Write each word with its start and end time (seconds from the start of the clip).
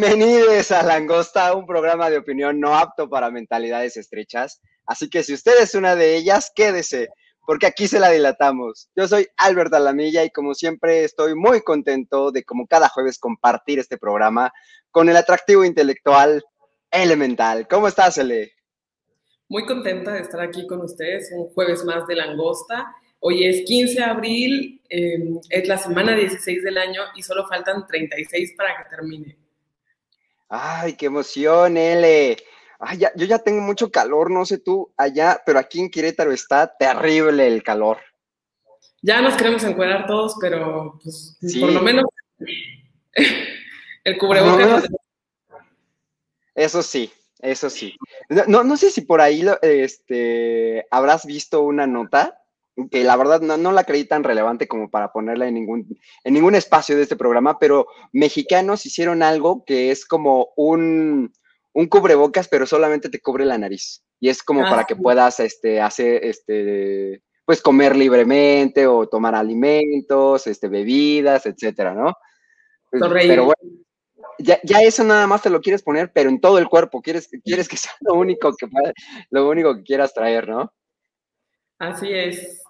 Bienvenidos 0.00 0.70
a 0.70 0.82
Langosta, 0.82 1.54
un 1.54 1.66
programa 1.66 2.08
de 2.08 2.16
opinión 2.16 2.58
no 2.58 2.74
apto 2.74 3.10
para 3.10 3.30
mentalidades 3.30 3.98
estrechas. 3.98 4.62
Así 4.86 5.10
que 5.10 5.22
si 5.22 5.34
usted 5.34 5.60
es 5.60 5.74
una 5.74 5.94
de 5.94 6.16
ellas, 6.16 6.50
quédese, 6.54 7.10
porque 7.44 7.66
aquí 7.66 7.86
se 7.86 8.00
la 8.00 8.08
dilatamos. 8.08 8.88
Yo 8.96 9.06
soy 9.06 9.26
Albert 9.36 9.74
Alamilla 9.74 10.24
y 10.24 10.30
como 10.30 10.54
siempre 10.54 11.04
estoy 11.04 11.34
muy 11.34 11.60
contento 11.60 12.32
de 12.32 12.44
como 12.44 12.66
cada 12.66 12.88
jueves 12.88 13.18
compartir 13.18 13.78
este 13.78 13.98
programa 13.98 14.50
con 14.90 15.10
el 15.10 15.18
atractivo 15.18 15.66
intelectual 15.66 16.42
elemental. 16.90 17.68
¿Cómo 17.68 17.86
estás, 17.86 18.16
Ele? 18.16 18.52
Muy 19.50 19.66
contenta 19.66 20.14
de 20.14 20.20
estar 20.20 20.40
aquí 20.40 20.66
con 20.66 20.80
ustedes 20.80 21.30
un 21.36 21.50
jueves 21.50 21.84
más 21.84 22.06
de 22.06 22.16
Langosta. 22.16 22.90
Hoy 23.18 23.44
es 23.44 23.66
15 23.66 23.96
de 23.96 24.04
abril, 24.04 24.82
eh, 24.88 25.18
es 25.50 25.68
la 25.68 25.76
semana 25.76 26.14
16 26.16 26.64
del 26.64 26.78
año 26.78 27.02
y 27.14 27.22
solo 27.22 27.46
faltan 27.46 27.86
36 27.86 28.54
para 28.56 28.78
que 28.78 28.88
termine. 28.88 29.49
Ay, 30.52 30.94
qué 30.94 31.06
emoción, 31.06 31.76
L. 31.76 32.36
Ay, 32.80 32.98
ya, 32.98 33.12
yo 33.14 33.24
ya 33.24 33.38
tengo 33.38 33.60
mucho 33.60 33.90
calor, 33.90 34.32
no 34.32 34.44
sé 34.44 34.58
tú 34.58 34.92
allá, 34.96 35.40
pero 35.46 35.60
aquí 35.60 35.78
en 35.78 35.90
Querétaro 35.90 36.32
está 36.32 36.76
terrible 36.76 37.46
el 37.46 37.62
calor. 37.62 37.98
Ya 39.00 39.22
nos 39.22 39.36
queremos 39.36 39.62
encuadrar 39.62 40.08
todos, 40.08 40.36
pero 40.40 40.98
pues, 41.00 41.38
por 41.60 41.72
lo 41.72 41.80
menos 41.82 42.04
el 44.04 44.18
cubrebocas. 44.18 44.88
Eso 46.56 46.82
sí, 46.82 47.12
eso 47.38 47.70
sí. 47.70 47.96
No, 48.48 48.64
no, 48.64 48.76
sé 48.76 48.90
si 48.90 49.02
por 49.02 49.20
ahí 49.20 49.46
este, 49.62 50.84
habrás 50.90 51.24
visto 51.24 51.62
una 51.62 51.86
nota 51.86 52.39
que 52.88 53.04
la 53.04 53.16
verdad 53.16 53.40
no, 53.40 53.72
la 53.72 53.84
creí 53.84 54.04
tan 54.04 54.24
relevante 54.24 54.68
como 54.68 54.90
para 54.90 55.12
ponerla 55.12 55.48
en 55.48 55.54
ningún, 55.54 55.98
en 56.24 56.34
ningún 56.34 56.54
espacio 56.54 56.96
de 56.96 57.02
este 57.02 57.16
programa, 57.16 57.58
pero 57.58 57.86
mexicanos 58.12 58.86
hicieron 58.86 59.22
algo 59.22 59.64
que 59.64 59.90
es 59.90 60.06
como 60.06 60.48
un, 60.56 61.32
un 61.72 61.86
cubrebocas, 61.86 62.48
pero 62.48 62.66
solamente 62.66 63.08
te 63.08 63.20
cubre 63.20 63.44
la 63.44 63.58
nariz. 63.58 64.04
Y 64.20 64.28
es 64.28 64.42
como 64.42 64.62
para 64.62 64.84
que 64.84 64.94
ah. 64.94 64.98
puedas 65.00 65.40
este, 65.40 65.80
hacer, 65.80 66.24
este, 66.24 67.22
pues 67.44 67.62
comer 67.62 67.96
libremente 67.96 68.86
o 68.86 69.08
tomar 69.08 69.34
alimentos, 69.34 70.46
este, 70.46 70.68
bebidas, 70.68 71.46
etcétera, 71.46 71.94
¿no? 71.94 72.14
Pues, 72.90 73.02
pero 73.26 73.46
bueno, 73.46 73.80
ya, 74.38 74.58
ya, 74.62 74.80
eso 74.82 75.04
nada 75.04 75.26
más 75.26 75.42
te 75.42 75.50
lo 75.50 75.60
quieres 75.60 75.82
poner, 75.82 76.12
pero 76.12 76.28
en 76.28 76.40
todo 76.40 76.58
el 76.58 76.68
cuerpo, 76.68 77.00
quieres, 77.00 77.28
quieres 77.44 77.68
que 77.68 77.76
sea 77.76 77.92
lo 78.00 78.14
único 78.14 78.54
que, 78.56 78.68
lo 79.30 79.48
único 79.48 79.76
que 79.76 79.82
quieras 79.82 80.12
traer, 80.12 80.48
¿no? 80.48 80.72
Así 81.78 82.12
es. 82.12 82.62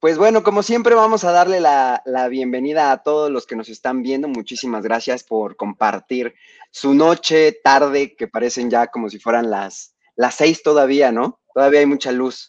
Pues 0.00 0.16
bueno, 0.16 0.44
como 0.44 0.62
siempre 0.62 0.94
vamos 0.94 1.24
a 1.24 1.32
darle 1.32 1.58
la, 1.58 2.28
bienvenida 2.30 2.92
a 2.92 3.02
todos 3.02 3.32
los 3.32 3.46
que 3.46 3.56
nos 3.56 3.68
están 3.68 4.02
viendo. 4.02 4.28
Muchísimas 4.28 4.84
gracias 4.84 5.24
por 5.24 5.56
compartir 5.56 6.36
su 6.70 6.94
noche, 6.94 7.58
tarde, 7.64 8.14
que 8.14 8.28
parecen 8.28 8.70
ya 8.70 8.86
como 8.86 9.08
si 9.08 9.18
fueran 9.18 9.50
las, 9.50 9.96
las 10.14 10.36
seis 10.36 10.62
todavía, 10.62 11.10
¿no? 11.10 11.40
Todavía 11.52 11.80
hay 11.80 11.86
mucha 11.86 12.12
luz. 12.12 12.48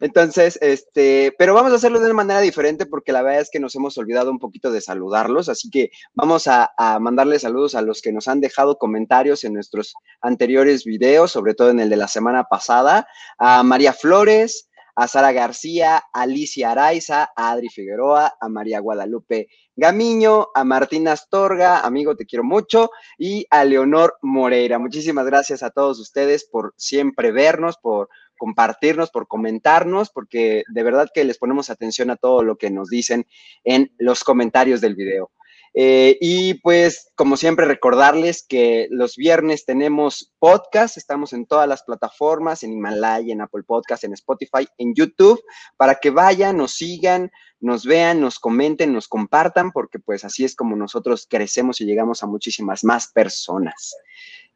Entonces, 0.00 0.58
este, 0.62 1.32
pero 1.38 1.54
vamos 1.54 1.70
a 1.70 1.76
hacerlo 1.76 2.00
de 2.00 2.06
una 2.06 2.14
manera 2.14 2.40
diferente 2.40 2.86
porque 2.86 3.12
la 3.12 3.22
verdad 3.22 3.42
es 3.42 3.50
que 3.50 3.60
nos 3.60 3.74
hemos 3.76 3.96
olvidado 3.96 4.30
un 4.32 4.40
poquito 4.40 4.72
de 4.72 4.80
saludarlos, 4.80 5.48
así 5.48 5.70
que 5.70 5.90
vamos 6.14 6.48
a, 6.48 6.72
a 6.76 6.98
mandarle 6.98 7.38
saludos 7.38 7.74
a 7.76 7.82
los 7.82 8.00
que 8.00 8.10
nos 8.10 8.26
han 8.26 8.40
dejado 8.40 8.78
comentarios 8.78 9.44
en 9.44 9.52
nuestros 9.52 9.94
anteriores 10.22 10.84
videos, 10.84 11.30
sobre 11.30 11.54
todo 11.54 11.70
en 11.70 11.80
el 11.80 11.90
de 11.90 11.96
la 11.96 12.08
semana 12.08 12.44
pasada, 12.44 13.06
a 13.38 13.62
María 13.62 13.92
Flores, 13.92 14.69
a 14.94 15.08
Sara 15.08 15.32
García, 15.32 15.96
a 16.12 16.22
Alicia 16.22 16.72
Araiza, 16.72 17.30
a 17.36 17.50
Adri 17.50 17.68
Figueroa, 17.68 18.34
a 18.40 18.48
María 18.48 18.80
Guadalupe 18.80 19.48
Gamiño, 19.76 20.48
a 20.54 20.62
Martín 20.64 21.08
Astorga, 21.08 21.80
amigo, 21.80 22.14
te 22.14 22.26
quiero 22.26 22.44
mucho, 22.44 22.90
y 23.16 23.46
a 23.50 23.64
Leonor 23.64 24.18
Moreira. 24.20 24.78
Muchísimas 24.78 25.24
gracias 25.26 25.62
a 25.62 25.70
todos 25.70 25.98
ustedes 25.98 26.44
por 26.44 26.74
siempre 26.76 27.32
vernos, 27.32 27.78
por 27.78 28.08
compartirnos, 28.38 29.10
por 29.10 29.26
comentarnos, 29.26 30.10
porque 30.10 30.64
de 30.68 30.82
verdad 30.82 31.08
que 31.12 31.24
les 31.24 31.38
ponemos 31.38 31.70
atención 31.70 32.10
a 32.10 32.16
todo 32.16 32.42
lo 32.42 32.56
que 32.56 32.70
nos 32.70 32.88
dicen 32.88 33.26
en 33.64 33.92
los 33.98 34.24
comentarios 34.24 34.80
del 34.80 34.96
video. 34.96 35.30
Eh, 35.72 36.18
y 36.20 36.54
pues, 36.54 37.12
como 37.14 37.36
siempre, 37.36 37.66
recordarles 37.66 38.44
que 38.46 38.88
los 38.90 39.16
viernes 39.16 39.64
tenemos 39.64 40.32
podcast, 40.38 40.96
estamos 40.96 41.32
en 41.32 41.46
todas 41.46 41.68
las 41.68 41.82
plataformas, 41.84 42.62
en 42.64 42.72
Himalaya, 42.72 43.32
en 43.32 43.40
Apple 43.40 43.62
Podcast, 43.62 44.04
en 44.04 44.12
Spotify, 44.14 44.66
en 44.78 44.94
YouTube, 44.94 45.40
para 45.76 45.96
que 45.96 46.10
vayan, 46.10 46.56
nos 46.56 46.72
sigan, 46.72 47.30
nos 47.60 47.84
vean, 47.84 48.20
nos 48.20 48.38
comenten, 48.38 48.92
nos 48.92 49.06
compartan, 49.06 49.70
porque 49.70 49.98
pues 49.98 50.24
así 50.24 50.44
es 50.44 50.56
como 50.56 50.76
nosotros 50.76 51.26
crecemos 51.28 51.80
y 51.80 51.84
llegamos 51.84 52.22
a 52.22 52.26
muchísimas 52.26 52.82
más 52.82 53.08
personas. 53.12 53.94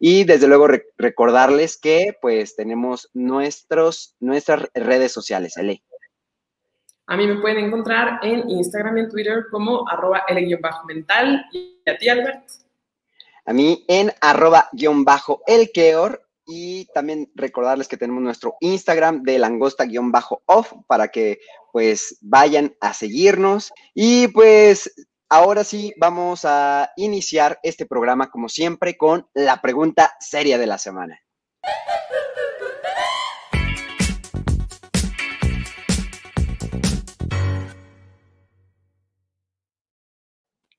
Y 0.01 0.25
desde 0.25 0.49
luego 0.49 0.69
recordarles 0.99 1.79
que 1.79 2.17
pues 2.21 2.57
tenemos 2.57 3.11
nuestros, 3.13 4.17
nuestras 4.21 4.69
redes 4.75 5.13
sociales, 5.13 5.57
Ele. 5.57 5.83
A 7.06 7.16
mí 7.16 7.26
me 7.26 7.41
pueden 7.41 7.66
encontrar 7.66 8.19
en 8.22 8.48
Instagram 8.48 8.97
y 8.97 9.00
en 9.00 9.09
Twitter 9.10 9.44
como 9.50 9.87
arroba 9.88 10.25
el-mental. 10.26 11.44
¿Y 11.53 11.78
a 11.87 11.98
ti, 11.98 12.09
Albert? 12.09 12.48
A 13.44 13.53
mí 13.53 13.84
en 13.88 14.10
arroba 14.22 14.69
guion 14.72 15.04
y 16.47 16.87
también 16.94 17.31
recordarles 17.34 17.88
que 17.88 17.97
tenemos 17.97 18.22
nuestro 18.22 18.56
Instagram 18.60 19.22
de 19.22 19.38
langosta-off 19.38 20.72
para 20.87 21.09
que 21.09 21.41
pues 21.72 22.19
vayan 22.22 22.75
a 22.81 22.94
seguirnos. 22.94 23.72
Y 23.94 24.28
pues 24.28 24.94
ahora 25.28 25.65
sí 25.65 25.92
vamos 25.98 26.44
a 26.44 26.91
iniciar 26.97 27.59
este 27.62 27.84
programa 27.86 28.31
como 28.31 28.48
siempre 28.48 28.97
con 28.97 29.28
la 29.34 29.60
pregunta 29.60 30.15
seria 30.21 30.59
de 30.59 30.66
la 30.66 30.78
semana. 30.78 31.21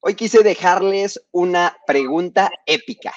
Hoy 0.07 0.13
quise 0.13 0.43
dejarles 0.43 1.19
una 1.31 1.75
pregunta 1.87 2.51
épica. 2.67 3.11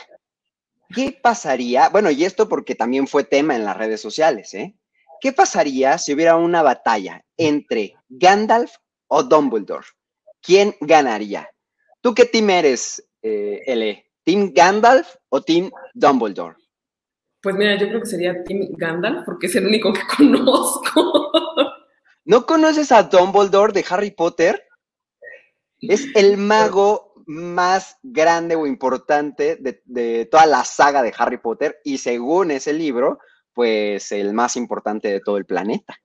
¿Qué 0.89 1.13
pasaría? 1.23 1.91
Bueno, 1.91 2.11
y 2.11 2.25
esto 2.25 2.49
porque 2.49 2.75
también 2.75 3.07
fue 3.07 3.25
tema 3.25 3.55
en 3.55 3.67
las 3.67 3.77
redes 3.77 4.01
sociales, 4.01 4.55
¿eh? 4.55 4.75
¿Qué 5.21 5.35
pasaría 5.35 5.99
si 5.99 6.15
hubiera 6.15 6.37
una 6.37 6.63
batalla 6.63 7.23
entre 7.37 7.95
Gandalf 8.09 8.77
o 9.07 9.23
Dumbledore? 9.23 9.85
¿Quién 10.41 10.77
ganaría? 10.81 11.51
¿Tú 12.01 12.15
qué 12.15 12.25
team 12.25 12.49
eres, 12.49 13.07
eh, 13.21 13.61
L? 13.67 14.11
¿Team 14.25 14.53
Gandalf 14.55 15.17
o 15.29 15.43
Team 15.43 15.71
Dumbledore? 15.93 16.57
Pues 17.43 17.55
mira, 17.55 17.77
yo 17.77 17.87
creo 17.89 18.01
que 18.01 18.07
sería 18.07 18.43
Team 18.45 18.61
Gandalf 18.79 19.27
porque 19.27 19.49
es 19.49 19.55
el 19.57 19.67
único 19.67 19.93
que 19.93 20.01
conozco. 20.17 21.33
¿No 22.25 22.47
conoces 22.47 22.91
a 22.93 23.03
Dumbledore 23.03 23.75
de 23.75 23.85
Harry 23.91 24.11
Potter? 24.11 24.68
Es 25.81 26.07
el 26.15 26.37
mago 26.39 27.09
más 27.29 27.99
grande 28.03 28.57
o 28.57 28.67
importante 28.67 29.59
de, 29.61 30.25
toda 30.31 30.47
la 30.47 30.65
saga 30.65 31.03
de 31.03 31.13
Harry 31.17 31.37
Potter 31.37 31.79
y 31.85 31.99
según 31.99 32.51
ese 32.51 32.73
libro, 32.73 33.19
pues 33.53 34.13
el 34.13 34.33
más 34.33 34.57
importante 34.57 35.09
de 35.09 35.21
todo 35.21 35.37
el 35.37 35.45
planeta, 35.45 35.99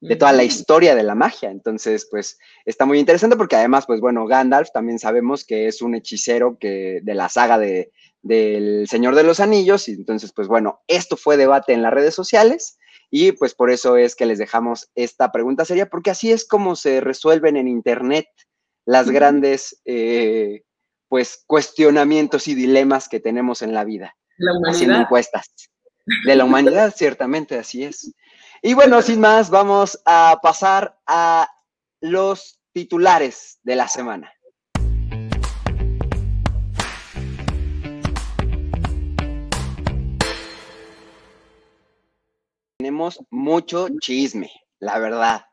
de 0.00 0.16
toda 0.16 0.32
la 0.32 0.42
historia 0.42 0.96
de 0.96 1.04
la 1.04 1.14
magia. 1.14 1.50
Entonces, 1.50 2.08
pues 2.10 2.36
está 2.64 2.84
muy 2.84 2.98
interesante 2.98 3.36
porque 3.36 3.54
además, 3.54 3.86
pues 3.86 4.00
bueno, 4.00 4.26
Gandalf 4.26 4.70
también 4.72 4.98
sabemos 4.98 5.44
que 5.44 5.68
es 5.68 5.80
un 5.80 5.94
hechicero 5.94 6.58
que, 6.58 6.98
de 7.04 7.14
la 7.14 7.28
saga 7.28 7.56
de, 7.56 7.92
del 8.20 8.88
Señor 8.88 9.14
de 9.14 9.22
los 9.22 9.38
Anillos 9.38 9.88
y 9.88 9.92
entonces, 9.92 10.32
pues 10.32 10.48
bueno, 10.48 10.80
esto 10.88 11.16
fue 11.16 11.36
debate 11.36 11.74
en 11.74 11.82
las 11.82 11.92
redes 11.92 12.14
sociales. 12.14 12.78
Y 13.08 13.30
pues 13.30 13.54
por 13.54 13.70
eso 13.70 13.96
es 13.96 14.16
que 14.16 14.26
les 14.26 14.38
dejamos 14.38 14.90
esta 14.96 15.30
pregunta 15.30 15.64
seria, 15.64 15.86
porque 15.86 16.10
así 16.10 16.32
es 16.32 16.44
como 16.44 16.74
se 16.74 17.00
resuelven 17.00 17.56
en 17.56 17.68
Internet 17.68 18.26
las 18.84 19.10
grandes 19.10 19.80
eh, 19.84 20.62
pues 21.08 21.44
cuestionamientos 21.46 22.48
y 22.48 22.54
dilemas 22.54 23.08
que 23.08 23.20
tenemos 23.20 23.62
en 23.62 23.72
la 23.72 23.84
vida. 23.84 24.16
La 24.36 24.52
haciendo 24.70 24.96
encuestas. 24.96 25.50
De 26.26 26.36
la 26.36 26.44
humanidad, 26.44 26.92
ciertamente, 26.96 27.58
así 27.58 27.84
es. 27.84 28.14
Y 28.62 28.74
bueno, 28.74 29.00
sin 29.00 29.20
más, 29.20 29.50
vamos 29.50 30.00
a 30.04 30.38
pasar 30.42 30.98
a 31.06 31.48
los 32.00 32.60
titulares 32.72 33.58
de 33.62 33.76
la 33.76 33.88
semana. 33.88 34.32
Tenemos 42.78 43.20
mucho 43.30 43.88
chisme, 44.00 44.50
la 44.78 44.98
verdad. 44.98 45.44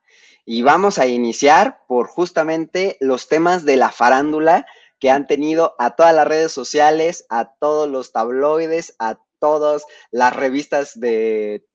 Y 0.46 0.62
vamos 0.64 0.98
a 0.98 1.08
iniciar 1.08 1.80
por 1.88 2.08
justamente 2.08 2.98
los 3.00 3.28
temas 3.28 3.64
de 3.66 3.76
la 3.76 3.92
farándula 3.92 4.66
que 5.00 5.10
han 5.10 5.28
tenido 5.28 5.76
a 5.80 5.96
todas 5.96 6.16
las 6.16 6.28
redes 6.28 6.52
sociales, 6.52 7.26
a 7.30 7.54
todos 7.60 7.90
los 7.90 8.12
tabloides, 8.12 8.96
a 9.00 9.18
todas 9.40 9.84
las 10.12 10.36
revistas 10.36 10.98
de, 10.98 11.66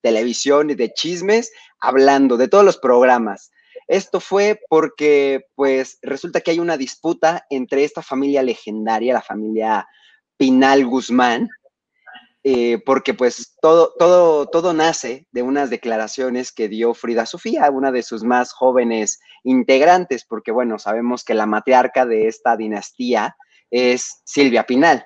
televisión 0.00 0.70
y 0.70 0.74
de 0.76 0.92
chismes, 0.94 1.50
hablando 1.80 2.36
de 2.36 2.46
todos 2.46 2.64
los 2.64 2.78
programas. 2.78 3.50
Esto 3.88 4.20
fue 4.20 4.60
porque, 4.68 5.46
pues, 5.56 5.98
resulta 6.02 6.40
que 6.40 6.52
hay 6.52 6.60
una 6.60 6.76
disputa 6.76 7.44
entre 7.50 7.82
esta 7.82 8.00
familia 8.00 8.42
legendaria, 8.42 9.12
la 9.12 9.22
familia 9.22 9.88
Pinal 10.36 10.86
Guzmán, 10.86 11.48
eh, 12.50 12.78
porque 12.78 13.12
pues 13.12 13.58
todo, 13.60 13.92
todo, 13.98 14.46
todo 14.46 14.72
nace 14.72 15.26
de 15.32 15.42
unas 15.42 15.68
declaraciones 15.68 16.50
que 16.50 16.66
dio 16.66 16.94
Frida 16.94 17.26
Sofía, 17.26 17.70
una 17.70 17.92
de 17.92 18.02
sus 18.02 18.24
más 18.24 18.54
jóvenes 18.54 19.20
integrantes, 19.44 20.24
porque 20.24 20.50
bueno, 20.50 20.78
sabemos 20.78 21.24
que 21.24 21.34
la 21.34 21.44
matriarca 21.44 22.06
de 22.06 22.26
esta 22.26 22.56
dinastía 22.56 23.36
es 23.70 24.22
Silvia 24.24 24.64
Pinal, 24.64 25.04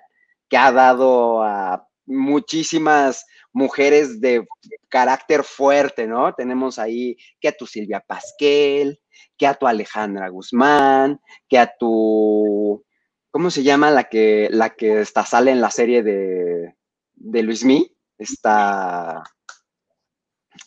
que 0.49 0.57
ha 0.57 0.71
dado 0.71 1.43
a 1.43 1.85
muchísimas 2.07 3.27
mujeres 3.53 4.21
de 4.21 4.47
carácter 4.89 5.43
fuerte, 5.43 6.07
¿no? 6.07 6.35
Tenemos 6.35 6.79
ahí 6.79 7.17
que 7.41 7.49
a 7.49 7.57
tu 7.57 7.67
Silvia 7.67 8.05
Pasquel, 8.07 9.01
que 9.37 9.49
a 9.49 9.55
tu 9.55 9.67
Alejandra 9.67 10.29
Guzmán, 10.29 11.21
que 11.49 11.59
a 11.59 11.75
tu, 11.77 12.85
¿cómo 13.33 13.51
se 13.51 13.65
llama 13.65 13.91
la 13.91 14.05
que, 14.05 14.47
la 14.53 14.77
que 14.77 15.01
está, 15.01 15.27
sale 15.27 15.51
en 15.51 15.61
la 15.61 15.73
serie 15.73 16.05
de, 16.05 16.77
de 17.23 17.43
Luismi? 17.43 17.95
Está, 18.19 19.23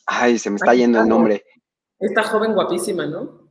ay, 0.05 0.39
se 0.39 0.49
me 0.49 0.57
está 0.57 0.73
yendo 0.73 0.99
el 0.99 1.07
nombre. 1.07 1.43
Esta 1.99 2.23
joven 2.23 2.53
guapísima, 2.53 3.05
¿no? 3.05 3.45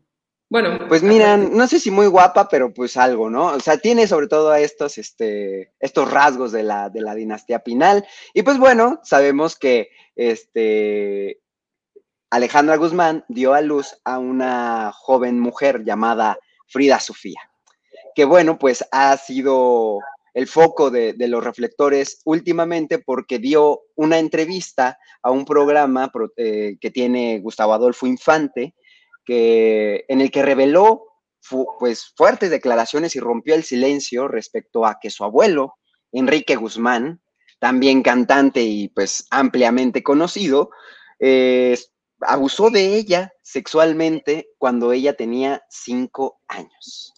Bueno. 0.50 0.86
Pues 0.88 1.02
miran, 1.02 1.56
no 1.56 1.66
sé 1.66 1.80
si 1.80 1.90
muy 1.90 2.06
guapa, 2.06 2.48
pero 2.48 2.72
pues 2.72 2.96
algo, 2.96 3.30
¿no? 3.30 3.46
O 3.46 3.60
sea, 3.60 3.78
tiene 3.78 4.06
sobre 4.06 4.28
todo 4.28 4.54
estos, 4.54 4.98
este, 4.98 5.72
estos 5.80 6.10
rasgos 6.10 6.52
de 6.52 6.62
la, 6.62 6.90
de 6.90 7.00
la 7.00 7.14
dinastía 7.14 7.60
Pinal. 7.60 8.06
Y 8.34 8.42
pues 8.42 8.58
bueno, 8.58 9.00
sabemos 9.02 9.56
que 9.56 9.88
este, 10.14 11.40
Alejandra 12.30 12.76
Guzmán 12.76 13.24
dio 13.28 13.54
a 13.54 13.62
luz 13.62 13.96
a 14.04 14.18
una 14.18 14.92
joven 14.92 15.40
mujer 15.40 15.82
llamada 15.84 16.38
Frida 16.66 17.00
Sofía, 17.00 17.40
que 18.14 18.24
bueno, 18.24 18.58
pues 18.58 18.84
ha 18.92 19.16
sido 19.16 19.98
el 20.34 20.48
foco 20.48 20.90
de, 20.90 21.14
los 21.28 21.42
reflectores 21.42 22.20
últimamente 22.24 22.98
porque 22.98 23.38
dio 23.38 23.82
una 23.94 24.18
entrevista 24.18 24.98
a 25.22 25.30
un 25.30 25.44
programa 25.44 26.10
eh, 26.36 26.76
que 26.80 26.90
tiene 26.90 27.38
Gustavo 27.38 27.72
Adolfo 27.72 28.06
Infante, 28.06 28.74
que, 29.24 30.04
en 30.08 30.20
el 30.20 30.30
que 30.32 30.42
reveló 30.42 31.04
pues, 31.78 32.12
fuertes 32.16 32.50
declaraciones 32.50 33.14
y 33.14 33.20
rompió 33.20 33.54
el 33.54 33.62
silencio 33.62 34.26
respecto 34.26 34.84
a 34.84 34.98
que 35.00 35.10
su 35.10 35.24
abuelo, 35.24 35.76
Enrique 36.10 36.56
Guzmán, 36.56 37.22
también 37.60 38.02
cantante 38.02 38.62
y 38.62 38.88
pues 38.88 39.26
ampliamente 39.30 40.02
conocido, 40.02 40.70
eh, 41.20 41.78
abusó 42.20 42.70
de 42.70 42.96
ella 42.96 43.32
sexualmente 43.42 44.48
cuando 44.58 44.92
ella 44.92 45.14
tenía 45.14 45.62
cinco 45.70 46.40
años. 46.48 47.13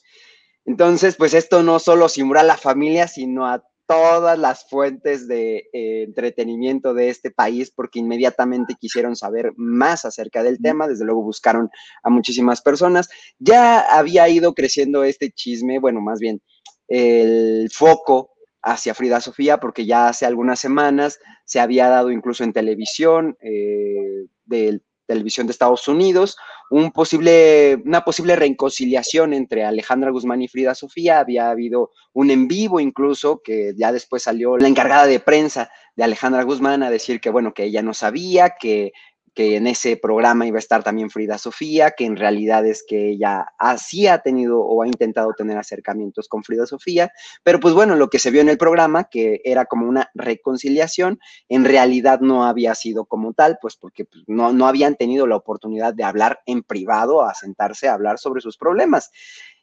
Entonces, 0.66 1.16
pues 1.16 1.32
esto 1.32 1.62
no 1.62 1.78
solo 1.78 2.08
simula 2.08 2.40
a 2.40 2.44
la 2.44 2.56
familia, 2.56 3.08
sino 3.08 3.46
a 3.46 3.64
todas 3.86 4.36
las 4.36 4.68
fuentes 4.68 5.28
de 5.28 5.68
eh, 5.72 6.02
entretenimiento 6.02 6.92
de 6.92 7.08
este 7.08 7.30
país 7.30 7.70
porque 7.70 8.00
inmediatamente 8.00 8.74
quisieron 8.78 9.14
saber 9.14 9.52
más 9.56 10.04
acerca 10.04 10.42
del 10.42 10.60
tema, 10.60 10.88
desde 10.88 11.04
luego 11.04 11.22
buscaron 11.22 11.70
a 12.02 12.10
muchísimas 12.10 12.60
personas. 12.62 13.08
Ya 13.38 13.80
había 13.80 14.28
ido 14.28 14.54
creciendo 14.54 15.04
este 15.04 15.30
chisme, 15.30 15.78
bueno, 15.78 16.00
más 16.00 16.18
bien 16.18 16.42
el 16.88 17.70
foco 17.72 18.32
hacia 18.62 18.94
Frida 18.94 19.20
Sofía, 19.20 19.58
porque 19.58 19.86
ya 19.86 20.08
hace 20.08 20.26
algunas 20.26 20.58
semanas 20.58 21.20
se 21.44 21.60
había 21.60 21.88
dado 21.88 22.10
incluso 22.10 22.42
en 22.42 22.52
televisión 22.52 23.36
eh, 23.40 24.26
del 24.44 24.82
televisión 25.06 25.47
de 25.47 25.53
Estados 25.53 25.88
Unidos, 25.88 26.37
un 26.70 26.91
posible, 26.91 27.81
una 27.85 28.03
posible 28.03 28.37
reconciliación 28.37 29.32
entre 29.32 29.64
Alejandra 29.64 30.11
Guzmán 30.11 30.43
y 30.43 30.49
Frida 30.49 30.75
Sofía. 30.75 31.20
Había 31.20 31.50
habido 31.50 31.93
un 32.12 32.31
en 32.31 32.49
vivo 32.49 32.81
incluso, 32.81 33.41
que 33.43 33.73
ya 33.76 33.93
después 33.93 34.25
salió 34.25 34.56
la 34.56 34.69
encargada 34.69 35.06
de 35.06 35.20
prensa 35.20 35.70
de 35.94 36.05
Alejandra 36.05 36.43
Guzmán 36.43 36.82
a 36.82 36.91
decir 36.91 37.20
que, 37.20 37.31
bueno, 37.31 37.55
que 37.55 37.64
ella 37.64 37.82
no 37.82 37.94
sabía, 37.94 38.56
que 38.61 38.93
que 39.37 39.56
en 39.56 39.67
ese 39.67 39.99
programa 39.99 40.47
iba 40.47 40.56
a 40.56 40.59
estar 40.59 40.83
también 40.83 41.11
Frida 41.11 41.37
Sofía, 41.37 41.91
que 41.91 42.06
en 42.06 42.17
realidad 42.17 42.65
es 42.65 42.83
que 42.88 43.11
ella 43.11 43.47
así 43.59 44.06
ha 44.06 44.21
tenido 44.21 44.62
o 44.62 44.83
ha 44.83 44.87
intentado 44.87 45.35
tener 45.35 45.59
acercamientos 45.59 46.27
con 46.27 46.43
Frida 46.43 46.67
Sofía, 46.67 47.12
pero 47.44 47.61
pues 47.61 47.75
bueno, 47.75 47.97
lo 47.97 48.09
que 48.09 48.19
se 48.19 48.31
vio 48.31 48.41
en 48.41 48.49
el 48.49 48.56
programa, 48.56 49.05
que 49.05 49.43
era 49.44 49.67
como 49.67 49.87
una 49.87 50.11
reconciliación, 50.15 51.21
en 51.50 51.67
realidad 51.67 52.21
no 52.21 52.47
había 52.47 52.75
sido 52.75 53.05
como 53.05 53.35
tal, 53.35 53.59
pues 53.61 53.77
porque 53.77 54.06
pues, 54.06 54.25
no, 54.27 54.55
no 54.55 54.67
habían 54.67 54.97
tenido 54.97 55.27
la 55.27 55.37
oportunidad 55.37 55.93
de 55.93 56.05
hablar 56.05 56.41
en 56.47 56.62
privado, 56.62 57.23
a 57.23 57.35
sentarse 57.35 57.88
a 57.88 57.93
hablar 57.93 58.19
sobre 58.19 58.41
sus 58.41 58.56
problemas. 58.56 59.11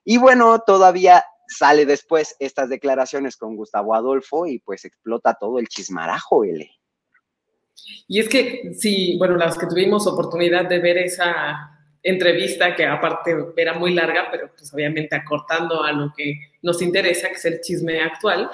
Y 0.05 0.17
bueno, 0.17 0.59
todavía 0.59 1.25
sale 1.47 1.87
después 1.87 2.35
estas 2.37 2.69
declaraciones 2.69 3.37
con 3.37 3.55
Gustavo 3.55 3.95
Adolfo 3.95 4.45
y 4.45 4.59
pues 4.59 4.85
explota 4.85 5.33
todo 5.33 5.57
el 5.57 5.67
chismarajo, 5.67 6.43
L. 6.43 6.69
Y 8.07 8.19
es 8.19 8.29
que, 8.29 8.73
sí, 8.77 9.15
bueno, 9.17 9.35
las 9.35 9.57
que 9.57 9.67
tuvimos 9.67 10.07
oportunidad 10.07 10.65
de 10.65 10.79
ver 10.79 10.97
esa 10.97 11.69
entrevista, 12.03 12.75
que 12.75 12.85
aparte 12.85 13.33
era 13.55 13.73
muy 13.73 13.93
larga, 13.93 14.27
pero 14.29 14.51
pues 14.55 14.73
obviamente 14.73 15.15
acortando 15.15 15.83
a 15.83 15.91
lo 15.93 16.13
que 16.15 16.35
nos 16.61 16.81
interesa, 16.81 17.29
que 17.29 17.35
es 17.35 17.45
el 17.45 17.61
chisme 17.61 18.01
actual, 18.01 18.49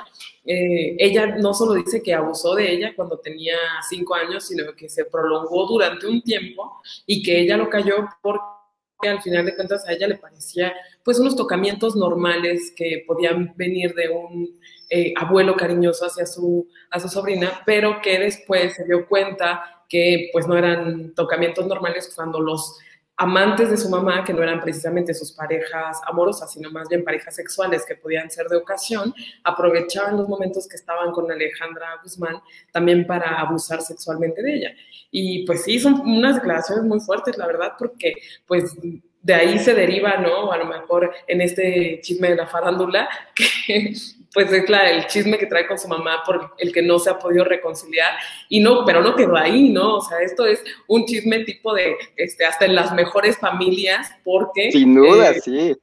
eh, 0.45 0.95
ella 0.99 1.35
no 1.37 1.53
solo 1.53 1.73
dice 1.73 2.01
que 2.01 2.13
abusó 2.13 2.55
de 2.55 2.71
ella 2.71 2.93
cuando 2.95 3.17
tenía 3.19 3.55
cinco 3.87 4.15
años, 4.15 4.47
sino 4.47 4.73
que 4.73 4.87
se 4.87 5.05
prolongó 5.05 5.67
durante 5.67 6.07
un 6.07 6.21
tiempo 6.21 6.79
y 7.05 7.23
que 7.23 7.39
ella 7.39 7.57
lo 7.57 7.69
cayó 7.69 8.07
porque 8.21 8.58
al 9.07 9.21
final 9.21 9.45
de 9.45 9.55
cuentas 9.55 9.87
a 9.87 9.93
ella 9.93 10.07
le 10.07 10.15
parecía 10.15 10.73
pues 11.03 11.19
unos 11.19 11.35
tocamientos 11.35 11.95
normales 11.95 12.73
que 12.75 13.03
podían 13.07 13.53
venir 13.55 13.93
de 13.95 14.09
un 14.09 14.59
eh, 14.89 15.13
abuelo 15.15 15.55
cariñoso 15.55 16.05
hacia 16.05 16.25
su, 16.25 16.67
a 16.91 16.99
su 16.99 17.07
sobrina, 17.07 17.61
pero 17.65 18.01
que 18.01 18.19
después 18.19 18.75
se 18.75 18.85
dio 18.85 19.07
cuenta 19.07 19.83
que 19.87 20.29
pues 20.33 20.47
no 20.47 20.57
eran 20.57 21.13
tocamientos 21.13 21.65
normales 21.65 22.11
cuando 22.15 22.39
los 22.39 22.77
amantes 23.19 23.69
de 23.69 23.75
su 23.75 23.89
mamá, 23.89 24.23
que 24.23 24.31
no 24.31 24.41
eran 24.41 24.61
precisamente 24.61 25.13
sus 25.13 25.33
parejas 25.33 25.99
amorosas, 26.07 26.53
sino 26.53 26.71
más 26.71 26.87
bien 26.87 27.03
parejas 27.03 27.35
sexuales 27.35 27.85
que 27.85 27.95
podían 27.95 28.31
ser 28.31 28.47
de 28.47 28.55
ocasión, 28.55 29.13
aprovechaban 29.43 30.15
los 30.15 30.29
momentos 30.29 30.69
que 30.69 30.77
estaban 30.77 31.11
con 31.11 31.29
Alejandra 31.29 31.99
Guzmán 32.01 32.41
también 32.71 33.05
para 33.05 33.41
abusar 33.41 33.81
sexualmente 33.81 34.41
de 34.41 34.55
ella. 34.55 34.71
Y 35.11 35.45
pues 35.45 35.63
sí, 35.63 35.79
son 35.79 36.01
unas 36.01 36.35
declaraciones 36.35 36.85
muy 36.85 36.99
fuertes, 36.99 37.37
la 37.37 37.47
verdad, 37.47 37.73
porque 37.77 38.15
pues 38.47 38.75
de 39.21 39.33
ahí 39.33 39.59
se 39.59 39.73
deriva, 39.73 40.17
¿no? 40.17 40.51
A 40.51 40.57
lo 40.57 40.65
mejor 40.65 41.13
en 41.27 41.41
este 41.41 41.99
chisme 42.01 42.29
de 42.29 42.35
la 42.35 42.47
farándula, 42.47 43.09
que 43.65 43.93
pues 44.33 44.51
es 44.51 44.69
la, 44.69 44.89
el 44.89 45.07
chisme 45.07 45.37
que 45.37 45.47
trae 45.47 45.65
con 45.65 45.79
su 45.79 45.87
mamá 45.87 46.21
por 46.25 46.53
el 46.59 46.71
que 46.71 46.81
no 46.81 46.99
se 46.99 47.09
ha 47.09 47.17
podido 47.17 47.43
reconciliar 47.43 48.13
y 48.47 48.59
no, 48.59 48.85
pero 48.85 49.01
no 49.01 49.15
quedó 49.15 49.35
ahí, 49.35 49.69
¿no? 49.69 49.95
O 49.95 50.01
sea, 50.01 50.19
esto 50.19 50.45
es 50.45 50.63
un 50.87 51.05
chisme 51.05 51.43
tipo 51.43 51.73
de, 51.73 51.95
este, 52.15 52.45
hasta 52.45 52.65
en 52.65 52.75
las 52.75 52.93
mejores 52.93 53.37
familias, 53.37 54.11
porque... 54.23 54.71
Sin 54.71 54.95
duda, 54.95 55.31
eh, 55.31 55.41
sí. 55.41 55.75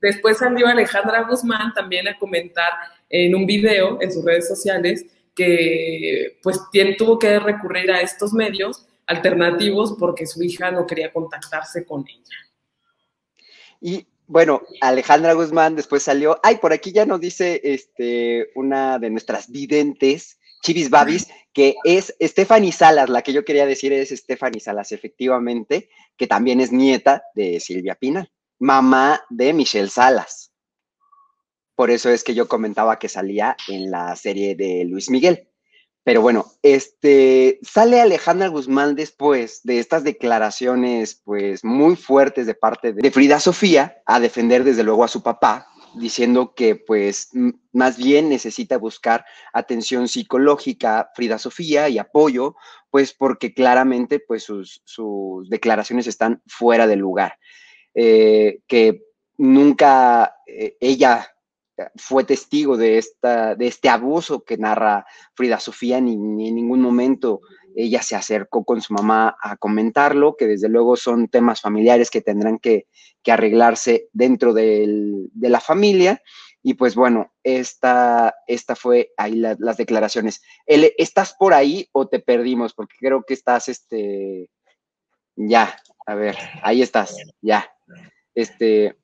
Después 0.00 0.38
salió 0.38 0.66
Alejandra 0.66 1.22
Guzmán 1.22 1.72
también 1.74 2.08
a 2.08 2.18
comentar 2.18 2.72
en 3.08 3.34
un 3.34 3.46
video 3.46 3.98
en 4.00 4.12
sus 4.12 4.24
redes 4.24 4.48
sociales 4.48 5.04
que 5.34 6.38
pues 6.42 6.60
tuvo 6.98 7.18
que 7.18 7.38
recurrir 7.38 7.90
a 7.90 8.00
estos 8.00 8.32
medios 8.32 8.86
alternativos 9.06 9.96
porque 9.98 10.26
su 10.26 10.42
hija 10.42 10.70
no 10.70 10.86
quería 10.86 11.12
contactarse 11.12 11.84
con 11.84 12.04
ella. 12.08 12.36
Y 13.80 14.06
bueno, 14.26 14.62
Alejandra 14.80 15.34
Guzmán 15.34 15.76
después 15.76 16.02
salió. 16.02 16.40
Ay, 16.42 16.56
por 16.56 16.72
aquí 16.72 16.92
ya 16.92 17.04
nos 17.04 17.20
dice 17.20 17.60
este, 17.64 18.50
una 18.54 18.98
de 18.98 19.10
nuestras 19.10 19.50
videntes, 19.50 20.38
Chivis 20.62 20.88
Babis, 20.88 21.28
que 21.52 21.74
es 21.84 22.14
Stephanie 22.18 22.72
Salas. 22.72 23.10
La 23.10 23.20
que 23.22 23.32
yo 23.32 23.44
quería 23.44 23.66
decir 23.66 23.92
es 23.92 24.08
Stephanie 24.08 24.60
Salas, 24.60 24.92
efectivamente, 24.92 25.90
que 26.16 26.26
también 26.26 26.60
es 26.60 26.72
nieta 26.72 27.24
de 27.34 27.60
Silvia 27.60 27.94
Pinal, 27.94 28.32
mamá 28.58 29.22
de 29.28 29.52
Michelle 29.52 29.90
Salas. 29.90 30.41
Por 31.82 31.90
eso 31.90 32.10
es 32.10 32.22
que 32.22 32.34
yo 32.36 32.46
comentaba 32.46 33.00
que 33.00 33.08
salía 33.08 33.56
en 33.66 33.90
la 33.90 34.14
serie 34.14 34.54
de 34.54 34.84
Luis 34.84 35.10
Miguel. 35.10 35.48
Pero 36.04 36.22
bueno, 36.22 36.46
este 36.62 37.58
sale 37.62 38.00
Alejandra 38.00 38.46
Guzmán 38.46 38.94
después 38.94 39.62
de 39.64 39.80
estas 39.80 40.04
declaraciones, 40.04 41.20
pues 41.24 41.64
muy 41.64 41.96
fuertes 41.96 42.46
de 42.46 42.54
parte 42.54 42.92
de 42.92 43.10
Frida 43.10 43.40
Sofía, 43.40 43.96
a 44.06 44.20
defender 44.20 44.62
desde 44.62 44.84
luego 44.84 45.02
a 45.02 45.08
su 45.08 45.24
papá, 45.24 45.66
diciendo 45.96 46.54
que 46.54 46.76
pues 46.76 47.30
más 47.72 47.96
bien 47.96 48.28
necesita 48.28 48.78
buscar 48.78 49.24
atención 49.52 50.06
psicológica 50.06 51.10
Frida 51.16 51.38
Sofía 51.38 51.88
y 51.88 51.98
apoyo, 51.98 52.54
pues 52.90 53.12
porque 53.12 53.54
claramente 53.54 54.20
pues 54.20 54.44
sus, 54.44 55.50
declaraciones 55.50 56.06
están 56.06 56.42
fuera 56.46 56.86
de 56.86 56.94
lugar. 56.94 57.40
Eh, 57.92 58.60
que 58.68 59.02
nunca 59.36 60.36
eh, 60.46 60.76
ella 60.80 61.28
fue 61.96 62.24
testigo 62.24 62.76
de, 62.76 62.98
esta, 62.98 63.54
de 63.54 63.66
este 63.66 63.88
abuso 63.88 64.44
que 64.44 64.58
narra 64.58 65.06
Frida 65.34 65.58
Sofía, 65.58 66.00
ni, 66.00 66.12
en 66.14 66.54
ningún 66.54 66.80
momento 66.80 67.40
ella 67.74 68.02
se 68.02 68.14
acercó 68.14 68.64
con 68.64 68.82
su 68.82 68.92
mamá 68.92 69.36
a 69.40 69.56
comentarlo, 69.56 70.36
que 70.36 70.46
desde 70.46 70.68
luego 70.68 70.96
son 70.96 71.28
temas 71.28 71.60
familiares 71.60 72.10
que 72.10 72.20
tendrán 72.20 72.58
que, 72.58 72.86
arreglarse 73.26 74.08
dentro 74.12 74.52
de 74.52 75.28
la 75.40 75.60
familia. 75.60 76.20
Y 76.62 76.74
pues 76.74 76.94
bueno, 76.94 77.32
esta, 77.42 78.36
esta 78.46 78.76
fue 78.76 79.12
ahí 79.16 79.34
las 79.34 79.76
declaraciones. 79.76 80.42
¿Estás 80.66 81.34
por 81.34 81.54
ahí 81.54 81.88
o 81.92 82.06
te 82.06 82.20
perdimos? 82.20 82.72
Porque 82.72 82.94
creo 83.00 83.24
que 83.24 83.34
estás, 83.34 83.68
este, 83.68 84.48
ya, 85.34 85.76
a 86.06 86.14
ver, 86.14 86.36
ahí 86.62 86.82
estás, 86.82 87.16
ya. 87.40 87.68
Este, 88.34 88.96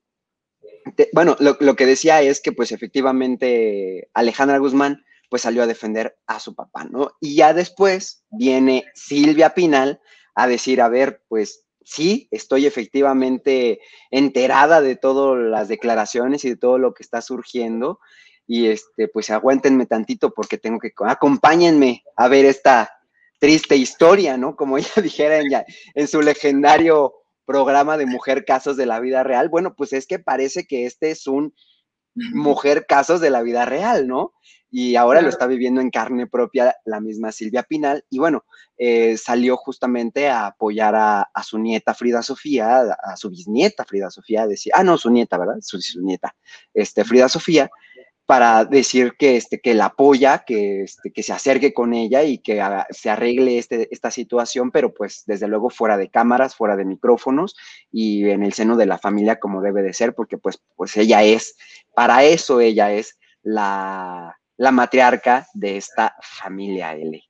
bueno, 1.13 1.37
lo, 1.41 1.77
que 1.77 1.87
decía 1.87 2.23
es 2.23 2.41
que 2.41 2.53
pues 2.53 2.73
efectivamente 2.73 4.09
Alejandra 4.15 4.59
Guzmán 4.59 5.05
pues 5.29 5.43
salió 5.43 5.63
a 5.63 5.67
defender 5.67 6.17
a 6.27 6.41
su 6.41 6.55
papá, 6.55 6.85
¿no? 6.85 7.13
Y 7.21 7.37
ya 7.37 7.53
después 7.53 8.25
viene 8.31 8.85
Silvia 8.95 9.55
Pinal 9.55 10.01
a 10.35 10.47
decir, 10.47 10.81
a 10.81 10.89
ver, 10.89 11.23
pues 11.29 11.65
sí, 11.85 12.29
estoy 12.31 12.67
efectivamente 12.67 13.81
enterada 14.11 14.81
de 14.81 14.97
todas 14.97 15.39
las 15.51 15.69
declaraciones 15.69 16.45
y 16.45 16.51
de 16.51 16.57
todo 16.57 16.79
lo 16.79 16.95
que 16.95 17.03
está 17.03 17.21
surgiendo. 17.21 18.01
Y 18.47 18.69
este, 18.69 19.09
pues 19.09 19.29
aguántenme 19.31 19.87
tantito 19.87 20.33
porque 20.33 20.57
tengo 20.57 20.79
que, 20.79 20.93
acompáñenme 21.07 22.03
a 22.17 22.29
ver 22.29 22.47
esta 22.47 22.91
triste 23.39 23.77
historia, 23.77 24.37
¿no? 24.37 24.57
Como 24.57 24.79
ella 24.79 25.03
dijera 25.03 25.41
en 25.95 26.09
su 26.09 26.23
legendario 26.23 27.15
programa 27.49 27.97
de 27.97 28.05
Mujer 28.05 28.45
Casos 28.45 28.77
de 28.77 28.85
la 28.85 29.01
Vida 29.01 29.23
Real. 29.23 29.49
Bueno, 29.49 29.75
pues 29.75 29.95
es 29.95 30.07
que 30.07 30.19
parece 30.19 30.67
que 30.67 30.85
este 30.85 31.11
es 31.11 31.27
un 31.27 31.55
Mujer 32.15 32.85
Casos 32.87 33.23
de 33.23 33.31
la 33.31 33.41
Vida 33.41 33.65
Real, 33.65 34.07
¿no? 34.07 34.35
y 34.71 34.97
ahora 34.97 35.23
lo 35.23 35.29
está 35.29 35.47
viviendo 35.47 35.81
en 35.81 35.91
carne 35.91 36.27
propia 36.27 36.77
la 36.85 37.01
misma 37.01 37.33
Silvia 37.33 37.63
Pinal. 37.63 38.05
Y 38.11 38.19
bueno, 38.19 38.45
eh, 38.77 39.17
salió 39.17 39.57
justamente 39.57 40.29
a 40.29 40.47
apoyar 40.47 40.95
a, 40.95 41.29
su 41.43 41.59
nieta 41.59 41.95
Frida 41.95 42.23
Sofía, 42.23 42.81
a, 42.81 43.17
su 43.17 43.31
bisnieta 43.31 43.85
Frida 43.85 44.11
Sofía, 44.11 44.47
decía, 44.47 44.75
ah, 44.77 44.85
no, 44.85 44.99
su 44.99 45.11
nieta, 45.11 45.39
¿verdad? 45.39 45.57
Su, 45.61 45.79
nieta, 46.03 46.35
este, 46.75 47.05
Frida 47.05 47.29
Sofía, 47.29 47.71
para 48.29 48.67
decir 48.67 49.15
que, 49.19 49.39
este, 49.39 49.59
que 49.59 49.73
la 49.73 49.87
apoya, 49.87 50.45
que, 50.47 50.83
este, 50.83 51.11
que 51.11 51.23
se 51.23 51.33
acerque 51.33 51.73
con 51.73 51.95
ella 51.95 52.25
y 52.25 52.37
que 52.37 52.63
se 52.91 53.09
arregle 53.09 53.57
este, 53.57 53.89
esta 53.91 54.11
situación, 54.11 54.71
pero 54.71 54.93
pues 54.93 55.23
desde 55.25 55.49
luego 55.49 55.71
fuera 55.71 55.97
de 55.97 56.11
cámaras, 56.11 56.55
fuera 56.55 56.77
de 56.77 56.85
micrófonos 56.85 57.57
y 57.91 58.29
en 58.29 58.43
el 58.43 58.53
seno 58.53 58.77
de 58.77 58.85
la 58.85 58.99
familia 58.99 59.41
como 59.41 59.63
debe 59.63 59.83
de 59.83 59.95
ser, 59.95 60.15
porque 60.15 60.37
pues, 60.37 60.61
pues 60.77 60.95
ella 60.99 61.23
es, 61.23 61.57
para 61.95 62.23
eso 62.23 62.61
ella 62.61 62.93
es 62.93 63.19
la, 63.43 64.39
la 64.59 64.73
matriarca 64.73 65.47
de 65.55 65.79
esta 65.79 66.15
familia 66.21 66.93
L. 66.93 67.25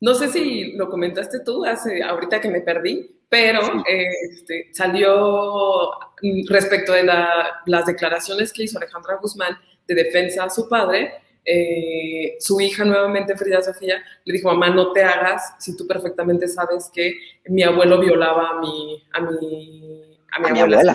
No 0.00 0.14
sé 0.14 0.28
si 0.28 0.72
lo 0.78 0.88
comentaste 0.88 1.40
tú 1.40 1.66
hace, 1.66 2.02
ahorita 2.02 2.40
que 2.40 2.48
me 2.48 2.62
perdí, 2.62 3.20
pero 3.28 3.60
este, 3.86 4.70
salió 4.72 5.90
mm, 6.22 6.46
respecto 6.48 6.92
de 6.92 7.04
las 7.04 7.86
declaraciones 7.86 8.50
que 8.50 8.62
hizo 8.62 8.78
Alejandra 8.78 9.18
Guzmán 9.20 9.58
de 9.86 9.94
defensa 9.94 10.44
a 10.44 10.50
su 10.50 10.68
padre, 10.68 11.12
eh, 11.44 12.36
su 12.38 12.60
hija 12.60 12.84
nuevamente, 12.84 13.36
Frida 13.36 13.62
Sofía, 13.62 14.02
le 14.24 14.32
dijo, 14.32 14.48
mamá, 14.48 14.70
no 14.70 14.92
te 14.92 15.02
hagas 15.02 15.54
si 15.58 15.76
tú 15.76 15.86
perfectamente 15.86 16.46
sabes 16.46 16.90
que 16.92 17.14
mi 17.46 17.62
abuelo 17.62 18.00
violaba 18.00 18.50
a 18.50 18.60
mi, 18.60 19.02
a 19.12 19.20
mi, 19.20 20.18
a 20.30 20.52
mi, 20.52 20.60
abuela. 20.60 20.94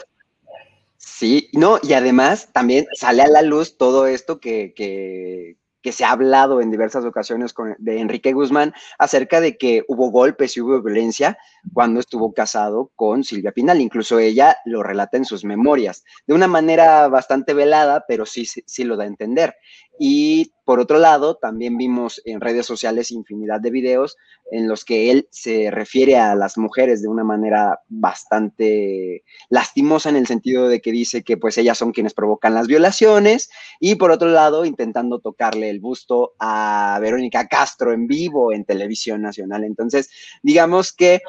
Sí, 0.97 1.49
no, 1.53 1.79
y 1.83 1.93
además 1.93 2.49
también 2.53 2.85
sale 2.93 3.23
a 3.23 3.27
la 3.27 3.41
luz 3.41 3.77
todo 3.77 4.07
esto 4.07 4.39
que, 4.39 4.73
que, 4.73 5.57
que 5.81 5.91
se 5.91 6.05
ha 6.05 6.11
hablado 6.11 6.61
en 6.61 6.71
diversas 6.71 7.05
ocasiones 7.05 7.53
con, 7.53 7.75
de 7.77 7.99
Enrique 7.99 8.33
Guzmán 8.33 8.73
acerca 8.99 9.41
de 9.41 9.57
que 9.57 9.83
hubo 9.87 10.11
golpes 10.11 10.55
y 10.55 10.61
hubo 10.61 10.81
violencia 10.81 11.37
cuando 11.73 11.99
estuvo 11.99 12.33
casado 12.33 12.91
con 12.95 13.23
Silvia 13.23 13.51
Pinal. 13.51 13.81
Incluso 13.81 14.19
ella 14.19 14.57
lo 14.65 14.83
relata 14.83 15.17
en 15.17 15.25
sus 15.25 15.43
memorias, 15.43 16.03
de 16.25 16.33
una 16.33 16.47
manera 16.47 17.07
bastante 17.07 17.53
velada, 17.53 18.05
pero 18.07 18.25
sí, 18.25 18.45
sí 18.45 18.83
lo 18.83 18.97
da 18.97 19.03
a 19.03 19.07
entender. 19.07 19.55
Y 19.99 20.53
por 20.63 20.79
otro 20.79 20.99
lado, 20.99 21.35
también 21.37 21.77
vimos 21.77 22.21
en 22.25 22.41
redes 22.41 22.65
sociales 22.65 23.11
infinidad 23.11 23.59
de 23.61 23.71
videos 23.71 24.17
en 24.51 24.67
los 24.67 24.85
que 24.85 25.11
él 25.11 25.27
se 25.31 25.71
refiere 25.71 26.17
a 26.17 26.35
las 26.35 26.57
mujeres 26.57 27.01
de 27.01 27.07
una 27.07 27.23
manera 27.23 27.79
bastante 27.87 29.23
lastimosa 29.49 30.09
en 30.09 30.17
el 30.17 30.27
sentido 30.27 30.67
de 30.67 30.81
que 30.81 30.91
dice 30.91 31.23
que 31.23 31.37
pues 31.37 31.57
ellas 31.57 31.77
son 31.77 31.93
quienes 31.93 32.13
provocan 32.13 32.53
las 32.53 32.67
violaciones 32.67 33.49
y 33.79 33.95
por 33.95 34.11
otro 34.11 34.29
lado 34.29 34.65
intentando 34.65 35.19
tocarle 35.19 35.69
el 35.69 35.79
busto 35.79 36.33
a 36.39 36.97
Verónica 37.01 37.47
Castro 37.47 37.93
en 37.93 38.07
vivo 38.07 38.53
en 38.53 38.65
televisión 38.65 39.21
nacional. 39.21 39.63
Entonces, 39.63 40.09
digamos 40.43 40.93
que 40.93 41.21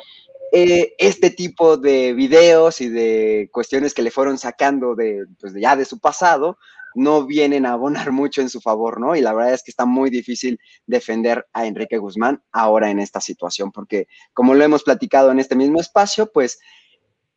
eh, 0.53 0.95
este 0.99 1.31
tipo 1.31 1.77
de 1.77 2.15
videos 2.15 2.81
y 2.81 2.89
de 2.89 3.49
cuestiones 3.53 3.95
que 3.95 4.03
le 4.03 4.11
fueron 4.11 4.39
sacando 4.39 4.95
de, 4.95 5.27
pues, 5.41 5.55
ya 5.55 5.77
de 5.77 5.85
su 5.85 5.99
pasado, 5.99 6.59
no 6.95 7.27
vienen 7.27 7.67
a 7.67 7.73
abonar 7.73 8.13
mucho 8.13 8.41
en 8.41 8.49
su 8.49 8.61
favor, 8.61 9.01
¿no? 9.01 9.15
Y 9.15 9.21
la 9.21 9.35
verdad 9.35 9.55
es 9.55 9.63
que 9.63 9.71
está 9.71 9.85
muy 9.85 10.11
difícil 10.11 10.59
defender 10.87 11.47
a 11.53 11.67
Enrique 11.67 11.99
Guzmán 11.99 12.43
ahora 12.53 12.91
en 12.91 12.99
esta 12.99 13.21
situación, 13.21 13.73
porque 13.73 14.09
como 14.33 14.55
lo 14.55 14.65
hemos 14.65 14.83
platicado 14.83 15.31
en 15.31 15.39
este 15.39 15.57
mismo 15.57 15.81
espacio, 15.81 16.31
pues 16.33 16.59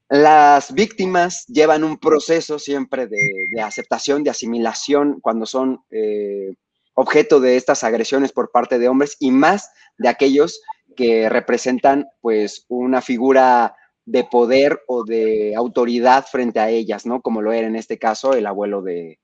las 0.10 0.74
víctimas 0.74 1.46
llevan 1.48 1.86
un 1.86 1.98
proceso 1.98 2.60
siempre 2.60 3.08
de, 3.08 3.62
aceptación, 3.63 4.24
de 4.24 4.30
asimilación 4.30 5.22
cuando 5.22 5.46
son 5.46 5.84
eh, 5.89 6.53
objeto 6.94 7.39
de 7.39 7.56
estas 7.56 7.86
agresiones 7.86 8.34
por 8.34 8.51
parte 8.51 8.77
de 8.77 8.89
hombres 8.89 9.15
y 9.20 9.32
más 9.32 9.70
de 9.98 10.10
aquellos 10.10 10.62
que 10.95 11.29
representan 11.29 12.07
pues 12.21 12.65
una 12.67 13.01
figura 13.01 13.75
de 14.05 14.24
poder 14.24 14.81
o 14.88 15.03
de 15.03 15.53
autoridad 15.55 16.25
frente 16.25 16.60
a 16.60 16.69
ellas, 16.69 17.05
¿no? 17.05 17.21
Como 17.21 17.41
lo 17.41 17.51
era 17.51 17.67
en 17.67 17.75
este 17.75 17.98
caso 17.98 18.33
el 18.33 18.45
abuelo 18.45 18.81
de, 18.81 19.19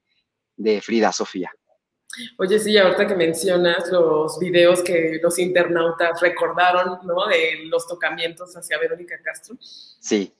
de 0.55 0.81
Frida 0.81 1.11
Sofía. 1.11 1.51
Oye, 2.37 2.57
sí, 2.59 2.77
ahorita 2.77 3.05
que 3.05 3.15
mencionas 3.15 3.91
los 3.91 4.39
videos 4.39 4.81
que 4.81 5.19
los 5.21 5.37
internautas 5.39 6.19
recordaron, 6.21 6.99
¿no? 7.05 7.27
De 7.27 7.65
los 7.65 7.87
tocamientos 7.87 8.55
hacia 8.55 8.79
Verónica 8.79 9.15
Castro. 9.21 9.55
Sí. 9.59 10.33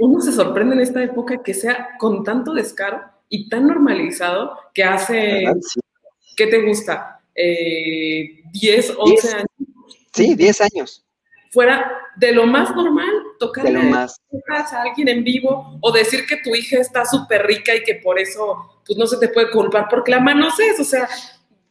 Uno 0.00 0.20
se 0.20 0.32
sorprende 0.32 0.74
en 0.74 0.80
esta 0.80 1.02
época 1.02 1.42
que 1.42 1.54
sea 1.54 1.90
con 1.98 2.24
tanto 2.24 2.52
descaro 2.52 3.02
y 3.28 3.48
tan 3.48 3.66
normalizado 3.66 4.56
que 4.74 4.82
hace, 4.82 5.44
¿qué 6.36 6.46
te 6.46 6.62
gusta? 6.62 7.20
Eh, 7.34 8.42
10, 8.52 8.94
11 8.98 9.28
años. 9.28 9.46
Sí, 10.12 10.34
10 10.34 10.60
años. 10.60 11.04
Fuera 11.52 11.90
de 12.16 12.32
lo 12.32 12.46
más 12.46 12.74
normal, 12.74 13.10
tocar 13.38 13.66
a 13.66 14.82
alguien 14.82 15.08
en 15.08 15.24
vivo 15.24 15.78
o 15.80 15.90
decir 15.90 16.26
que 16.26 16.36
tu 16.36 16.54
hija 16.54 16.78
está 16.78 17.04
súper 17.04 17.44
rica 17.44 17.74
y 17.74 17.82
que 17.82 17.96
por 17.96 18.18
eso 18.18 18.82
pues 18.86 18.98
no 18.98 19.06
se 19.06 19.18
te 19.18 19.28
puede 19.28 19.50
culpar 19.50 19.86
porque 19.90 20.12
la 20.12 20.48
es, 20.58 20.80
o 20.80 20.84
sea. 20.84 21.08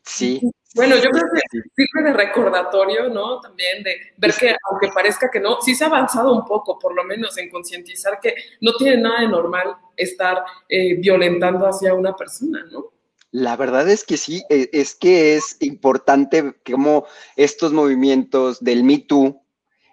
Sí. 0.04 0.42
Bueno, 0.76 0.96
yo 0.96 1.10
creo 1.10 1.24
que 1.34 1.60
sirve 1.76 2.10
de 2.10 2.14
recordatorio, 2.14 3.10
¿no? 3.10 3.40
También 3.40 3.82
de 3.82 3.96
ver 4.18 4.34
que, 4.34 4.56
aunque 4.70 4.90
parezca 4.94 5.30
que 5.32 5.40
no, 5.40 5.60
sí 5.62 5.74
se 5.74 5.84
ha 5.84 5.88
avanzado 5.88 6.34
un 6.34 6.46
poco, 6.46 6.78
por 6.78 6.94
lo 6.94 7.04
menos 7.04 7.38
en 7.38 7.50
concientizar 7.50 8.20
que 8.20 8.36
no 8.62 8.74
tiene 8.74 8.98
nada 8.98 9.22
de 9.22 9.30
normal 9.30 9.76
estar 9.98 10.44
eh, 10.68 10.96
violentando 10.96 11.66
hacia 11.66 11.94
una 11.94 12.16
persona, 12.16 12.64
¿no? 12.72 12.92
La 13.32 13.56
verdad 13.56 13.90
es 13.90 14.04
que 14.04 14.18
sí, 14.18 14.44
e, 14.50 14.70
es 14.74 14.96
que 14.96 15.36
es 15.36 15.58
importante 15.60 16.56
como 16.66 17.06
estos 17.36 17.74
movimientos 17.74 18.60
del 18.64 18.84
Me 18.84 19.00
Too, 19.00 19.44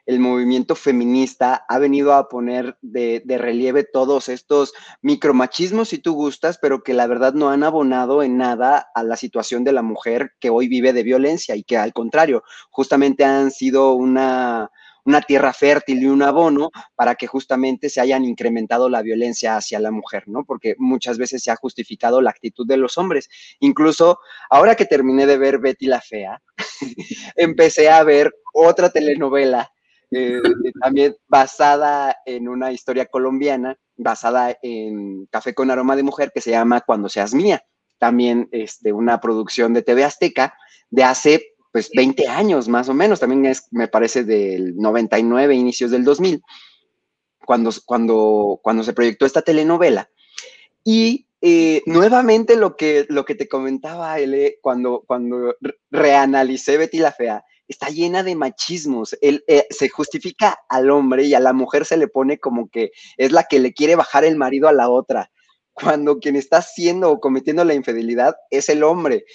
el 0.07 0.21
movimiento 0.21 0.77
feminista 0.77 1.65
ha 1.69 1.79
venido 1.79 2.15
a 2.15 2.29
poner 2.29 2.79
de, 2.81 3.23
relieve 3.27 3.83
todos 3.83 4.29
estos 4.29 4.73
micromachismos, 5.03 5.89
si 5.89 5.99
tú 5.99 6.15
gustas, 6.15 6.59
pero 6.59 6.83
que 6.83 6.95
la 6.95 7.09
verdad 7.09 7.35
no 7.35 7.51
han 7.51 7.65
abonado 7.65 8.23
en 8.23 8.39
nada 8.39 8.87
a 8.95 9.03
la 9.03 9.17
situación 9.17 9.65
de 9.65 9.73
la 9.73 9.83
mujer 9.83 10.33
que 10.39 10.49
hoy 10.49 10.69
vive 10.69 10.93
de 10.93 11.03
violencia 11.03 11.57
y 11.57 11.65
que 11.65 11.77
al 11.77 11.93
contrario, 11.93 12.45
justamente 12.71 13.25
han 13.25 13.51
sido 13.51 13.95
una, 13.95 14.71
una 15.07 15.23
tierra 15.23 15.53
fértil 15.53 16.03
y 16.03 16.07
un 16.07 16.23
abono 16.23 16.71
para 16.97 17.15
que 17.15 17.27
justamente 17.27 17.89
se 17.89 18.01
hayan 18.01 18.25
incrementado 18.25 18.89
la 18.89 19.03
violencia 19.03 19.57
hacia 19.57 19.79
la 19.79 19.93
mujer, 19.93 20.25
¿no? 20.27 20.45
Porque 20.45 20.75
muchas 20.79 21.17
veces 21.17 21.43
se 21.43 21.51
ha 21.51 21.57
justificado 21.57 22.21
la 22.21 22.31
actitud 22.31 22.67
de 22.67 22.77
los 22.77 22.99
hombres. 22.99 23.29
Incluso 23.61 24.19
ahora 24.51 24.75
que 24.75 24.85
terminé 24.85 25.27
de 25.27 25.39
ver 25.39 25.59
Betty 25.59 25.87
la 25.87 26.01
Fea, 26.01 26.43
empecé 27.37 27.89
a 27.89 28.03
ver 28.03 28.35
otra 28.53 28.91
telenovela 28.91 29.71
eh, 30.11 30.41
también 30.81 31.17
basada 31.29 32.17
en 32.27 32.49
una 32.49 32.73
historia 32.73 33.07
colombiana, 33.07 33.77
basada 33.97 34.57
en 34.63 35.27
Café 35.27 35.55
con 35.55 35.71
aroma 35.71 35.97
de 35.97 36.03
mujer, 36.03 36.33
que 36.35 36.41
se 36.41 36.51
llama 36.51 36.81
Cuando 36.81 37.09
seas 37.09 37.33
mía. 37.33 37.63
También 37.99 38.49
este, 38.51 38.93
una 38.93 39.21
producción 39.21 39.73
de 39.73 39.83
TV 39.83 40.05
Azteca 40.05 40.55
de 40.91 41.05
hace 41.05 41.56
pues 41.77 41.91
20 41.95 42.27
años 42.27 42.69
más 42.69 42.89
o 42.89 42.95
menos, 42.95 43.21
también 43.21 43.45
es, 43.45 43.69
me 43.71 43.87
parece, 43.87 44.25
del 44.25 44.75
99, 44.79 45.55
inicios 45.55 45.91
del 45.91 46.05
2000, 46.05 46.41
cuando, 47.45 47.71
cuando, 47.85 48.59
cuando 48.63 48.83
se 48.83 48.95
proyectó 48.95 49.27
esta 49.27 49.43
telenovela. 49.43 50.09
Y 50.83 51.27
eh, 51.43 51.83
nuevamente 51.85 52.57
lo 52.57 52.77
que, 52.77 53.05
lo 53.11 53.27
que 53.27 53.35
te 53.35 53.47
comentaba, 53.47 54.19
L, 54.19 54.59
cuando, 54.63 55.05
cuando 55.07 55.55
reanalicé 55.91 56.79
Betty 56.79 56.97
la 56.97 57.13
Fea, 57.13 57.45
está 57.69 57.91
llena 57.91 58.23
de 58.23 58.37
machismos. 58.37 59.15
Él, 59.21 59.45
eh, 59.47 59.67
se 59.69 59.91
justifica 59.91 60.59
al 60.71 60.89
hombre 60.89 61.25
y 61.25 61.35
a 61.35 61.41
la 61.41 61.53
mujer 61.53 61.85
se 61.85 61.99
le 61.99 62.09
pone 62.09 62.39
como 62.39 62.71
que 62.71 62.93
es 63.19 63.33
la 63.33 63.45
que 63.45 63.61
le 63.61 63.75
quiere 63.75 63.97
bajar 63.97 64.25
el 64.25 64.37
marido 64.37 64.67
a 64.67 64.73
la 64.73 64.89
otra, 64.89 65.31
cuando 65.75 66.21
quien 66.21 66.37
está 66.37 66.57
haciendo 66.57 67.11
o 67.11 67.21
cometiendo 67.21 67.63
la 67.65 67.75
infidelidad 67.75 68.35
es 68.49 68.71
el 68.71 68.83
hombre. 68.83 69.27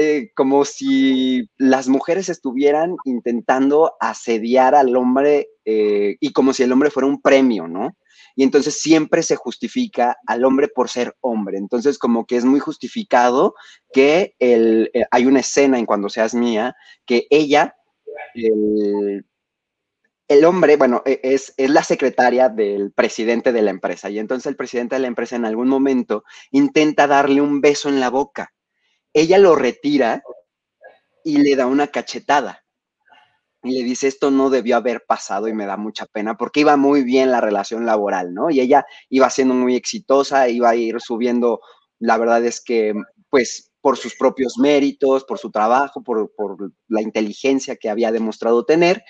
Eh, 0.00 0.30
como 0.36 0.64
si 0.64 1.50
las 1.56 1.88
mujeres 1.88 2.28
estuvieran 2.28 2.94
intentando 3.04 3.94
asediar 3.98 4.76
al 4.76 4.94
hombre 4.94 5.48
eh, 5.64 6.16
y 6.20 6.32
como 6.32 6.52
si 6.52 6.62
el 6.62 6.70
hombre 6.70 6.92
fuera 6.92 7.08
un 7.08 7.20
premio, 7.20 7.66
¿no? 7.66 7.96
Y 8.36 8.44
entonces 8.44 8.80
siempre 8.80 9.24
se 9.24 9.34
justifica 9.34 10.16
al 10.28 10.44
hombre 10.44 10.68
por 10.68 10.88
ser 10.88 11.16
hombre. 11.20 11.58
Entonces 11.58 11.98
como 11.98 12.26
que 12.26 12.36
es 12.36 12.44
muy 12.44 12.60
justificado 12.60 13.56
que 13.92 14.36
el, 14.38 14.88
eh, 14.94 15.04
hay 15.10 15.26
una 15.26 15.40
escena 15.40 15.80
en 15.80 15.86
Cuando 15.86 16.08
seas 16.08 16.32
mía, 16.32 16.76
que 17.04 17.26
ella, 17.28 17.74
el, 18.34 19.26
el 20.28 20.44
hombre, 20.44 20.76
bueno, 20.76 21.02
e, 21.06 21.18
es, 21.24 21.54
es, 21.56 21.70
la 21.70 21.82
secretaria 21.82 22.48
del 22.48 22.92
presidente 22.92 23.52
de 23.52 23.62
la 23.62 23.72
empresa. 23.72 24.10
Y 24.10 24.20
entonces 24.20 24.46
el 24.46 24.54
presidente 24.54 24.94
de 24.94 25.00
la 25.00 25.08
empresa 25.08 25.34
en 25.34 25.44
algún 25.44 25.66
momento 25.66 26.22
intenta 26.52 27.08
darle 27.08 27.40
un 27.40 27.60
beso 27.60 27.88
en 27.88 27.98
la 27.98 28.10
boca 28.10 28.52
ella 29.12 29.38
lo 29.38 29.54
retira 29.54 30.22
y 31.24 31.38
le 31.38 31.56
da 31.56 31.66
una 31.66 31.88
cachetada. 31.88 32.64
Y 33.62 33.72
le 33.72 33.84
dice, 33.84 34.06
esto 34.06 34.30
no 34.30 34.50
debió 34.50 34.76
haber 34.76 35.04
pasado 35.04 35.48
y 35.48 35.52
me 35.52 35.66
da 35.66 35.76
mucha 35.76 36.06
pena 36.06 36.36
porque 36.36 36.60
iba 36.60 36.76
muy 36.76 37.02
bien 37.02 37.30
la 37.30 37.40
relación 37.40 37.84
laboral, 37.86 38.32
¿no? 38.32 38.50
Y 38.50 38.60
ella 38.60 38.86
iba 39.10 39.28
siendo 39.30 39.54
muy 39.54 39.74
exitosa, 39.74 40.48
iba 40.48 40.70
a 40.70 40.76
ir 40.76 41.00
subiendo, 41.00 41.60
la 41.98 42.16
verdad 42.18 42.44
es 42.44 42.62
que, 42.62 42.94
pues, 43.30 43.72
por 43.80 43.96
sus 43.96 44.14
propios 44.14 44.58
méritos, 44.58 45.24
por 45.24 45.38
su 45.38 45.50
trabajo, 45.50 46.02
por, 46.02 46.32
por 46.36 46.72
la 46.88 47.02
inteligencia 47.02 47.76
que 47.76 47.90
había 47.90 48.12
demostrado 48.12 48.64
tener. 48.64 49.02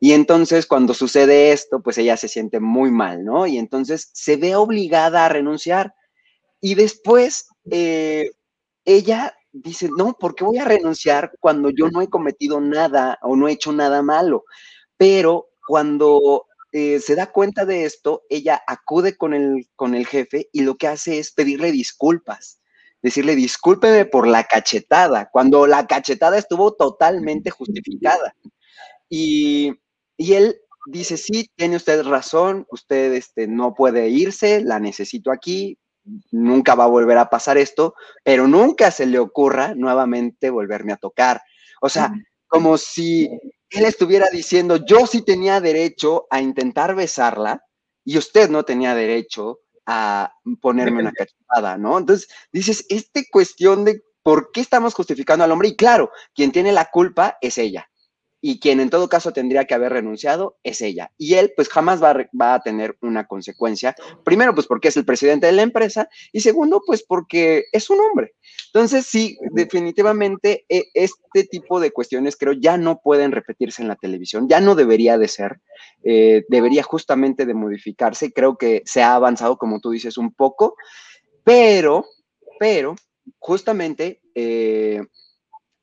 Y 0.00 0.12
entonces 0.12 0.66
cuando 0.66 0.92
sucede 0.92 1.52
esto, 1.52 1.82
pues 1.82 1.98
ella 1.98 2.16
se 2.16 2.28
siente 2.28 2.60
muy 2.60 2.90
mal, 2.90 3.24
¿no? 3.24 3.46
Y 3.46 3.58
entonces 3.58 4.10
se 4.12 4.36
ve 4.36 4.56
obligada 4.56 5.24
a 5.24 5.28
renunciar. 5.28 5.94
Y 6.60 6.74
después 6.74 7.46
eh, 7.70 8.30
ella 8.84 9.34
dice, 9.54 9.88
no, 9.96 10.14
¿por 10.18 10.34
qué 10.34 10.44
voy 10.44 10.58
a 10.58 10.64
renunciar 10.64 11.32
cuando 11.40 11.70
yo 11.70 11.88
no 11.88 12.02
he 12.02 12.08
cometido 12.08 12.60
nada 12.60 13.18
o 13.22 13.36
no 13.36 13.48
he 13.48 13.52
hecho 13.52 13.72
nada 13.72 14.02
malo? 14.02 14.44
Pero 14.96 15.48
cuando 15.66 16.46
eh, 16.72 16.98
se 17.00 17.14
da 17.14 17.30
cuenta 17.30 17.64
de 17.64 17.84
esto, 17.84 18.24
ella 18.28 18.62
acude 18.66 19.16
con 19.16 19.32
el, 19.32 19.68
con 19.76 19.94
el 19.94 20.06
jefe 20.06 20.48
y 20.52 20.62
lo 20.62 20.76
que 20.76 20.88
hace 20.88 21.18
es 21.18 21.32
pedirle 21.32 21.70
disculpas, 21.70 22.60
decirle, 23.00 23.36
discúlpeme 23.36 24.06
por 24.06 24.26
la 24.26 24.44
cachetada, 24.44 25.30
cuando 25.30 25.66
la 25.66 25.86
cachetada 25.86 26.36
estuvo 26.36 26.74
totalmente 26.74 27.50
justificada. 27.50 28.34
Y, 29.08 29.72
y 30.16 30.32
él 30.32 30.56
dice, 30.86 31.16
sí, 31.16 31.48
tiene 31.54 31.76
usted 31.76 32.02
razón, 32.02 32.66
usted 32.70 33.12
este, 33.12 33.46
no 33.46 33.74
puede 33.74 34.08
irse, 34.08 34.62
la 34.62 34.80
necesito 34.80 35.30
aquí, 35.30 35.78
nunca 36.30 36.74
va 36.74 36.84
a 36.84 36.88
volver 36.88 37.18
a 37.18 37.30
pasar 37.30 37.58
esto, 37.58 37.94
pero 38.22 38.46
nunca 38.46 38.90
se 38.90 39.06
le 39.06 39.18
ocurra 39.18 39.74
nuevamente 39.74 40.50
volverme 40.50 40.92
a 40.92 40.96
tocar. 40.96 41.42
O 41.80 41.88
sea, 41.88 42.12
como 42.46 42.78
si 42.78 43.28
él 43.70 43.84
estuviera 43.84 44.28
diciendo, 44.30 44.76
yo 44.76 45.06
sí 45.06 45.22
tenía 45.22 45.60
derecho 45.60 46.26
a 46.30 46.40
intentar 46.40 46.94
besarla 46.94 47.64
y 48.04 48.18
usted 48.18 48.50
no 48.50 48.64
tenía 48.64 48.94
derecho 48.94 49.60
a 49.86 50.32
ponerme 50.60 51.00
una 51.00 51.12
cachetada, 51.12 51.76
¿no? 51.76 51.98
Entonces, 51.98 52.28
dices, 52.52 52.86
esta 52.88 53.20
cuestión 53.30 53.84
de 53.84 54.02
por 54.22 54.50
qué 54.52 54.60
estamos 54.60 54.94
justificando 54.94 55.44
al 55.44 55.52
hombre, 55.52 55.68
y 55.68 55.76
claro, 55.76 56.10
quien 56.34 56.52
tiene 56.52 56.72
la 56.72 56.86
culpa 56.90 57.36
es 57.40 57.58
ella 57.58 57.88
y 58.46 58.60
quien 58.60 58.78
en 58.78 58.90
todo 58.90 59.08
caso 59.08 59.32
tendría 59.32 59.64
que 59.64 59.72
haber 59.72 59.94
renunciado 59.94 60.58
es 60.62 60.82
ella. 60.82 61.10
Y 61.16 61.32
él 61.32 61.54
pues 61.56 61.70
jamás 61.70 62.02
va 62.02 62.10
a, 62.10 62.28
va 62.38 62.54
a, 62.56 62.60
tener 62.60 62.94
una 63.00 63.26
consecuencia. 63.26 63.96
Primero 64.22 64.54
pues 64.54 64.66
porque 64.66 64.88
es 64.88 64.98
el 64.98 65.06
presidente 65.06 65.46
de 65.46 65.52
la 65.52 65.62
empresa 65.62 66.10
y 66.30 66.40
segundo 66.40 66.82
pues 66.86 67.02
porque 67.02 67.64
es 67.72 67.88
un 67.88 68.00
hombre. 68.00 68.34
Entonces 68.66 69.06
sí, 69.06 69.38
definitivamente 69.50 70.66
e, 70.68 70.88
este 70.92 71.44
tipo 71.44 71.80
de 71.80 71.90
cuestiones 71.90 72.36
creo 72.36 72.52
ya 72.52 72.76
no 72.76 73.00
pueden 73.00 73.32
repetirse 73.32 73.80
en 73.80 73.88
la 73.88 73.96
televisión, 73.96 74.46
ya 74.46 74.60
no 74.60 74.74
debería 74.74 75.16
de 75.16 75.28
ser, 75.28 75.62
eh, 76.02 76.44
debería 76.50 76.82
justamente 76.82 77.46
de 77.46 77.54
modificarse. 77.54 78.30
Creo 78.30 78.58
que 78.58 78.82
se 78.84 79.02
ha 79.02 79.14
avanzado 79.14 79.56
como 79.56 79.80
tú 79.80 79.88
dices 79.88 80.18
un 80.18 80.34
poco, 80.34 80.76
pero, 81.44 82.04
pero 82.58 82.94
justamente... 83.38 84.20
Eh, 84.34 85.00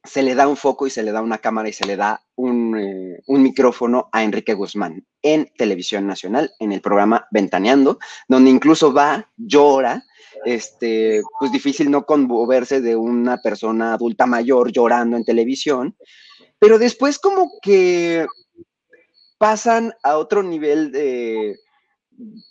se 0.03 0.23
le 0.23 0.33
da 0.33 0.47
un 0.47 0.57
foco 0.57 0.87
y 0.87 0.89
se 0.89 1.03
le 1.03 1.11
da 1.11 1.21
una 1.21 1.37
cámara 1.37 1.69
y 1.69 1.73
se 1.73 1.85
le 1.85 1.95
da 1.95 2.23
un, 2.35 2.77
eh, 2.77 3.21
un, 3.27 3.43
micrófono 3.43 4.09
a 4.11 4.23
Enrique 4.23 4.53
Guzmán 4.53 5.05
en 5.21 5.51
Televisión 5.57 6.07
Nacional, 6.07 6.51
en 6.59 6.71
el 6.71 6.81
programa 6.81 7.27
Ventaneando, 7.31 7.99
donde 8.27 8.49
incluso 8.49 8.91
va, 8.93 9.29
llora, 9.37 10.03
este, 10.43 11.21
pues 11.39 11.51
difícil 11.51 11.91
no 11.91 12.05
conmoverse 12.05 12.81
de 12.81 12.95
una 12.95 13.37
persona 13.37 13.93
adulta 13.93 14.25
mayor 14.25 14.71
llorando 14.71 15.17
en 15.17 15.23
televisión, 15.23 15.95
pero 16.57 16.79
después 16.79 17.19
como 17.19 17.51
que 17.61 18.25
pasan 19.37 19.93
a 20.03 20.17
otro 20.17 20.41
nivel 20.41 20.91
de, 20.91 21.57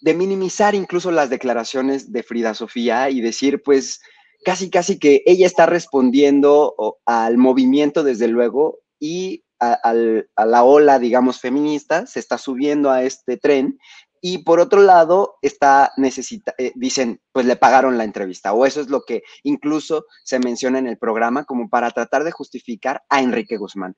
de 0.01 0.15
minimizar 0.15 0.75
incluso 0.75 1.11
las 1.11 1.31
declaraciones 1.31 2.13
de 2.13 2.23
Frida 2.23 2.55
Sofía 2.55 3.11
y 3.11 3.21
decir, 3.21 3.63
pues, 3.63 4.01
casi, 4.44 4.70
casi 4.70 4.98
que 4.98 5.22
ella 5.26 5.46
está 5.46 5.66
respondiendo 5.66 6.98
al 7.05 7.37
movimiento, 7.38 8.03
desde 8.03 8.29
luego, 8.29 8.79
y 8.98 9.44
a, 9.61 9.92
la 9.92 10.64
ola, 10.64 10.98
digamos, 10.98 11.40
feminista, 11.40 12.07
se 12.07 12.18
está 12.18 12.38
subiendo 12.38 12.90
a 12.90 13.03
este 13.03 13.37
tren. 13.37 13.79
Y 14.22 14.38
por 14.38 14.61
otro 14.61 14.83
lado, 14.83 15.38
está 15.40 15.92
necesita, 15.96 16.55
eh, 16.59 16.72
dicen, 16.74 17.20
pues 17.33 17.46
le 17.46 17.57
pagaron 17.57 17.96
la 17.96 18.05
entrevista, 18.05 18.53
o 18.53 18.66
eso 18.66 18.81
es 18.81 18.88
lo 18.88 19.03
que 19.03 19.22
incluso 19.44 20.05
se 20.24 20.38
menciona 20.38 20.79
en 20.79 20.87
el 20.87 20.98
programa, 20.98 21.44
como 21.44 21.70
para 21.70 21.90
tratar 21.90 22.24
de 22.24 22.31
justificar 22.31 23.03
a 23.09 23.20
Enrique 23.22 23.57
Guzmán. 23.57 23.96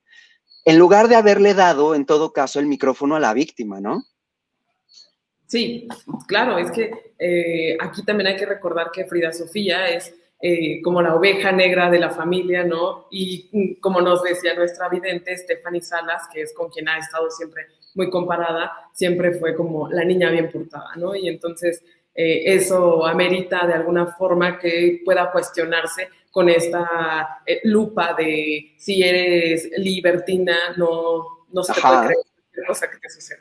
En 0.65 0.79
lugar 0.79 1.09
de 1.09 1.15
haberle 1.15 1.53
dado, 1.53 1.93
en 1.93 2.05
todo 2.05 2.31
caso, 2.31 2.59
el 2.59 2.67
micrófono 2.67 3.15
a 3.15 3.19
la 3.19 3.33
víctima, 3.33 3.81
¿no? 3.81 4.03
Sí, 5.45 5.87
claro, 6.25 6.57
es 6.57 6.71
que 6.71 7.13
eh, 7.19 7.77
aquí 7.79 8.03
también 8.03 8.27
hay 8.27 8.37
que 8.37 8.45
recordar 8.45 8.91
que 8.91 9.05
Frida 9.05 9.33
Sofía 9.33 9.89
es 9.89 10.13
eh, 10.45 10.81
como 10.81 11.01
la 11.01 11.15
oveja 11.15 11.53
negra 11.53 11.89
de 11.89 11.99
la 11.99 12.09
familia, 12.09 12.65
¿no? 12.65 13.07
Y 13.09 13.49
mm, 13.53 13.79
como 13.79 14.01
nos 14.01 14.21
decía 14.23 14.53
nuestra 14.53 14.89
vidente 14.89 15.37
Stephanie 15.37 15.79
Salas, 15.79 16.23
que 16.33 16.41
es 16.41 16.53
con 16.53 16.69
quien 16.69 16.89
ha 16.89 16.97
estado 16.97 17.31
siempre 17.31 17.67
muy 17.95 18.09
comparada, 18.09 18.73
siempre 18.91 19.31
fue 19.39 19.55
como 19.55 19.89
la 19.89 20.03
niña 20.03 20.29
bien 20.31 20.51
portada, 20.51 20.97
¿no? 20.97 21.15
Y 21.15 21.29
entonces 21.29 21.81
eh, 22.13 22.43
eso 22.55 23.05
amerita 23.05 23.65
de 23.65 23.75
alguna 23.75 24.07
forma 24.07 24.59
que 24.59 25.01
pueda 25.05 25.31
cuestionarse 25.31 26.09
con 26.29 26.49
esta 26.49 27.41
eh, 27.45 27.61
lupa 27.63 28.13
de 28.13 28.73
si 28.77 29.01
eres 29.01 29.69
libertina, 29.77 30.57
no, 30.75 31.45
no 31.53 31.63
se 31.63 31.73
te 31.73 31.79
puede 31.79 32.07
creer 32.07 32.67
cosa 32.67 32.91
que 32.91 32.97
te 32.97 33.09
suceda. 33.09 33.39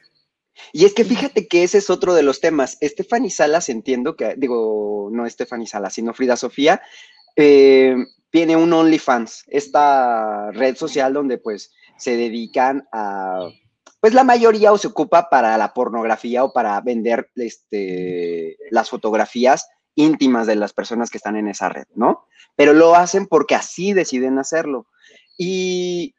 Y 0.73 0.85
es 0.85 0.95
que 0.95 1.05
fíjate 1.05 1.49
que 1.49 1.63
ese 1.63 1.79
es 1.79 1.91
otro 1.91 2.15
de 2.15 2.23
los 2.23 2.41
temas. 2.41 2.79
Stephanie 2.83 3.31
Salas, 3.31 3.69
entiendo 3.69 4.17
que, 4.17 4.35
digo, 4.37 5.09
no 5.13 5.29
Stephanie 5.29 5.67
Salas, 5.67 5.95
sino 5.95 6.15
Frida 6.15 6.37
Sofía, 6.37 6.83
eh, 7.37 7.97
tiene 8.31 8.57
un 8.57 8.73
OnlyFans, 8.73 9.45
esta 9.49 10.51
red 10.53 10.77
social 10.77 11.13
donde 11.13 11.39
pues 11.39 11.73
se 11.99 12.17
dedican 12.17 12.89
a, 12.93 13.49
pues 14.01 14.15
la 14.15 14.25
mayoría 14.25 14.73
o 14.73 14.79
se 14.79 14.89
ocupa 14.89 15.29
para 15.29 15.57
la 15.59 15.73
pornografía 15.75 16.43
o 16.43 16.53
para 16.53 16.81
vender 16.81 17.31
este, 17.37 18.57
las 18.71 18.91
fotografías 18.91 19.69
íntimas 19.95 20.47
de 20.47 20.57
las 20.57 20.73
personas 20.73 21.11
que 21.11 21.19
están 21.19 21.37
en 21.37 21.49
esa 21.49 21.69
red, 21.69 21.85
¿no? 21.95 22.27
Pero 22.57 22.73
lo 22.73 22.97
hacen 22.97 23.27
porque 23.27 23.55
así 23.55 23.93
deciden 23.93 24.39
hacerlo. 24.39 24.87
Y 25.37 26.15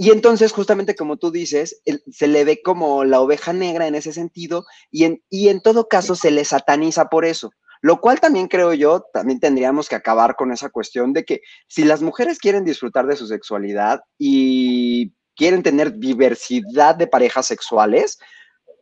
y 0.00 0.12
entonces, 0.12 0.52
justamente 0.52 0.94
como 0.94 1.16
tú 1.16 1.32
dices, 1.32 1.82
se 2.12 2.28
le 2.28 2.44
ve 2.44 2.62
como 2.62 3.04
la 3.04 3.20
oveja 3.20 3.52
negra 3.52 3.88
en 3.88 3.96
ese 3.96 4.12
sentido 4.12 4.64
y 4.92 5.02
en, 5.02 5.24
y 5.28 5.48
en 5.48 5.60
todo 5.60 5.88
caso 5.88 6.14
se 6.14 6.30
le 6.30 6.44
sataniza 6.44 7.08
por 7.08 7.24
eso. 7.24 7.50
Lo 7.80 8.00
cual 8.00 8.20
también 8.20 8.46
creo 8.46 8.72
yo, 8.74 9.04
también 9.12 9.40
tendríamos 9.40 9.88
que 9.88 9.96
acabar 9.96 10.36
con 10.36 10.52
esa 10.52 10.70
cuestión 10.70 11.12
de 11.12 11.24
que 11.24 11.40
si 11.66 11.82
las 11.82 12.00
mujeres 12.00 12.38
quieren 12.38 12.64
disfrutar 12.64 13.08
de 13.08 13.16
su 13.16 13.26
sexualidad 13.26 14.00
y 14.16 15.14
quieren 15.34 15.64
tener 15.64 15.98
diversidad 15.98 16.94
de 16.94 17.08
parejas 17.08 17.46
sexuales, 17.46 18.20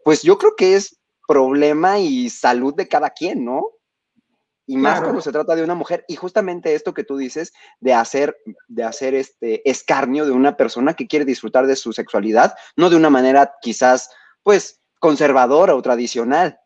pues 0.04 0.22
yo 0.22 0.36
creo 0.36 0.54
que 0.54 0.76
es 0.76 0.98
problema 1.26 1.98
y 1.98 2.28
salud 2.28 2.74
de 2.74 2.88
cada 2.88 3.08
quien, 3.08 3.42
¿no? 3.42 3.70
Y 4.68 4.76
más 4.76 5.00
cuando 5.00 5.20
se 5.20 5.30
trata 5.30 5.54
de 5.54 5.62
una 5.62 5.74
mujer. 5.74 6.04
Y 6.08 6.16
justamente 6.16 6.74
esto 6.74 6.92
que 6.92 7.04
tú 7.04 7.16
dices 7.16 7.52
de 7.80 7.94
hacer, 7.94 8.36
de 8.66 8.82
hacer 8.82 9.14
este 9.14 9.68
escarnio 9.68 10.24
de 10.24 10.32
una 10.32 10.56
persona 10.56 10.94
que 10.94 11.06
quiere 11.06 11.24
disfrutar 11.24 11.66
de 11.66 11.76
su 11.76 11.92
sexualidad, 11.92 12.54
no 12.76 12.90
de 12.90 12.96
una 12.96 13.10
manera 13.10 13.52
quizás, 13.62 14.10
pues, 14.42 14.80
conservadora 14.98 15.74
o 15.76 15.82
tradicional. 15.82 16.58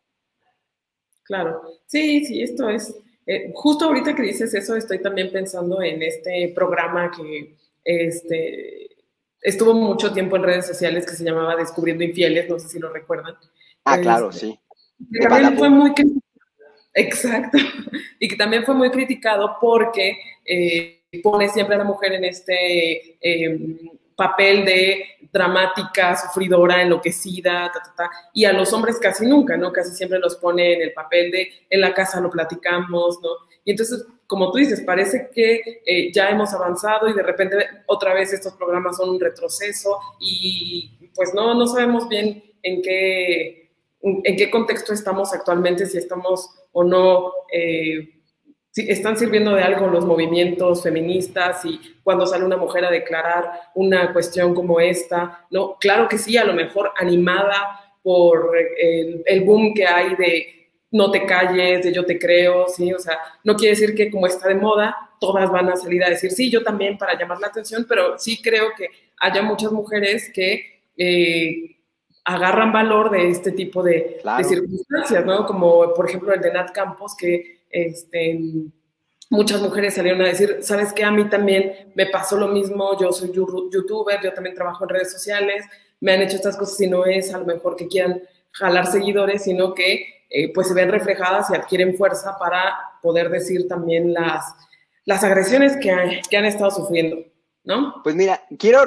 Claro, 1.24 1.62
sí, 1.86 2.24
sí, 2.24 2.42
esto 2.42 2.68
es, 2.68 2.94
eh, 3.26 3.52
justo 3.54 3.84
ahorita 3.84 4.14
que 4.14 4.22
dices 4.22 4.52
eso, 4.54 4.74
estoy 4.74 5.00
también 5.00 5.30
pensando 5.30 5.80
en 5.82 6.02
este 6.02 6.52
programa 6.54 7.10
que, 7.10 7.56
este, 7.84 8.88
estuvo 9.40 9.74
mucho 9.74 10.12
tiempo 10.12 10.36
en 10.36 10.42
redes 10.42 10.66
sociales 10.66 11.06
que 11.06 11.14
se 11.14 11.24
llamaba 11.24 11.56
Descubriendo 11.56 12.02
Infieles, 12.02 12.48
no 12.48 12.58
sé 12.58 12.68
si 12.68 12.78
lo 12.78 12.92
recuerdan. 12.92 13.36
Ah, 13.84 13.98
claro, 13.98 14.30
este, 14.30 14.46
sí. 14.46 14.60
también 15.28 15.56
fue 15.56 15.68
muy 15.68 15.94
Exacto. 16.94 17.58
Y 18.18 18.28
que 18.28 18.36
también 18.36 18.64
fue 18.64 18.74
muy 18.74 18.90
criticado 18.90 19.56
porque 19.60 20.18
eh, 20.44 21.00
pone 21.22 21.48
siempre 21.48 21.74
a 21.74 21.78
la 21.78 21.84
mujer 21.84 22.12
en 22.12 22.24
este 22.24 23.18
em, 23.20 23.78
papel 24.16 24.64
de 24.64 25.04
dramática, 25.32 26.16
sufridora, 26.16 26.82
enloquecida, 26.82 27.72
y 28.34 28.44
a 28.44 28.52
los 28.52 28.72
hombres 28.72 28.98
casi 29.00 29.24
nunca, 29.26 29.56
¿no? 29.56 29.72
Casi 29.72 29.94
siempre 29.94 30.18
los 30.18 30.36
pone 30.36 30.74
en 30.74 30.82
el 30.82 30.92
papel 30.92 31.30
de 31.30 31.48
en 31.70 31.80
la 31.80 31.94
casa 31.94 32.20
lo 32.20 32.30
platicamos, 32.30 33.20
¿no? 33.22 33.30
Y 33.64 33.70
entonces, 33.70 34.04
como 34.26 34.50
tú 34.50 34.58
dices, 34.58 34.82
parece 34.82 35.30
que 35.32 35.82
eh, 35.86 36.12
ya 36.12 36.28
hemos 36.28 36.52
avanzado 36.52 37.08
y 37.08 37.14
de 37.14 37.22
repente 37.22 37.56
otra 37.86 38.12
vez 38.12 38.32
estos 38.32 38.54
programas 38.54 38.96
son 38.96 39.10
un 39.10 39.20
retroceso 39.20 39.98
y 40.18 41.10
pues 41.14 41.32
no, 41.34 41.54
no 41.54 41.66
sabemos 41.66 42.08
bien 42.08 42.42
en 42.62 42.82
qué, 42.82 43.70
en 44.02 44.36
qué 44.36 44.50
contexto 44.50 44.92
estamos 44.92 45.32
actualmente, 45.32 45.86
si 45.86 45.98
estamos 45.98 46.59
o 46.72 46.84
no... 46.84 47.32
Eh, 47.52 48.16
están 48.76 49.18
sirviendo 49.18 49.54
de 49.54 49.62
algo 49.62 49.88
los 49.88 50.06
movimientos 50.06 50.82
feministas 50.84 51.64
y 51.64 51.80
cuando 52.04 52.24
sale 52.24 52.44
una 52.44 52.56
mujer 52.56 52.84
a 52.84 52.90
declarar 52.90 53.50
una 53.74 54.12
cuestión 54.12 54.54
como 54.54 54.78
esta, 54.78 55.44
¿no? 55.50 55.76
Claro 55.80 56.08
que 56.08 56.18
sí, 56.18 56.36
a 56.36 56.44
lo 56.44 56.54
mejor 56.54 56.92
animada 56.96 57.80
por 58.00 58.56
el, 58.56 59.22
el 59.26 59.40
boom 59.42 59.74
que 59.74 59.86
hay 59.86 60.14
de 60.14 60.60
no 60.92 61.10
te 61.10 61.24
calles, 61.24 61.84
de 61.84 61.92
yo 61.92 62.04
te 62.04 62.18
creo, 62.18 62.68
¿sí? 62.68 62.92
O 62.92 62.98
sea, 62.98 63.18
no 63.44 63.54
quiere 63.54 63.76
decir 63.76 63.94
que 63.94 64.10
como 64.10 64.26
está 64.26 64.48
de 64.48 64.54
moda, 64.54 64.96
todas 65.20 65.50
van 65.50 65.68
a 65.68 65.76
salir 65.76 66.02
a 66.02 66.10
decir, 66.10 66.30
sí, 66.30 66.50
yo 66.50 66.62
también 66.62 66.98
para 66.98 67.18
llamar 67.18 67.38
la 67.38 67.48
atención, 67.48 67.86
pero 67.88 68.18
sí 68.18 68.40
creo 68.42 68.70
que 68.76 68.88
haya 69.18 69.42
muchas 69.42 69.70
mujeres 69.70 70.30
que 70.34 70.82
eh, 70.96 71.76
agarran 72.34 72.72
valor 72.72 73.10
de 73.10 73.28
este 73.28 73.52
tipo 73.52 73.82
de, 73.82 74.20
circunstancias, 74.46 75.24
¿no? 75.24 75.46
Como 75.46 75.92
por 75.94 76.08
ejemplo 76.08 76.32
el 76.32 76.40
de 76.40 76.52
Nat 76.52 76.70
Campos, 76.72 77.16
que 77.16 77.62
este, 77.68 78.38
muchas 79.28 79.60
mujeres 79.60 79.94
salieron 79.94 80.22
a 80.22 80.28
decir, 80.28 80.58
¿sabes 80.60 80.92
qué? 80.92 81.04
A 81.04 81.10
mí 81.10 81.24
también 81.28 81.92
me 81.94 82.06
pasó 82.06 82.36
lo 82.36 82.48
mismo, 82.48 82.98
yo 82.98 83.12
soy 83.12 83.32
youtuber, 83.32 84.20
yo 84.22 84.32
también 84.32 84.54
trabajo 84.54 84.84
en 84.84 84.90
redes 84.90 85.10
sociales, 85.10 85.64
me 86.00 86.12
han 86.12 86.22
hecho 86.22 86.36
estas 86.36 86.56
cosas 86.56 86.80
y 86.80 86.88
no 86.88 87.04
es 87.04 87.34
a 87.34 87.38
lo 87.38 87.46
mejor 87.46 87.74
que 87.76 87.88
quieran 87.88 88.22
jalar 88.52 88.86
seguidores, 88.86 89.44
sino 89.44 89.74
que 89.74 90.06
eh, 90.30 90.52
pues 90.52 90.68
se 90.68 90.74
ven 90.74 90.90
reflejadas 90.90 91.50
y 91.50 91.56
adquieren 91.56 91.96
fuerza 91.96 92.36
para 92.38 92.76
poder 93.02 93.28
decir 93.28 93.66
también 93.66 94.12
las, 94.12 94.54
las 95.04 95.24
agresiones 95.24 95.76
que, 95.76 96.20
que 96.30 96.36
han 96.36 96.44
estado 96.44 96.70
sufriendo. 96.70 97.16
¿No? 97.62 98.00
Pues 98.02 98.14
mira, 98.16 98.42
quiero, 98.58 98.84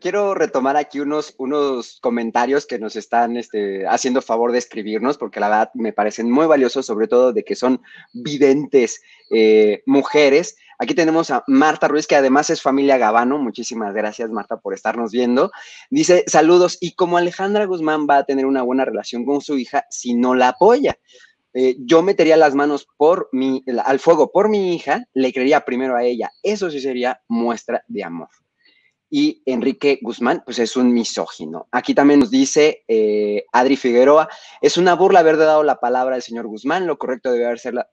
quiero 0.00 0.34
retomar 0.34 0.76
aquí 0.76 1.00
unos, 1.00 1.34
unos 1.38 1.98
comentarios 2.00 2.66
que 2.66 2.78
nos 2.78 2.94
están 2.94 3.36
este, 3.36 3.84
haciendo 3.86 4.22
favor 4.22 4.52
de 4.52 4.58
escribirnos, 4.58 5.18
porque 5.18 5.40
la 5.40 5.48
verdad 5.48 5.70
me 5.74 5.92
parecen 5.92 6.30
muy 6.30 6.46
valiosos, 6.46 6.86
sobre 6.86 7.08
todo 7.08 7.32
de 7.32 7.42
que 7.42 7.56
son 7.56 7.82
videntes 8.12 9.02
eh, 9.30 9.82
mujeres. 9.86 10.56
Aquí 10.78 10.94
tenemos 10.94 11.30
a 11.30 11.42
Marta 11.48 11.88
Ruiz, 11.88 12.06
que 12.06 12.16
además 12.16 12.48
es 12.50 12.62
familia 12.62 12.96
Gabano. 12.96 13.38
Muchísimas 13.38 13.92
gracias, 13.92 14.30
Marta, 14.30 14.56
por 14.56 14.74
estarnos 14.74 15.10
viendo. 15.10 15.50
Dice, 15.90 16.24
saludos. 16.26 16.78
Y 16.80 16.94
como 16.94 17.18
Alejandra 17.18 17.66
Guzmán 17.66 18.06
va 18.08 18.18
a 18.18 18.24
tener 18.24 18.46
una 18.46 18.62
buena 18.62 18.84
relación 18.84 19.24
con 19.24 19.40
su 19.40 19.58
hija 19.58 19.84
si 19.90 20.14
no 20.14 20.34
la 20.34 20.48
apoya. 20.48 20.96
Eh, 21.54 21.76
yo 21.78 22.02
metería 22.02 22.36
las 22.36 22.54
manos 22.54 22.88
por 22.96 23.28
mi, 23.32 23.62
al 23.84 23.98
fuego 23.98 24.30
por 24.32 24.48
mi 24.48 24.74
hija, 24.74 25.04
le 25.12 25.32
creería 25.32 25.64
primero 25.64 25.96
a 25.96 26.04
ella. 26.04 26.30
Eso 26.42 26.70
sí 26.70 26.80
sería 26.80 27.20
muestra 27.28 27.84
de 27.88 28.04
amor. 28.04 28.28
Y 29.10 29.42
Enrique 29.44 29.98
Guzmán, 30.00 30.42
pues 30.44 30.58
es 30.58 30.74
un 30.76 30.94
misógino. 30.94 31.68
Aquí 31.70 31.94
también 31.94 32.20
nos 32.20 32.30
dice 32.30 32.82
eh, 32.88 33.44
Adri 33.52 33.76
Figueroa, 33.76 34.28
es 34.62 34.78
una 34.78 34.94
burla 34.94 35.20
haber 35.20 35.36
dado 35.36 35.62
la 35.62 35.80
palabra 35.80 36.14
al 36.14 36.22
señor 36.22 36.46
Guzmán, 36.46 36.86
lo 36.86 36.96
correcto 36.96 37.30
debe 37.30 37.44
haber 37.44 37.58
ser 37.58 37.74
la, 37.74 37.88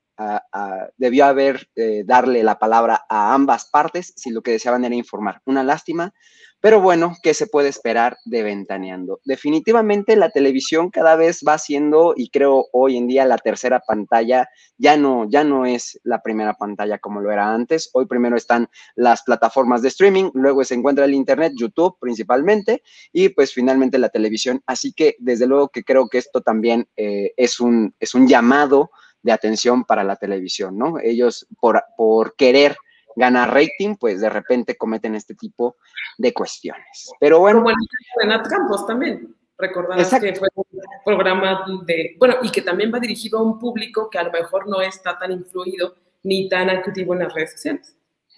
debió 0.98 1.26
haber 1.26 1.70
eh, 1.76 2.04
darle 2.06 2.44
la 2.44 2.60
palabra 2.60 3.06
a 3.10 3.34
ambas 3.34 3.70
partes 3.70 4.14
si 4.16 4.32
lo 4.32 4.42
que 4.42 4.52
deseaban 4.52 4.86
era 4.86 4.96
informar. 4.96 5.42
Una 5.46 5.64
lástima, 5.64 6.14
pero 6.62 6.82
bueno, 6.82 7.16
¿qué 7.24 7.34
se 7.34 7.48
puede 7.48 7.70
esperar 7.70 8.18
de 8.26 8.44
Ventaneando? 8.44 9.22
Definitivamente 9.24 10.18
la 10.18 10.30
televisión 10.30 10.90
cada 10.90 11.16
vez 11.16 11.42
va 11.48 11.58
siendo, 11.58 12.14
y 12.18 12.30
creo 12.32 12.66
hoy 12.74 12.98
en 12.98 13.08
día 13.08 13.24
la 13.24 13.38
tercera 13.38 13.80
pantalla 13.80 14.50
ya 14.78 14.98
no, 14.98 15.26
ya 15.30 15.46
no 15.46 15.66
es 15.66 16.02
la 16.04 16.22
primera 16.22 16.56
pantalla 16.56 17.00
como 17.00 17.22
lo 17.22 17.32
era 17.32 17.54
antes. 17.54 17.90
Hoy 17.94 18.08
primero 18.08 18.36
están 18.36 18.68
las 18.96 19.24
plataformas 19.24 19.82
de 19.82 19.88
streaming, 19.88 20.32
luego 20.34 20.66
se 20.66 20.76
encuentra 20.76 21.06
el 21.06 21.14
Internet, 21.14 21.54
YouTube 21.56 21.96
principalmente, 21.98 22.84
y 23.14 23.30
pues 23.30 23.54
finalmente 23.54 23.98
la 23.98 24.10
televisión. 24.10 24.62
Así 24.66 24.92
que 24.92 25.16
desde 25.20 25.48
luego 25.48 25.70
que 25.70 25.84
creo 25.84 26.10
que 26.10 26.18
esto 26.18 26.42
también 26.42 26.90
eh, 26.98 27.32
es, 27.38 27.62
un, 27.62 27.96
es 28.02 28.14
un 28.14 28.28
llamado 28.28 28.92
de 29.22 29.32
atención 29.32 29.84
para 29.84 30.04
la 30.04 30.16
televisión, 30.16 30.78
¿no? 30.78 31.00
Ellos 31.00 31.48
por, 31.60 31.84
por 31.98 32.36
querer 32.36 32.78
ganar 33.16 33.54
rating, 33.54 33.96
pues 33.96 34.22
de 34.22 34.30
repente 34.30 34.78
cometen 34.78 35.16
este 35.16 35.36
tipo 35.36 35.78
de 36.18 36.34
cuestiones. 36.34 37.12
Pero 37.20 37.40
bueno. 37.40 37.60
Como 37.60 37.72
el 37.72 37.76
de 38.22 38.28
Nat 38.28 38.48
Campos 38.48 38.88
también. 38.88 39.36
Recordarás 39.58 40.10
que 40.22 40.36
fue 40.36 40.48
un 40.56 40.64
programa 41.04 41.66
de, 41.86 42.16
bueno, 42.18 42.36
y 42.42 42.50
que 42.50 42.62
también 42.62 42.94
va 42.94 43.00
dirigido 43.00 43.40
a 43.40 43.44
un 43.44 43.60
público 43.60 44.10
que 44.10 44.18
a 44.18 44.24
lo 44.24 44.32
mejor 44.32 44.70
no 44.70 44.82
está 44.82 45.18
tan 45.18 45.34
influido 45.34 45.96
ni 46.24 46.48
tan 46.48 46.70
activo 46.70 47.14
en 47.14 47.20
las 47.20 47.34
redes 47.34 47.52
sociales. 47.52 47.94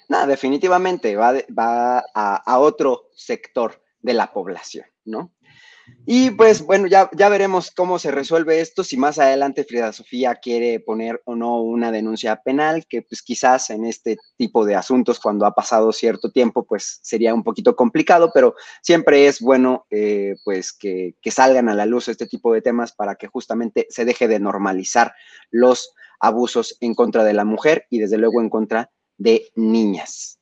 No, 0.10 0.26
definitivamente 0.26 1.16
va, 1.16 1.34
va 1.58 2.00
a, 2.16 2.38
a 2.38 2.60
otro 2.60 3.10
sector 3.14 3.80
de 4.02 4.16
la 4.16 4.34
población, 4.34 4.86
¿no? 5.06 5.32
Y 6.06 6.32
pues 6.32 6.66
bueno, 6.66 6.88
ya, 6.88 7.10
ya 7.14 7.30
veremos 7.30 7.72
cómo 7.72 8.00
se 8.00 8.12
resuelve 8.12 8.60
esto, 8.60 8.84
si 8.84 8.98
más 8.98 9.20
adelante 9.20 9.64
Frida 9.64 9.94
Sofía 9.94 10.36
quiere 10.36 10.80
poner 10.80 11.22
o 11.26 11.36
no 11.36 11.62
una 11.62 11.92
denuncia 11.92 12.38
penal, 12.38 12.86
que 12.88 13.02
pues 13.04 13.22
quizás 13.22 13.70
en 13.70 13.86
este 13.86 14.18
tipo 14.36 14.66
de 14.66 14.76
asuntos, 14.76 15.20
cuando 15.20 15.46
ha 15.46 15.54
pasado 15.54 15.92
cierto 15.92 16.32
tiempo, 16.32 16.64
pues 16.64 17.00
sería 17.04 17.34
un 17.34 17.44
poquito 17.44 17.76
complicado, 17.76 18.32
pero 18.34 18.56
siempre 18.82 19.28
es 19.28 19.40
bueno 19.40 19.86
eh, 19.90 20.36
pues 20.44 20.74
que, 20.74 21.16
que 21.22 21.32
salgan 21.32 21.70
a 21.70 21.76
la 21.76 21.86
luz 21.86 22.08
este 22.08 22.26
tipo 22.26 22.54
de 22.54 22.62
temas 22.62 22.92
para 22.92 23.16
que 23.16 23.28
justamente 23.28 23.88
se 23.90 24.06
deje 24.06 24.28
de 24.28 24.40
normalizar 24.40 25.14
los 25.52 25.94
abusos 26.20 26.78
en 26.82 26.96
contra 26.96 27.24
de 27.24 27.34
la 27.34 27.46
mujer 27.46 27.86
y 27.90 28.00
desde 28.00 28.18
luego 28.18 28.42
en 28.42 28.50
contra 28.50 28.92
de 29.18 29.50
niñas. 29.56 30.41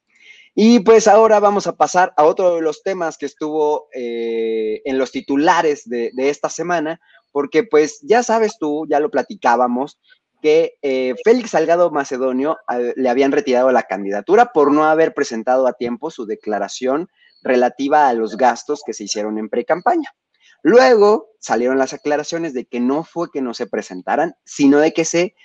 Y 0.61 0.81
pues 0.81 1.07
ahora 1.07 1.39
vamos 1.39 1.67
a 1.67 1.77
pasar 1.77 2.11
a 2.17 2.25
otro 2.25 2.55
de 2.55 2.61
los 2.61 2.83
temas 2.83 3.17
que 3.17 3.25
estuvo 3.25 3.87
eh, 3.93 4.81
en 4.83 4.97
los 4.97 5.09
titulares 5.09 5.87
de, 5.87 6.11
esta 6.17 6.49
semana, 6.49 6.99
porque 7.31 7.63
pues 7.63 8.01
ya 8.01 8.23
sabes 8.23 8.57
tú, 8.59 8.85
ya 8.89 8.99
lo 8.99 9.09
platicábamos, 9.09 10.01
que 10.41 10.73
eh, 10.81 11.15
Félix 11.23 11.51
Salgado 11.51 11.91
Macedonio 11.91 12.57
eh, 12.73 12.93
le 12.97 13.07
habían 13.07 13.31
retirado 13.31 13.71
la 13.71 13.83
candidatura 13.83 14.51
por 14.51 14.73
no 14.73 14.83
haber 14.83 15.13
presentado 15.13 15.65
a 15.65 15.71
tiempo 15.71 16.11
su 16.11 16.25
declaración 16.25 17.07
relativa 17.41 18.09
a 18.09 18.13
los 18.13 18.35
gastos 18.35 18.83
que 18.85 18.91
se 18.91 19.05
hicieron 19.05 19.37
en 19.37 19.47
pre-campaña. 19.47 20.13
Luego 20.61 21.29
salieron 21.39 21.77
las 21.77 21.93
aclaraciones 21.93 22.53
de 22.53 22.65
que 22.65 22.81
no 22.81 23.05
fue 23.05 23.31
que 23.31 23.41
no 23.41 23.53
se 23.53 23.65
presentaran, 23.65 24.35
sino 24.43 24.79
de 24.79 24.91
que 24.91 25.05
se 25.05 25.35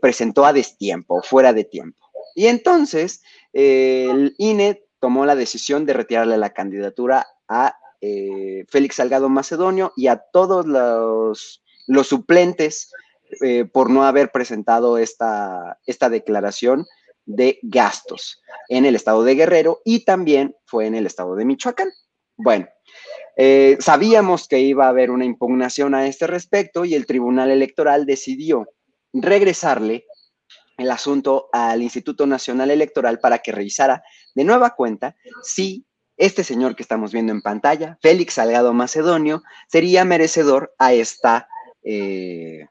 presentó 0.00 0.46
a 0.46 0.52
destiempo, 0.52 1.20
fuera 1.22 1.52
de 1.52 1.64
tiempo. 1.64 2.06
Y 2.36 2.46
entonces 2.48 3.22
el 3.56 4.34
INE 4.36 4.84
tomó 5.00 5.24
la 5.24 5.34
decisión 5.34 5.86
de 5.86 5.94
retirarle 5.94 6.36
la 6.36 6.52
candidatura 6.52 7.26
a 7.48 7.76
eh, 8.00 8.64
Félix 8.68 8.96
Salgado 8.96 9.28
Macedonio 9.28 9.92
y 9.96 10.08
a 10.08 10.16
todos 10.16 10.66
los, 10.66 11.62
suplentes 12.06 12.90
eh, 13.40 13.64
por 13.64 13.90
no 13.90 14.04
haber 14.04 14.30
presentado 14.30 14.98
esta, 14.98 15.78
declaración 16.10 16.86
de 17.24 17.58
gastos 17.62 18.42
en 18.68 18.84
el 18.84 18.94
estado 18.94 19.24
de 19.24 19.34
Guerrero 19.34 19.80
y 19.84 20.04
también 20.04 20.54
fue 20.64 20.86
en 20.86 20.94
el 20.94 21.06
estado 21.06 21.34
de 21.34 21.44
Michoacán. 21.44 21.88
Bueno, 22.36 22.68
eh, 23.36 23.78
sabíamos 23.80 24.48
que 24.48 24.60
iba 24.60 24.86
a 24.86 24.90
haber 24.90 25.10
una 25.10 25.24
impugnación 25.24 25.94
a 25.94 26.06
este 26.06 26.26
respecto 26.26 26.84
y 26.84 26.94
el 26.94 27.06
Tribunal 27.06 27.50
Electoral 27.50 28.06
decidió 28.06 28.68
regresarle 29.12 30.05
el 30.76 30.90
asunto 30.90 31.48
al 31.52 31.82
Instituto 31.82 32.26
Nacional 32.26 32.70
Electoral 32.70 33.18
para 33.18 33.38
que 33.38 33.52
revisara 33.52 34.02
de 34.34 34.44
nueva 34.44 34.74
cuenta 34.74 35.16
si 35.42 35.86
este 36.16 36.44
señor 36.44 36.76
que 36.76 36.82
estamos 36.82 37.12
viendo 37.12 37.32
en 37.32 37.42
pantalla, 37.42 37.98
Félix 38.00 38.34
Salgado 38.34 38.72
Macedonio, 38.72 39.42
sería 39.68 40.04
merecedor 40.04 40.74
a 40.78 40.92
esta, 40.92 41.48
eh, 41.82 42.66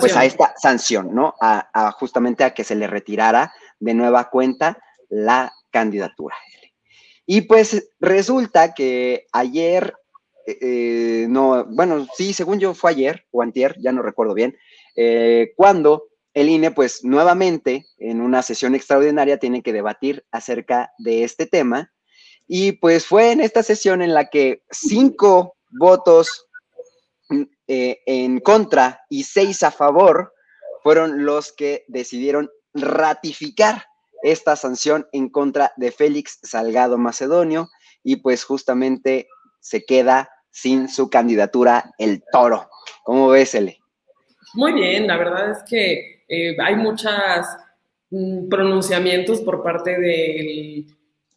pues 0.00 0.16
a 0.16 0.24
esta 0.24 0.54
sanción, 0.56 1.14
¿no? 1.14 1.34
A, 1.40 1.92
justamente 1.98 2.44
a 2.44 2.54
que 2.54 2.64
se 2.64 2.74
le 2.74 2.86
retirara 2.86 3.52
de 3.78 3.94
nueva 3.94 4.30
cuenta 4.30 4.78
la 5.10 5.52
candidatura. 5.70 6.36
Y 7.26 7.42
pues 7.42 7.90
resulta 8.00 8.72
que 8.72 9.26
ayer, 9.32 9.94
eh, 10.46 10.58
eh, 10.60 11.26
no, 11.28 11.66
bueno, 11.66 12.06
sí, 12.16 12.32
según 12.32 12.58
yo 12.58 12.72
fue 12.74 12.92
ayer 12.92 13.26
o 13.30 13.42
antier, 13.42 13.76
ya 13.80 13.92
no 13.92 14.02
recuerdo 14.02 14.34
bien, 14.34 14.56
cuando 15.56 16.11
el 16.34 16.48
INE, 16.48 16.70
pues 16.70 17.04
nuevamente, 17.04 17.86
en 17.98 18.20
una 18.20 18.42
sesión 18.42 18.74
extraordinaria, 18.74 19.38
tiene 19.38 19.62
que 19.62 19.72
debatir 19.72 20.24
acerca 20.30 20.92
de 20.98 21.24
este 21.24 21.46
tema 21.46 21.92
Y 22.48 22.72
pues 22.72 23.06
fue 23.06 23.32
en 23.32 23.40
esta 23.40 23.62
sesión 23.62 24.02
en 24.02 24.14
la 24.14 24.28
que 24.28 24.62
cinco 24.70 25.56
votos 25.70 26.46
eh, 27.68 28.00
en 28.06 28.40
contra 28.40 29.02
y 29.08 29.24
seis 29.24 29.62
a 29.62 29.70
favor 29.70 30.34
fueron 30.82 31.24
los 31.24 31.52
que 31.52 31.84
decidieron 31.88 32.50
ratificar 32.74 33.86
esta 34.22 34.56
sanción 34.56 35.06
en 35.12 35.28
contra 35.28 35.72
de 35.76 35.92
Félix 35.92 36.38
Salgado 36.42 36.98
Macedonio 36.98 37.68
y 38.02 38.16
pues 38.16 38.44
justamente 38.44 39.28
se 39.60 39.84
queda 39.84 40.30
sin 40.50 40.88
su 40.88 41.08
candidatura 41.08 41.92
el 41.98 42.22
toro. 42.32 42.68
¿Cómo 43.04 43.28
ves, 43.28 43.54
Ele? 43.54 43.78
Muy 44.54 44.72
bien, 44.72 45.06
la 45.06 45.16
verdad 45.16 45.50
es 45.50 45.58
que 45.68 46.21
eh, 46.34 46.56
hay 46.58 46.76
muchos 46.76 47.12
mm, 48.10 48.48
pronunciamientos 48.48 49.42
por 49.42 49.62
parte 49.62 50.00
del, 50.00 50.86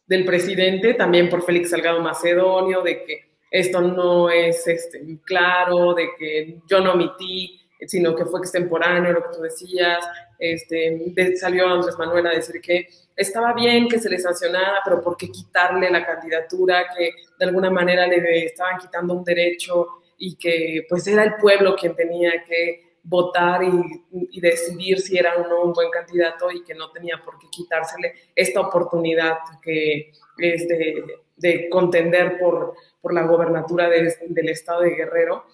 del, 0.06 0.24
presidente, 0.24 0.94
también 0.94 1.28
por 1.28 1.44
Félix 1.44 1.68
Salgado 1.68 2.00
Macedonio, 2.00 2.80
de 2.80 3.02
que 3.02 3.20
esto 3.50 3.82
no 3.82 4.30
es 4.30 4.66
este, 4.66 5.18
claro, 5.22 5.92
de 5.92 6.08
que 6.18 6.60
yo 6.66 6.80
no 6.80 6.94
omití, 6.94 7.60
sino 7.86 8.14
que 8.14 8.24
fue 8.24 8.40
extemporáneo, 8.40 9.12
lo 9.12 9.22
que 9.24 9.36
tú 9.36 9.42
decías. 9.42 10.02
Este, 10.38 11.36
salió 11.36 11.68
Andrés 11.68 11.98
Manuel 11.98 12.28
a 12.28 12.30
decir 12.30 12.62
que 12.62 12.88
estaba 13.14 13.52
bien 13.52 13.88
que 13.88 13.98
se 13.98 14.08
le 14.08 14.18
sancionara, 14.18 14.78
pero 14.82 15.02
¿por 15.02 15.18
qué 15.18 15.30
quitarle 15.30 15.90
la 15.90 16.06
candidatura? 16.06 16.86
Que 16.96 17.10
de 17.38 17.44
alguna 17.44 17.68
manera 17.68 18.06
le 18.06 18.46
estaban 18.46 18.78
quitando 18.78 19.12
un 19.12 19.24
derecho 19.24 19.88
y 20.16 20.36
que 20.36 20.86
pues 20.88 21.06
era 21.06 21.22
el 21.22 21.34
pueblo 21.36 21.76
quien 21.76 21.94
tenía 21.94 22.42
que 22.44 22.85
votar 23.08 23.62
y, 23.62 24.40
decidir 24.40 25.00
si 25.00 25.16
era 25.16 25.34
o 25.36 25.48
no 25.48 25.62
un 25.62 25.72
buen 25.72 25.90
candidato 25.90 26.50
y 26.50 26.62
que 26.62 26.74
no 26.74 26.90
tenía 26.90 27.22
por 27.24 27.38
qué 27.38 27.46
quitársele 27.50 28.14
esta 28.34 28.60
oportunidad 28.60 29.38
que 29.62 30.12
es 30.38 30.68
de, 30.68 31.68
contender 31.70 32.38
por, 32.38 32.74
por 33.00 33.14
la 33.14 33.22
gobernatura 33.22 33.88
del 33.88 34.48
estado 34.48 34.82
de 34.82 34.90
Guerrero. 34.90 35.44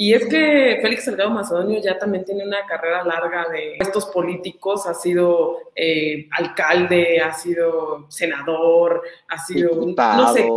Y 0.00 0.14
es 0.14 0.26
que 0.26 0.78
Félix 0.80 1.06
Salgado 1.06 1.30
Macedonio 1.30 1.80
ya 1.80 1.98
también 1.98 2.24
tiene 2.24 2.46
una 2.46 2.64
carrera 2.66 3.02
larga 3.02 3.48
de 3.48 3.76
estos 3.80 4.06
políticos, 4.06 4.86
ha 4.86 4.94
sido 4.94 5.72
eh, 5.74 6.28
alcalde, 6.30 7.20
ha 7.20 7.34
sido 7.34 8.06
senador, 8.08 9.02
ha 9.28 9.38
sido, 9.44 9.74
no 9.74 10.32
sé, 10.32 10.48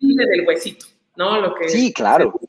del 0.00 0.48
huesito, 0.48 0.86
¿no? 1.16 1.40
Lo 1.40 1.54
que, 1.54 1.68
sí, 1.68 1.92
claro. 1.92 2.40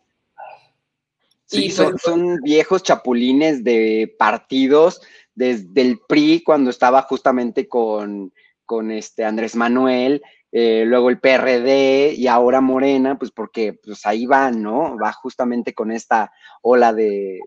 Sí, 1.45 1.71
pues 1.75 2.01
son, 2.01 2.37
viejos 2.41 2.83
chapulines 2.83 3.63
de 3.63 4.13
partidos 4.17 5.01
desde 5.35 5.81
el 5.81 5.99
PRI 6.07 6.43
cuando 6.43 6.69
estaba 6.69 7.03
justamente 7.03 7.67
con, 7.67 8.33
con 8.65 8.91
este 8.91 9.25
Andrés 9.25 9.55
Manuel, 9.55 10.21
eh, 10.51 10.85
luego 10.85 11.09
el 11.09 11.19
PRD 11.19 12.13
y 12.13 12.27
ahora 12.27 12.61
Morena, 12.61 13.19
pues 13.19 13.29
porque 13.31 13.73
pues 13.73 14.05
ahí 14.05 14.25
van, 14.25 14.63
¿no? 14.63 14.97
Va 14.97 15.11
justamente 15.11 15.73
con 15.73 15.91
esta 15.91 16.31
ola 16.61 16.93
de, 16.93 17.41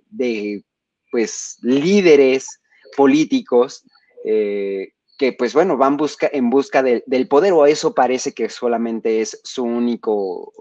pues 1.11 1.57
líderes 1.63 2.61
políticos 2.97 3.85
eh, 4.25 4.93
que 5.17 5.33
pues 5.33 5.55
bueno, 5.55 5.77
van 5.77 5.97
busca, 5.97 6.29
en 6.33 6.51
busca 6.51 6.83
del 6.83 7.29
poder 7.29 7.53
o 7.53 7.67
eso 7.67 7.95
parece 7.95 8.33
que 8.33 8.49
solamente 8.49 9.21
es 9.21 9.41
su 9.43 9.65
único, 9.65 10.53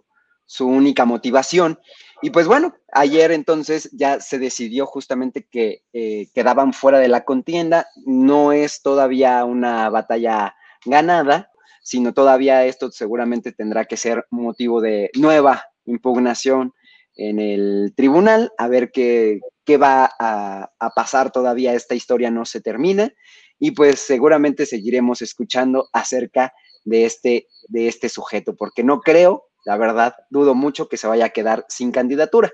su 0.48 0.68
única 0.68 1.06
motivación. 1.06 1.80
Y 2.24 2.32
pues 2.32 2.48
bueno, 2.48 2.76
ayer 2.92 3.32
entonces 3.32 3.90
ya 3.92 4.20
se 4.20 4.40
decidió 4.40 4.88
justamente 4.88 5.48
que 5.52 5.84
eh, 5.94 6.30
quedaban 6.34 6.74
fuera 6.74 6.98
de 6.98 7.10
la 7.10 7.24
contienda. 7.24 7.88
No 8.06 8.52
es 8.54 8.82
todavía 8.82 9.46
una 9.46 9.90
batalla 9.92 10.56
ganada, 10.84 11.52
sino 11.84 12.14
todavía 12.14 12.66
esto 12.66 12.92
seguramente 12.92 13.52
tendrá 13.52 13.86
que 13.86 13.98
ser 13.98 14.26
motivo 14.32 14.82
de 14.82 15.12
nueva 15.16 15.64
impugnación 15.86 16.74
en 17.16 17.40
el 17.40 17.94
tribunal, 17.96 18.52
a 18.58 18.68
ver 18.68 18.92
qué, 18.92 19.40
qué 19.66 19.78
va 19.78 20.10
a, 20.20 20.72
a, 20.80 20.90
pasar 20.92 21.32
todavía, 21.32 21.74
esta 21.74 21.96
historia 21.96 22.30
no 22.30 22.46
se 22.46 22.62
termina 22.62 23.12
y 23.58 23.72
pues 23.72 24.00
seguramente 24.00 24.68
seguiremos 24.68 25.22
escuchando 25.24 25.90
acerca 25.94 26.54
de 26.86 27.06
este, 27.06 27.48
de 27.68 27.88
este 27.88 28.08
sujeto, 28.08 28.56
porque 28.56 28.84
no 28.84 29.02
creo 29.02 29.47
la 29.68 29.76
verdad, 29.76 30.16
dudo 30.30 30.56
mucho 30.56 30.88
que 30.88 30.96
se 30.96 31.08
vaya 31.08 31.26
a 31.26 31.30
quedar 31.30 31.66
sin 31.68 31.92
candidatura. 31.92 32.50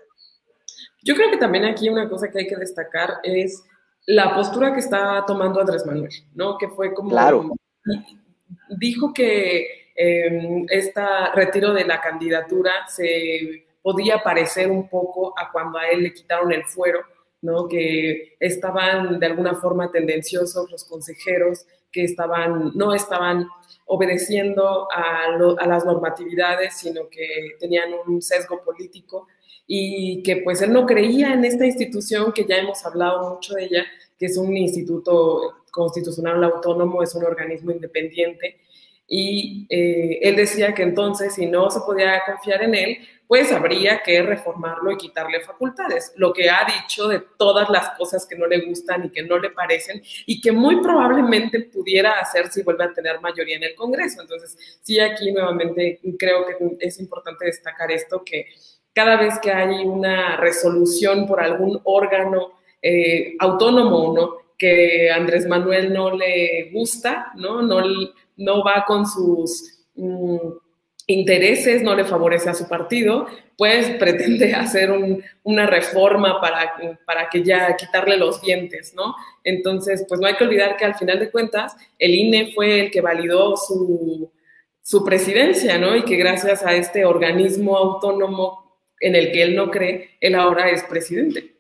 Yo 1.04 1.14
creo 1.14 1.30
que 1.30 1.38
también 1.38 1.64
aquí 1.64 1.88
una 1.88 2.10
cosa 2.10 2.32
que 2.32 2.40
hay 2.40 2.48
que 2.48 2.56
destacar 2.56 3.20
es 3.22 3.64
la 4.08 4.34
postura 4.34 4.74
que 4.74 4.80
está 4.80 5.24
tomando 5.28 5.60
Andrés 5.60 5.86
Manuel, 5.86 6.10
¿no? 6.34 6.58
Que 6.58 6.70
fue 6.70 6.92
como... 6.92 7.12
Claro. 7.12 7.52
Dijo 8.80 9.14
que 9.14 9.92
este 9.96 11.02
retiro 11.36 11.72
de 11.72 11.86
la 11.86 12.02
candidatura 12.02 12.88
se 12.88 13.68
podía 13.84 14.24
parecer 14.24 14.72
un 14.72 14.90
poco 14.90 15.38
a 15.38 15.52
cuando 15.52 15.78
a 15.78 15.88
él 15.90 16.02
le 16.02 16.14
quitaron 16.16 16.52
el 16.52 16.66
fuero, 16.66 17.02
¿no? 17.44 17.68
Que 17.68 18.36
estaban 18.40 19.20
de 19.20 19.26
alguna 19.28 19.56
forma 19.56 19.92
tendenciosos 19.92 20.72
los 20.72 20.86
consejeros, 20.86 21.66
que 21.92 22.04
estaban, 22.04 22.72
no 22.74 22.94
estaban 22.96 23.48
obedeciendo 23.86 24.88
a, 24.92 25.68
las 25.68 25.86
normatividades, 25.86 26.78
sino 26.78 27.08
que 27.10 27.52
tenían 27.60 27.92
un 28.08 28.22
sesgo 28.22 28.64
político 28.64 29.28
y 29.68 30.24
que 30.24 30.38
pues 30.38 30.62
él 30.62 30.74
no 30.74 30.86
creía 30.86 31.34
en 31.34 31.46
esta 31.46 31.66
institución 31.66 32.32
que 32.32 32.46
ya 32.46 32.58
hemos 32.58 32.84
hablado 32.86 33.36
mucho 33.36 33.54
de 33.54 33.66
ella, 33.66 33.86
que 34.18 34.26
es 34.26 34.38
un 34.38 34.56
instituto 34.58 35.64
constitucional 35.72 36.44
autónomo, 36.44 37.04
es 37.04 37.14
un 37.14 37.26
organismo 37.26 37.72
independiente. 37.72 38.58
Y 39.08 39.68
eh, 39.70 40.20
él 40.22 40.36
decía 40.36 40.74
que 40.74 40.84
entonces, 40.84 41.36
si 41.36 41.46
no 41.46 41.70
se 41.70 41.82
podía 41.82 42.24
confiar 42.26 42.64
en 42.64 42.76
él, 42.76 42.98
pues 43.28 43.52
habría 43.52 44.04
que 44.04 44.22
reformarlo 44.22 44.92
y 44.92 44.98
quitarle 44.98 45.42
facultades. 45.42 46.14
Lo 46.18 46.34
que 46.34 46.50
ha 46.50 46.66
dicho 46.66 47.08
de 47.08 47.24
todas 47.38 47.70
las 47.70 47.90
cosas 47.98 48.28
que 48.28 48.36
no 48.36 48.46
le 48.46 48.66
gustan 48.66 49.06
y 49.06 49.10
que 49.10 49.24
no 49.24 49.40
le 49.40 49.50
parecen 49.50 50.04
y 50.26 50.40
que 50.40 50.52
muy 50.52 50.82
probablemente 50.82 51.62
pudiera 51.62 52.12
hacer 52.12 52.52
si 52.52 52.62
vuelve 52.64 52.84
a 52.84 52.94
tener 52.94 53.20
mayoría 53.22 53.58
en 53.58 53.64
el 53.64 53.76
Congreso. 53.76 54.22
Entonces, 54.22 54.56
sí, 54.82 55.00
aquí 55.00 55.32
nuevamente 55.32 56.00
creo 56.20 56.46
que 56.46 56.56
es 56.80 57.00
importante 57.00 57.46
destacar 57.46 57.92
esto, 57.92 58.24
que 58.24 58.48
cada 58.94 59.18
vez 59.18 59.40
que 59.40 59.52
hay 59.52 59.84
una 59.84 60.38
resolución 60.38 61.26
por 61.26 61.42
algún 61.42 61.82
órgano 61.86 62.52
eh, 62.82 63.36
autónomo 63.40 64.14
no, 64.14 64.38
que 64.58 65.10
Andrés 65.10 65.48
Manuel 65.48 65.92
no 65.92 66.16
le 66.16 66.70
gusta, 66.72 67.32
¿no? 67.36 67.62
No, 67.62 67.82
no 68.38 68.64
va 68.64 68.86
con 68.86 69.06
sus... 69.08 69.80
Mm, 69.96 70.38
intereses, 71.08 71.84
no 71.84 71.96
le 71.96 72.06
favorece 72.06 72.50
a 72.50 72.54
su 72.54 72.68
partido, 72.68 73.28
pues 73.58 73.90
pretende 74.00 74.54
hacer 74.54 74.92
una 75.44 75.66
reforma 75.66 76.40
para, 76.40 76.74
para 77.06 77.30
que 77.30 77.44
ya 77.44 77.76
quitarle 77.76 78.18
los 78.18 78.42
dientes, 78.42 78.94
¿no? 78.96 79.16
Entonces, 79.44 80.06
pues 80.08 80.20
no 80.20 80.28
hay 80.28 80.36
que 80.36 80.46
olvidar 80.46 80.78
que 80.78 80.86
al 80.86 80.96
final 80.96 81.20
de 81.20 81.32
cuentas 81.32 81.76
el 82.00 82.16
INE 82.16 82.54
fue 82.54 82.86
el 82.86 82.92
que 82.92 83.02
validó 83.02 83.58
su, 83.58 84.32
su 84.82 85.04
presidencia, 85.04 85.78
¿no? 85.78 85.96
Y 85.96 86.04
que 86.04 86.16
gracias 86.16 86.64
a 86.64 86.74
este 86.74 87.06
organismo 87.06 87.78
autónomo 87.78 88.80
en 89.00 89.16
el 89.16 89.32
que 89.32 89.44
él 89.44 89.56
no 89.56 89.70
cree, 89.70 90.12
él 90.22 90.36
ahora 90.36 90.70
es 90.70 90.84
presidente. 90.84 91.54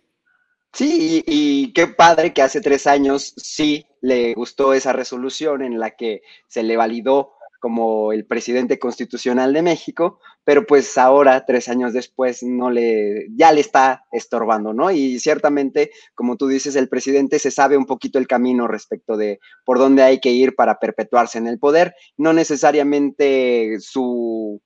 Sí, 0.71 1.23
y, 1.27 1.71
qué 1.73 1.87
padre 1.87 2.33
que 2.33 2.41
hace 2.41 2.61
tres 2.61 2.87
años 2.87 3.33
sí 3.37 3.85
le 4.03 4.33
gustó 4.33 4.73
esa 4.73 4.91
resolución 4.91 5.63
en 5.63 5.79
la 5.79 5.91
que 5.91 6.21
se 6.47 6.61
le 6.61 6.75
validó 6.75 7.33
como 7.61 8.11
el 8.11 8.25
presidente 8.25 8.77
constitucional 8.77 9.53
de 9.53 9.61
México, 9.61 10.19
pero 10.43 10.65
pues 10.65 10.97
ahora, 10.97 11.45
tres 11.45 11.69
años 11.69 11.93
después, 11.93 12.43
no 12.43 12.69
le, 12.69 13.27
ya 13.37 13.53
le 13.53 13.61
está 13.61 14.03
estorbando, 14.11 14.73
¿no? 14.73 14.91
Y 14.91 15.17
ciertamente, 15.19 15.91
como 16.15 16.35
tú 16.35 16.49
dices, 16.49 16.75
el 16.75 16.89
presidente 16.89 17.39
se 17.39 17.51
sabe 17.51 17.77
un 17.77 17.85
poquito 17.85 18.19
el 18.19 18.27
camino 18.27 18.67
respecto 18.67 19.15
de 19.15 19.39
por 19.63 19.79
dónde 19.79 20.03
hay 20.03 20.19
que 20.19 20.31
ir 20.31 20.53
para 20.55 20.79
perpetuarse 20.79 21.37
en 21.37 21.47
el 21.47 21.57
poder, 21.57 21.95
no 22.17 22.33
necesariamente 22.33 23.77
su, 23.79 24.61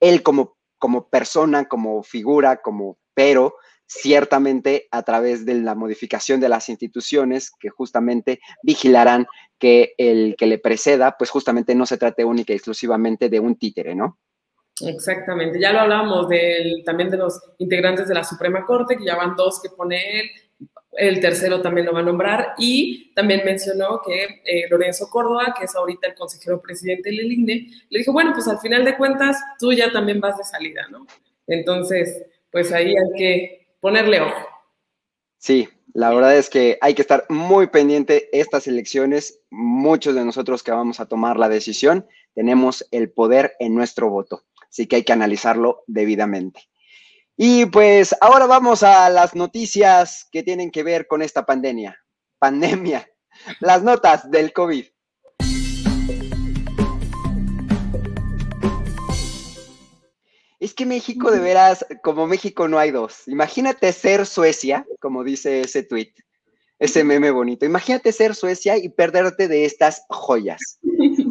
él 0.00 0.22
como, 0.22 0.56
como 0.78 1.10
persona, 1.10 1.68
como 1.68 2.02
figura, 2.02 2.62
como, 2.62 2.96
pero 3.12 3.56
ciertamente 3.90 4.86
a 4.92 5.02
través 5.02 5.44
de 5.44 5.54
la 5.54 5.74
modificación 5.74 6.38
de 6.38 6.48
las 6.48 6.68
instituciones 6.68 7.50
que 7.50 7.70
justamente 7.70 8.40
vigilarán 8.62 9.26
que 9.58 9.94
el 9.98 10.36
que 10.38 10.46
le 10.46 10.58
preceda, 10.58 11.16
pues 11.18 11.28
justamente 11.30 11.74
no 11.74 11.86
se 11.86 11.98
trate 11.98 12.24
única 12.24 12.52
y 12.52 12.56
exclusivamente 12.56 13.28
de 13.28 13.40
un 13.40 13.56
títere, 13.56 13.96
¿no? 13.96 14.16
Exactamente, 14.80 15.60
ya 15.60 15.72
lo 15.72 15.80
hablamos 15.80 16.28
del, 16.28 16.84
también 16.84 17.10
de 17.10 17.16
los 17.16 17.40
integrantes 17.58 18.06
de 18.06 18.14
la 18.14 18.22
Suprema 18.22 18.64
Corte, 18.64 18.96
que 18.96 19.04
ya 19.04 19.16
van 19.16 19.34
dos 19.34 19.60
que 19.60 19.70
pone 19.70 20.30
el 20.92 21.20
tercero 21.20 21.60
también 21.60 21.86
lo 21.86 21.92
va 21.92 22.00
a 22.00 22.04
nombrar, 22.04 22.54
y 22.58 23.12
también 23.14 23.42
mencionó 23.44 24.00
que 24.06 24.40
eh, 24.44 24.68
Lorenzo 24.70 25.08
Córdoba, 25.10 25.54
que 25.58 25.64
es 25.64 25.74
ahorita 25.74 26.08
el 26.08 26.14
consejero 26.14 26.62
presidente 26.62 27.10
del 27.10 27.32
INE, 27.32 27.66
le 27.88 27.98
dijo, 27.98 28.12
bueno, 28.12 28.32
pues 28.32 28.46
al 28.46 28.60
final 28.60 28.84
de 28.84 28.96
cuentas, 28.96 29.36
tú 29.58 29.72
ya 29.72 29.90
también 29.92 30.20
vas 30.20 30.38
de 30.38 30.44
salida, 30.44 30.86
¿no? 30.90 31.06
Entonces, 31.46 32.24
pues 32.50 32.72
ahí 32.72 32.94
hay 32.96 33.18
que 33.18 33.59
ponerle 33.80 34.20
ojo. 34.20 34.46
Sí, 35.38 35.68
la 35.92 36.10
verdad 36.10 36.36
es 36.36 36.50
que 36.50 36.78
hay 36.80 36.94
que 36.94 37.02
estar 37.02 37.26
muy 37.28 37.68
pendiente 37.68 38.28
estas 38.38 38.66
elecciones. 38.66 39.40
Muchos 39.50 40.14
de 40.14 40.24
nosotros 40.24 40.62
que 40.62 40.70
vamos 40.70 41.00
a 41.00 41.06
tomar 41.06 41.38
la 41.38 41.48
decisión 41.48 42.06
tenemos 42.34 42.86
el 42.90 43.10
poder 43.10 43.54
en 43.58 43.74
nuestro 43.74 44.10
voto. 44.10 44.44
Así 44.68 44.86
que 44.86 44.96
hay 44.96 45.04
que 45.04 45.12
analizarlo 45.12 45.82
debidamente. 45.86 46.68
Y 47.36 47.66
pues 47.66 48.14
ahora 48.20 48.46
vamos 48.46 48.82
a 48.82 49.08
las 49.08 49.34
noticias 49.34 50.28
que 50.30 50.42
tienen 50.42 50.70
que 50.70 50.82
ver 50.82 51.06
con 51.06 51.22
esta 51.22 51.46
pandemia. 51.46 51.98
Pandemia. 52.38 53.10
Las 53.60 53.82
notas 53.82 54.30
del 54.30 54.52
COVID. 54.52 54.84
Es 60.60 60.74
que 60.74 60.84
México 60.84 61.30
de 61.30 61.40
veras, 61.40 61.86
como 62.02 62.26
México 62.26 62.68
no 62.68 62.78
hay 62.78 62.90
dos. 62.90 63.26
Imagínate 63.26 63.92
ser 63.94 64.26
Suecia, 64.26 64.86
como 65.00 65.24
dice 65.24 65.62
ese 65.62 65.82
tweet, 65.82 66.12
ese 66.78 67.02
meme 67.02 67.30
bonito. 67.30 67.64
Imagínate 67.64 68.12
ser 68.12 68.34
Suecia 68.34 68.76
y 68.76 68.90
perderte 68.90 69.48
de 69.48 69.64
estas 69.64 70.02
joyas. 70.10 70.78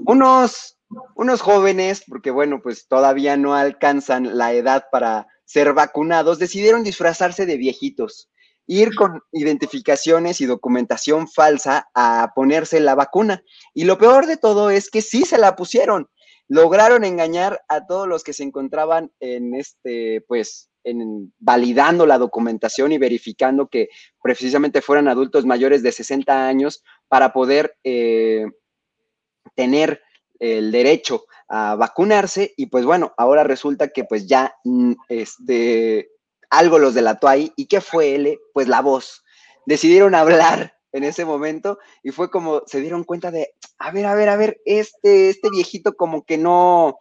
Unos, 0.08 0.80
unos 1.15 1.42
jóvenes, 1.42 2.04
porque 2.08 2.32
bueno, 2.32 2.60
pues 2.63 2.88
todavía 2.88 3.38
no 3.38 3.54
alcanzan 3.54 4.36
la 4.36 4.52
edad 4.54 4.86
para 4.92 5.28
ser 5.46 5.74
vacunados, 5.74 6.39
decidieron 6.39 6.84
disfrazarse 6.84 7.46
de 7.46 7.58
viejitos, 7.58 8.32
ir 8.65 8.96
con 8.96 9.22
identificaciones 9.32 10.42
y 10.42 10.48
documentación 10.48 11.28
falsa 11.28 11.88
a 11.94 12.32
ponerse 12.36 12.80
la 12.80 12.96
vacuna. 12.96 13.44
Y 13.76 13.84
lo 13.84 14.00
peor 14.00 14.26
de 14.26 14.38
todo 14.38 14.72
es 14.72 14.89
que 14.89 15.04
sí 15.04 15.24
se 15.24 15.38
la 15.38 15.56
pusieron 15.56 16.10
lograron 16.50 17.06
engañar 17.06 17.62
a 17.70 17.86
todos 17.86 18.08
los 18.08 18.24
que 18.24 18.34
se 18.34 18.44
encontraban 18.44 19.12
en 19.20 19.54
este, 19.54 20.26
pues, 20.28 20.70
en 20.84 21.32
validando 21.38 22.06
la 22.06 22.18
documentación 22.18 22.92
y 22.92 22.98
verificando 22.98 23.68
que 23.68 23.90
precisamente 24.22 24.82
fueran 24.82 25.08
adultos 25.08 25.46
mayores 25.46 25.84
de 25.84 25.92
60 25.92 26.48
años 26.48 26.84
para 27.08 27.32
poder 27.32 27.78
eh, 27.84 28.48
tener 29.56 30.02
el 30.40 30.72
derecho 30.72 31.26
a 31.48 31.76
vacunarse 31.76 32.54
y 32.58 32.68
pues 32.68 32.86
bueno, 32.86 33.14
ahora 33.18 33.44
resulta 33.44 33.90
que 33.90 34.06
pues 34.06 34.26
ya 34.26 34.56
mm, 34.64 34.94
este, 35.10 36.10
algo 36.50 36.80
los 36.80 36.94
delató 36.94 37.28
ahí 37.28 37.52
y 37.58 37.68
¿qué 37.68 37.82
fue 37.82 38.16
él? 38.16 38.40
Pues 38.54 38.68
la 38.68 38.82
voz. 38.82 39.24
Decidieron 39.66 40.16
hablar 40.16 40.79
en 40.91 41.04
ese 41.04 41.25
momento 41.25 41.80
y 42.04 42.12
fue 42.12 42.30
como 42.30 42.63
se 42.65 42.82
dieron 42.82 43.04
cuenta 43.04 43.32
de, 43.32 43.54
a 43.78 43.91
ver, 43.91 44.06
a 44.06 44.15
ver, 44.15 44.30
a 44.30 44.38
ver, 44.38 44.62
este, 44.65 45.30
este 45.30 45.49
viejito 45.49 45.95
como 45.95 46.23
que 46.23 46.38
no, 46.38 46.97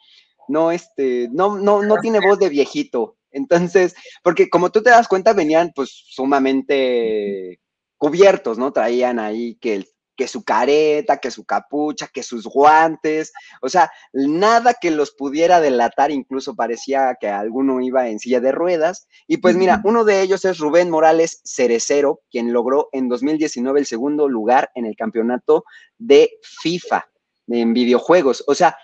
no, 0.48 0.70
este, 0.70 1.29
no, 1.33 1.59
no, 1.59 1.83
no 1.83 1.96
tiene 1.98 2.20
voz 2.20 2.38
de 2.38 2.48
viejito. 2.48 3.16
Entonces, 3.31 3.94
porque 4.22 4.48
como 4.48 4.70
tú 4.70 4.83
te 4.83 4.90
das 4.90 5.09
cuenta, 5.09 5.33
venían 5.33 5.72
pues 5.74 5.90
sumamente 5.90 7.61
cubiertos, 7.98 8.59
¿no? 8.59 8.72
Traían 8.72 9.18
ahí 9.18 9.57
que 9.57 9.74
el 9.74 9.88
que 10.18 10.26
su 10.26 10.42
careta, 10.42 11.18
que 11.18 11.31
su 11.31 11.44
capucha, 11.44 12.09
que 12.09 12.24
sus 12.24 12.44
guantes, 12.44 13.33
o 13.62 13.68
sea, 13.68 13.88
nada 14.12 14.74
que 14.74 14.90
los 14.90 15.12
pudiera 15.12 15.61
delatar, 15.61 16.11
incluso 16.11 16.57
parecía 16.57 17.16
que 17.20 17.28
alguno 17.28 17.81
iba 17.81 18.09
en 18.09 18.18
silla 18.18 18.40
de 18.40 18.50
ruedas. 18.50 19.07
Y 19.28 19.37
pues 19.37 19.54
mira, 19.54 19.81
uno 19.85 20.04
de 20.04 20.20
ellos 20.20 20.44
es 20.44 20.59
Rubén 20.59 20.90
Morales 20.90 21.40
Cerecero, 21.44 22.20
quien 22.33 22.52
logró 22.52 22.88
en 22.90 23.09
2019 23.09 23.78
el 23.78 23.87
segundo 23.87 24.28
lugar 24.28 24.72
en 24.74 24.87
el 24.87 24.96
campeonato 24.96 25.64
de 25.98 26.33
FIFA 26.42 27.09
en 27.46 27.72
videojuegos. 27.72 28.42
O 28.48 28.57
sea, 28.57 28.76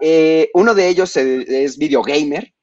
eh, 0.00 0.50
uno 0.54 0.72
de 0.76 0.86
ellos 0.86 1.16
es 1.16 1.78
videogamer, 1.78 2.54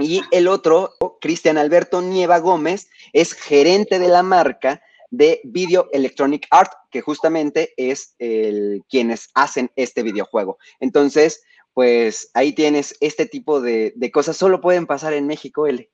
y 0.00 0.22
el 0.32 0.48
otro, 0.48 0.94
Cristian 1.20 1.56
Alberto 1.56 2.02
Nieva 2.02 2.40
Gómez, 2.40 2.88
es 3.12 3.32
gerente 3.32 4.00
de 4.00 4.08
la 4.08 4.24
marca 4.24 4.82
de 5.16 5.40
Video 5.44 5.88
Electronic 5.92 6.46
Art, 6.50 6.72
que 6.90 7.00
justamente 7.00 7.72
es 7.76 8.14
el, 8.18 8.82
quienes 8.88 9.30
hacen 9.34 9.70
este 9.76 10.02
videojuego. 10.02 10.58
Entonces, 10.80 11.42
pues 11.72 12.30
ahí 12.34 12.52
tienes 12.52 12.96
este 13.00 13.26
tipo 13.26 13.60
de, 13.60 13.94
cosas, 14.12 14.36
solo 14.36 14.60
pueden 14.60 14.86
pasar 14.86 15.12
en 15.12 15.26
México, 15.26 15.66
L. 15.66 15.88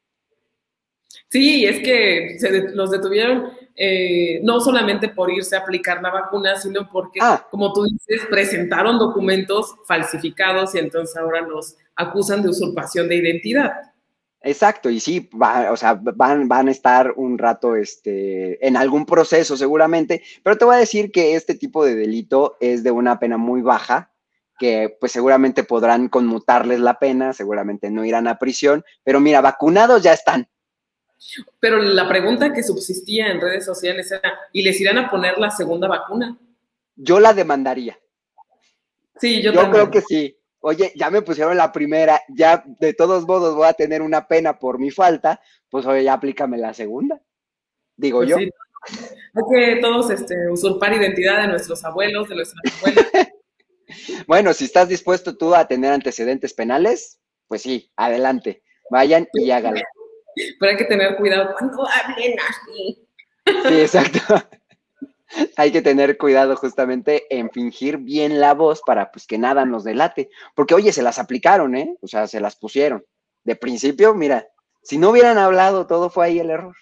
Sí, 1.29 1.65
es 1.65 1.79
que 1.81 2.37
los 2.75 2.91
detuvieron 2.91 3.53
eh, 3.77 4.41
no 4.43 4.61
solamente 4.61 5.09
por 5.09 5.31
irse 5.31 5.57
a 5.57 5.61
aplicar 5.61 6.03
la 6.03 6.11
vacuna, 6.11 6.57
sino 6.57 6.89
porque, 6.91 7.21
ah. 7.23 7.47
como 7.51 7.73
tú 7.73 7.85
dices, 7.85 8.27
presentaron 8.29 8.99
documentos 8.99 9.77
falsificados 9.87 10.75
y 10.75 10.79
entonces 10.79 11.17
ahora 11.17 11.41
los 11.43 11.77
acusan 11.95 12.43
de 12.43 12.49
usurpación 12.49 13.09
de 13.09 13.17
identidad. 13.17 13.73
Exacto, 14.43 14.89
y 14.89 15.01
sí, 15.01 15.29
o 15.71 15.77
sea, 15.77 16.01
van, 16.01 16.49
van 16.49 16.69
a 16.69 16.71
estar 16.71 17.13
un 17.17 17.37
rato 17.37 17.77
este, 17.77 18.67
en 18.67 18.75
algún 18.75 19.05
proceso 19.05 19.55
seguramente, 19.55 20.23
pero 20.43 20.57
te 20.57 20.65
voy 20.65 20.77
a 20.77 20.79
decir 20.79 21.13
que 21.13 21.35
este 21.35 21.55
tipo 21.55 21.85
de 21.85 21.95
delito 21.95 22.57
es 22.59 22.83
de 22.83 22.91
una 22.91 23.19
pena 23.19 23.37
muy 23.37 23.61
baja, 23.61 24.13
que 24.59 24.97
pues 24.99 25.13
seguramente 25.13 25.63
podrán 25.63 26.09
conmutarles 26.09 26.81
la 26.81 26.99
pena, 26.99 27.35
seguramente 27.35 27.91
no 27.91 28.03
irán 28.05 28.29
a 28.29 28.39
prisión, 28.39 28.83
pero 29.05 29.21
mira, 29.21 29.43
vacunados 29.43 30.03
ya 30.03 30.15
están. 30.15 30.49
Pero 31.59 31.77
la 31.83 32.09
pregunta 32.09 32.51
que 32.55 32.63
subsistía 32.63 33.27
en 33.29 33.43
redes 33.43 33.67
sociales 33.67 34.11
era, 34.11 34.39
¿y 34.55 34.63
les 34.63 34.81
irán 34.81 34.97
a 34.97 35.11
poner 35.11 35.37
la 35.37 35.51
segunda 35.51 35.87
vacuna? 35.87 36.39
Yo 36.97 37.21
la 37.21 37.35
demandaría. 37.35 37.99
Sí, 39.21 39.43
yo, 39.43 39.53
yo 39.53 39.71
creo 39.71 39.91
que 39.91 40.01
sí 40.01 40.40
oye, 40.61 40.93
ya 40.95 41.11
me 41.11 41.23
pusieron 41.23 41.57
la 41.57 41.73
primera, 41.73 42.23
ya 42.29 42.65
de 42.67 42.95
todos 42.95 43.27
modos 43.27 43.55
voy 43.55 43.67
a 43.67 43.73
tener 43.73 44.03
una 44.03 44.27
pena 44.29 44.59
por 44.59 44.79
mi 44.79 44.91
falta, 44.91 45.41
pues 45.69 45.87
oye, 45.87 46.05
ya 46.05 46.15
aplícame 46.15 46.59
la 46.59 46.75
segunda, 46.75 47.21
digo 47.97 48.19
pues 48.19 48.31
yo. 48.31 48.37
Hay 48.37 49.43
que 49.51 49.77
todos 49.81 50.11
este, 50.11 50.35
usurpar 50.51 50.95
identidad 50.95 51.43
de 51.43 51.49
nuestros 51.49 51.85
abuelos, 51.85 52.29
de 52.29 52.35
nuestras 52.37 52.77
abuelas. 52.79 53.29
bueno, 54.27 54.53
si 54.55 54.65
estás 54.65 54.89
dispuesto 54.89 55.37
tú 55.37 55.55
a 55.55 55.67
tener 55.67 55.93
antecedentes 55.93 56.55
penales, 56.55 57.21
pues 57.47 57.63
sí, 57.63 57.91
adelante, 57.97 58.63
vayan 58.91 59.29
y 59.35 59.51
háganlo. 59.51 59.83
Pero 60.61 60.71
hay 60.71 60.79
que 60.79 60.85
tener 60.85 61.17
cuidado 61.17 61.55
cuando 61.59 61.87
hablen 61.87 62.37
así. 62.41 63.07
Sí, 63.69 63.81
exacto 63.81 64.21
hay 65.61 65.73
que 65.73 65.83
tener 65.83 66.17
cuidado 66.17 66.57
justamente 66.57 67.27
en 67.29 67.51
fingir 67.51 67.99
bien 67.99 68.41
la 68.41 68.55
voz 68.55 68.81
para 68.85 69.11
pues 69.11 69.27
que 69.27 69.37
nada 69.37 69.67
nos 69.67 69.85
delate. 69.85 70.31
Porque 70.55 70.75
oye, 70.75 70.91
se 70.91 71.03
las 71.03 71.19
aplicaron, 71.19 71.77
¿eh? 71.77 71.97
O 72.01 72.09
sea, 72.09 72.27
se 72.27 72.41
las 72.41 72.57
pusieron. 72.57 73.05
De 73.45 73.57
principio, 73.57 74.15
mira, 74.15 74.49
si 74.83 74.97
no 74.97 75.11
hubieran 75.11 75.37
hablado, 75.37 75.87
todo 75.87 76.09
fue 76.09 76.27
ahí 76.27 76.39
el 76.39 76.49
error. 76.49 76.75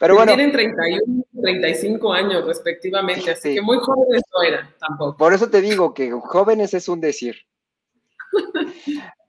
Pero 0.00 0.16
bueno. 0.16 0.34
Tienen 0.34 0.50
31, 0.50 1.24
35 1.40 2.12
años 2.12 2.44
respectivamente, 2.44 3.30
así 3.30 3.54
que 3.54 3.62
muy 3.62 3.78
jóvenes 3.78 4.22
no 4.34 4.42
eran 4.42 4.74
tampoco. 4.80 5.16
Por 5.16 5.32
eso 5.32 5.48
te 5.48 5.60
digo 5.60 5.94
que 5.94 6.10
jóvenes 6.10 6.74
es 6.74 6.88
un 6.88 7.00
decir. 7.00 7.36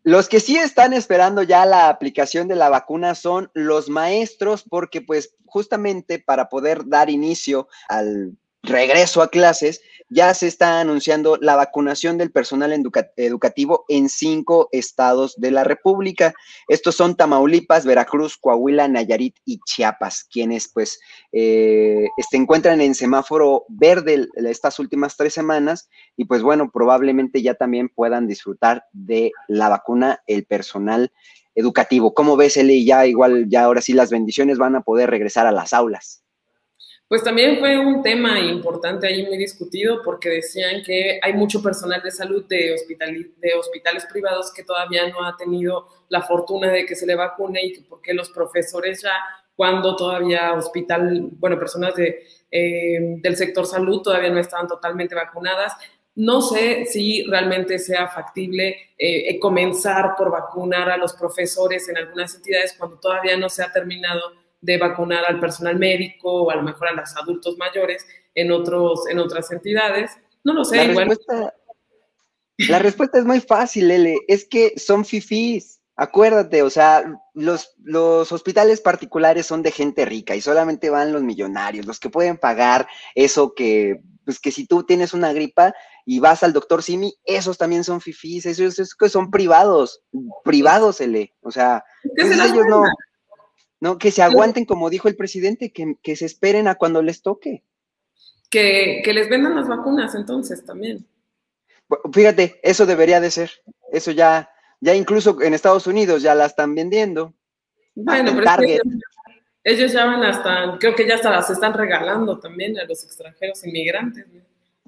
Los 0.03 0.27
que 0.27 0.41
sí 0.41 0.57
están 0.57 0.91
esperando 0.91 1.43
ya 1.43 1.65
la 1.65 1.87
aplicación 1.87 2.49
de 2.49 2.55
la 2.55 2.69
vacuna 2.69 3.15
son 3.15 3.49
los 3.53 3.89
maestros, 3.89 4.63
porque 4.69 5.01
pues 5.01 5.35
justamente 5.45 6.19
para 6.19 6.49
poder 6.49 6.87
dar 6.87 7.09
inicio 7.09 7.69
al 7.87 8.37
regreso 8.63 9.21
a 9.21 9.29
clases, 9.29 9.81
ya 10.13 10.33
se 10.33 10.47
está 10.47 10.79
anunciando 10.79 11.37
la 11.41 11.55
vacunación 11.55 12.17
del 12.17 12.31
personal 12.31 12.71
educativo 13.17 13.85
en 13.87 14.09
cinco 14.09 14.69
estados 14.71 15.35
de 15.37 15.51
la 15.51 15.63
República. 15.63 16.33
Estos 16.67 16.95
son 16.95 17.15
Tamaulipas, 17.15 17.85
Veracruz, 17.85 18.37
Coahuila, 18.37 18.87
Nayarit 18.87 19.35
y 19.45 19.59
Chiapas, 19.65 20.25
quienes 20.31 20.69
pues 20.71 20.99
eh, 21.31 22.07
se 22.29 22.37
encuentran 22.37 22.81
en 22.81 22.95
semáforo 22.95 23.65
verde 23.67 24.27
estas 24.35 24.79
últimas 24.79 25.17
tres 25.17 25.33
semanas 25.33 25.89
y 26.15 26.25
pues 26.25 26.41
bueno, 26.41 26.69
probablemente 26.71 27.41
ya 27.41 27.55
también 27.55 27.89
puedan 27.89 28.27
disfrutar 28.27 28.85
de 28.93 29.31
la 29.47 29.69
vacuna 29.69 30.21
el 30.27 30.45
personal 30.45 31.11
educativo. 31.55 32.13
¿Cómo 32.13 32.35
ves, 32.37 32.57
Eli? 32.57 32.85
Ya 32.85 33.05
igual, 33.05 33.47
ya 33.47 33.63
ahora 33.63 33.81
sí 33.81 33.93
las 33.93 34.11
bendiciones 34.11 34.57
van 34.57 34.75
a 34.75 34.81
poder 34.81 35.09
regresar 35.09 35.47
a 35.47 35.51
las 35.51 35.73
aulas. 35.73 36.22
Pues 37.07 37.23
también 37.23 37.59
fue 37.59 37.77
un 37.77 38.01
tema 38.01 38.39
importante 38.39 39.07
ahí 39.07 39.25
muy 39.25 39.37
discutido 39.37 40.01
porque 40.03 40.29
decían 40.29 40.81
que 40.83 41.19
hay 41.21 41.33
mucho 41.33 41.61
personal 41.61 42.01
de 42.01 42.11
salud 42.11 42.45
de, 42.47 42.75
de 43.37 43.53
hospitales 43.53 44.05
privados 44.11 44.51
que 44.51 44.63
todavía 44.63 45.07
no 45.09 45.23
ha 45.23 45.37
tenido 45.37 45.87
la 46.09 46.21
fortuna 46.21 46.71
de 46.71 46.85
que 46.85 46.95
se 46.95 47.05
le 47.05 47.15
vacune 47.15 47.65
y 47.65 47.73
que 47.73 47.81
porque 47.81 48.13
los 48.13 48.31
profesores 48.31 49.03
ya 49.03 49.11
cuando 49.55 49.95
todavía 49.95 50.53
hospital, 50.53 51.29
bueno, 51.33 51.59
personas 51.59 51.95
de, 51.95 52.25
eh, 52.49 53.17
del 53.21 53.35
sector 53.35 53.65
salud 53.65 54.01
todavía 54.01 54.29
no 54.29 54.39
estaban 54.39 54.67
totalmente 54.67 55.15
vacunadas. 55.15 55.73
No 56.15 56.41
sé 56.41 56.85
si 56.85 57.23
realmente 57.23 57.79
sea 57.79 58.07
factible 58.07 58.93
eh, 58.97 59.39
comenzar 59.39 60.15
por 60.15 60.31
vacunar 60.31 60.89
a 60.89 60.97
los 60.97 61.13
profesores 61.13 61.89
en 61.89 61.97
algunas 61.97 62.35
entidades 62.35 62.75
cuando 62.77 62.99
todavía 62.99 63.35
no 63.37 63.49
se 63.49 63.63
ha 63.63 63.71
terminado 63.71 64.21
de 64.63 64.77
vacunar 64.77 65.25
al 65.25 65.41
personal 65.41 65.77
médico 65.77 66.43
o 66.43 66.49
a 66.49 66.55
lo 66.55 66.63
mejor 66.63 66.87
a 66.87 66.93
los 66.93 67.15
adultos 67.17 67.57
mayores 67.57 68.05
en, 68.33 68.51
otros, 68.51 69.01
en 69.09 69.19
otras 69.19 69.51
entidades. 69.51 70.11
No 70.43 70.53
lo 70.53 70.63
sé. 70.63 70.87
La, 70.87 70.93
respuesta, 70.93 71.53
la 72.57 72.79
respuesta 72.79 73.19
es 73.19 73.25
muy 73.25 73.41
fácil, 73.41 73.89
Lele. 73.89 74.19
Es 74.27 74.45
que 74.45 74.73
son 74.77 75.03
fifís. 75.03 75.81
Acuérdate, 75.95 76.63
o 76.63 76.69
sea, 76.69 77.03
los, 77.33 77.75
los 77.83 78.31
hospitales 78.31 78.81
particulares 78.81 79.45
son 79.45 79.61
de 79.61 79.71
gente 79.71 80.05
rica 80.05 80.35
y 80.35 80.41
solamente 80.41 80.89
van 80.89 81.13
los 81.13 81.21
millonarios, 81.21 81.85
los 81.85 81.99
que 81.99 82.09
pueden 82.09 82.37
pagar 82.37 82.87
eso 83.13 83.53
que, 83.53 84.01
pues 84.25 84.39
que 84.39 84.51
si 84.51 84.65
tú 84.65 84.83
tienes 84.85 85.13
una 85.13 85.33
gripa 85.33 85.71
y 86.03 86.19
vas 86.19 86.41
al 86.41 86.51
doctor 86.51 86.81
Simi, 86.81 87.13
esos 87.25 87.59
también 87.59 87.83
son 87.83 88.01
fifís, 88.01 88.47
esos, 88.47 88.79
esos 88.79 88.95
que 88.95 89.07
son 89.07 89.29
privados, 89.29 90.01
privados, 90.43 90.99
le, 90.99 91.35
o 91.41 91.51
sea, 91.51 91.83
ellos 92.17 92.65
no, 92.67 92.83
no, 93.83 93.97
que 93.97 94.11
se 94.11 94.21
aguanten, 94.21 94.63
como 94.63 94.89
dijo 94.89 95.09
el 95.09 95.17
presidente, 95.17 95.73
que, 95.73 95.97
que 96.01 96.15
se 96.15 96.25
esperen 96.25 96.69
a 96.69 96.75
cuando 96.75 97.01
les 97.01 97.21
toque. 97.21 97.65
Que, 98.49 99.01
que 99.03 99.13
les 99.13 99.27
vendan 99.27 99.57
las 99.57 99.67
vacunas 99.67 100.15
entonces 100.15 100.63
también. 100.63 101.05
Fíjate, 102.13 102.61
eso 102.63 102.85
debería 102.85 103.19
de 103.19 103.29
ser, 103.29 103.51
eso 103.91 104.11
ya 104.11 104.49
ya 104.79 104.95
incluso 104.95 105.41
en 105.41 105.53
Estados 105.53 105.85
Unidos 105.85 106.21
ya 106.21 106.33
la 106.33 106.45
están 106.45 106.73
vendiendo. 106.73 107.33
Bueno, 107.93 108.31
pero 108.33 108.63
ellos 109.65 109.91
ya 109.91 110.05
van 110.05 110.23
hasta, 110.23 110.77
creo 110.79 110.95
que 110.95 111.05
ya 111.05 111.15
hasta 111.15 111.29
las 111.29 111.49
están 111.49 111.73
regalando 111.73 112.39
también 112.39 112.79
a 112.79 112.85
los 112.85 113.03
extranjeros 113.03 113.65
inmigrantes. 113.65 114.25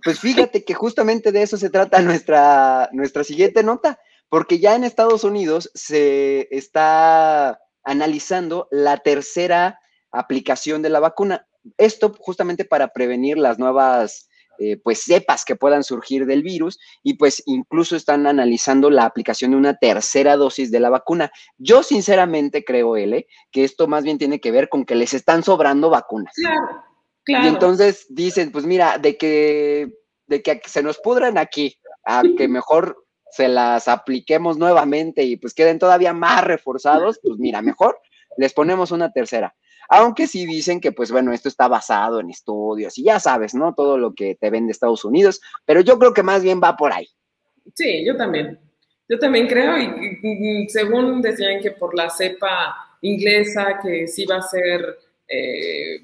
Pues 0.01 0.21
fíjate 0.21 0.63
que 0.63 0.73
justamente 0.73 1.33
de 1.33 1.41
eso 1.41 1.57
se 1.57 1.69
trata 1.69 2.01
nuestra, 2.01 2.89
nuestra 2.93 3.25
siguiente 3.25 3.61
nota, 3.61 3.99
porque 4.29 4.59
ya 4.59 4.73
en 4.75 4.85
Estados 4.85 5.25
Unidos 5.25 5.69
se 5.73 6.47
está 6.49 7.59
analizando 7.85 8.67
la 8.71 8.97
tercera 8.97 9.79
aplicación 10.11 10.81
de 10.81 10.89
la 10.89 10.99
vacuna. 10.99 11.47
Esto 11.77 12.13
justamente 12.19 12.65
para 12.65 12.89
prevenir 12.89 13.37
las 13.37 13.57
nuevas 13.57 14.27
eh, 14.57 14.77
pues 14.81 15.03
cepas 15.03 15.43
que 15.43 15.57
puedan 15.57 15.83
surgir 15.83 16.25
del 16.25 16.41
virus 16.41 16.79
y 17.03 17.15
pues 17.15 17.43
incluso 17.45 17.95
están 17.97 18.25
analizando 18.25 18.89
la 18.89 19.03
aplicación 19.03 19.51
de 19.51 19.57
una 19.57 19.75
tercera 19.75 20.37
dosis 20.37 20.71
de 20.71 20.79
la 20.79 20.89
vacuna. 20.89 21.31
Yo 21.57 21.83
sinceramente 21.83 22.63
creo, 22.63 22.95
L, 22.95 23.27
que 23.51 23.63
esto 23.65 23.87
más 23.87 24.05
bien 24.05 24.17
tiene 24.17 24.39
que 24.39 24.51
ver 24.51 24.69
con 24.69 24.85
que 24.85 24.95
les 24.95 25.13
están 25.13 25.43
sobrando 25.43 25.89
vacunas. 25.89 26.33
Claro, 26.35 26.83
claro. 27.25 27.45
Y 27.45 27.47
entonces 27.49 28.05
dicen, 28.09 28.51
pues 28.51 28.65
mira, 28.65 28.97
de 28.97 29.17
que, 29.17 29.89
de 30.27 30.41
que 30.41 30.61
se 30.65 30.83
nos 30.83 30.99
pudran 30.99 31.37
aquí, 31.37 31.77
a 32.05 32.23
que 32.37 32.47
mejor 32.47 33.04
se 33.31 33.47
las 33.47 33.87
apliquemos 33.87 34.57
nuevamente 34.57 35.23
y 35.23 35.37
pues 35.37 35.53
queden 35.53 35.79
todavía 35.79 36.13
más 36.13 36.43
reforzados, 36.43 37.19
pues 37.21 37.37
mira, 37.37 37.61
mejor 37.61 37.99
les 38.37 38.53
ponemos 38.53 38.91
una 38.91 39.11
tercera. 39.11 39.55
Aunque 39.87 40.25
sí 40.25 40.45
dicen 40.45 40.81
que, 40.81 40.91
pues 40.91 41.11
bueno, 41.11 41.31
esto 41.31 41.47
está 41.47 41.67
basado 41.67 42.19
en 42.19 42.29
estudios 42.29 42.97
y 42.97 43.03
ya 43.03 43.19
sabes, 43.19 43.53
¿no? 43.53 43.73
Todo 43.75 43.97
lo 43.97 44.13
que 44.15 44.35
te 44.35 44.49
vende 44.49 44.71
Estados 44.71 45.05
Unidos, 45.05 45.41
pero 45.65 45.81
yo 45.81 45.99
creo 45.99 46.13
que 46.13 46.23
más 46.23 46.41
bien 46.41 46.59
va 46.63 46.75
por 46.75 46.91
ahí. 46.91 47.07
Sí, 47.75 48.03
yo 48.05 48.15
también. 48.15 48.59
Yo 49.07 49.19
también 49.19 49.47
creo, 49.47 49.77
y, 49.77 50.67
según 50.69 51.21
decían 51.21 51.61
que 51.61 51.71
por 51.71 51.95
la 51.95 52.09
cepa 52.09 52.97
inglesa, 53.01 53.79
que 53.83 54.07
sí 54.07 54.25
va 54.25 54.37
a 54.37 54.41
ser 54.41 54.97
eh, 55.27 56.01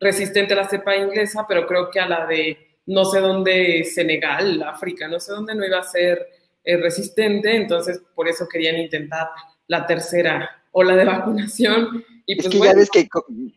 resistente 0.00 0.54
a 0.54 0.56
la 0.56 0.68
cepa 0.68 0.96
inglesa, 0.96 1.44
pero 1.48 1.64
creo 1.64 1.90
que 1.90 2.00
a 2.00 2.08
la 2.08 2.26
de 2.26 2.58
no 2.86 3.04
sé 3.04 3.20
dónde, 3.20 3.84
Senegal, 3.84 4.60
África, 4.64 5.06
no 5.06 5.20
sé 5.20 5.30
dónde 5.30 5.54
no 5.54 5.64
iba 5.64 5.78
a 5.78 5.84
ser 5.84 6.26
eh, 6.64 6.76
resistente, 6.76 7.56
entonces 7.56 8.02
por 8.14 8.28
eso 8.28 8.46
querían 8.48 8.76
intentar 8.76 9.28
la 9.66 9.86
tercera 9.86 10.50
ola 10.72 10.94
de 10.94 11.04
vacunación 11.06 12.04
es 12.36 12.44
pues 12.44 12.54
que 12.54 12.60
ya 12.60 12.74
ves 12.74 12.90
que 12.90 13.08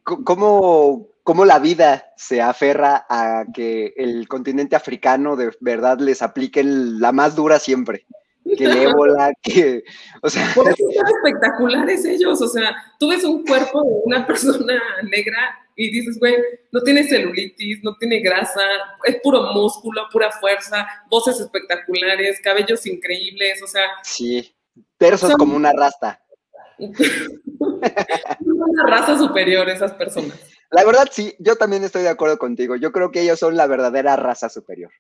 cómo, 0.04 1.46
la 1.46 1.60
vida 1.60 2.12
se 2.18 2.42
aferra 2.42 3.06
a 3.10 3.46
que 3.54 3.94
el 3.98 4.28
continente 4.28 4.76
africano 4.76 5.36
de 5.36 5.52
verdad 5.60 6.00
les 6.00 6.22
aplique 6.22 6.64
la 6.64 7.12
más 7.12 7.36
dura 7.36 7.60
siempre. 7.60 8.06
Que 8.58 8.66
el 8.66 8.78
ébola, 8.78 9.32
que. 9.42 9.84
O 10.22 10.30
sea. 10.30 10.52
Por 10.54 10.68
eso 10.68 10.84
son 10.94 11.08
espectaculares 11.08 12.04
ellos. 12.06 12.42
O 12.42 12.48
sea, 12.48 12.76
tú 13.00 13.10
ves 13.10 13.24
un 13.24 13.46
cuerpo 13.46 13.84
de 13.84 14.02
una 14.06 14.26
persona 14.26 14.82
negra 15.04 15.60
y 15.76 15.92
dices, 15.92 16.20
güey, 16.20 16.36
no 16.72 16.82
tiene 16.82 17.04
celulitis, 17.04 17.84
no 17.84 17.96
tiene 17.98 18.20
grasa, 18.20 18.62
es 19.04 19.18
puro 19.22 19.54
músculo, 19.54 20.08
pura 20.12 20.32
fuerza, 20.32 20.88
voces 21.10 21.40
espectaculares, 21.40 22.40
cabellos 22.42 22.86
increíbles, 22.86 23.62
o 23.62 23.68
sea. 23.68 23.88
Sí, 24.04 24.56
tersos 24.98 25.34
como 25.36 25.56
una 25.56 25.72
rasta. 25.74 26.20
una 27.60 28.88
raza 28.88 29.18
superior 29.18 29.70
esas 29.70 29.94
personas. 29.94 30.40
La 30.72 30.84
verdad, 30.84 31.08
sí, 31.12 31.36
yo 31.40 31.56
también 31.56 31.84
estoy 31.84 32.02
de 32.02 32.10
acuerdo 32.10 32.38
contigo. 32.38 32.76
Yo 32.76 32.92
creo 32.92 33.12
que 33.12 33.22
ellos 33.22 33.40
son 33.40 33.56
la 33.56 33.68
verdadera 33.68 34.16
raza 34.16 34.50
superior. 34.50 34.92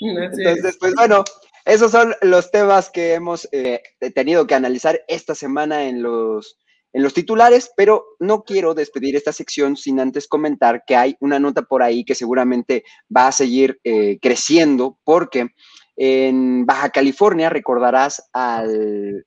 Entonces, 0.00 0.76
pues 0.78 0.94
bueno, 0.94 1.22
esos 1.64 1.90
son 1.90 2.14
los 2.22 2.50
temas 2.50 2.90
que 2.90 3.14
hemos 3.14 3.48
eh, 3.52 3.82
tenido 4.14 4.46
que 4.46 4.54
analizar 4.54 5.02
esta 5.08 5.34
semana 5.34 5.84
en 5.84 6.02
los, 6.02 6.58
en 6.96 7.02
los 7.02 7.12
titulares, 7.12 7.70
pero 7.76 8.06
no 8.20 8.42
quiero 8.42 8.72
despedir 8.72 9.16
esta 9.16 9.32
sección 9.32 9.76
sin 9.76 10.00
antes 10.00 10.26
comentar 10.26 10.82
que 10.86 10.96
hay 10.96 11.16
una 11.20 11.38
nota 11.38 11.60
por 11.62 11.82
ahí 11.82 12.04
que 12.04 12.14
seguramente 12.14 12.84
va 13.14 13.26
a 13.26 13.32
seguir 13.32 13.78
eh, 13.84 14.18
creciendo 14.20 14.98
porque 15.04 15.48
en 15.96 16.64
Baja 16.64 16.88
California 16.88 17.50
recordarás 17.50 18.22
al 18.32 19.26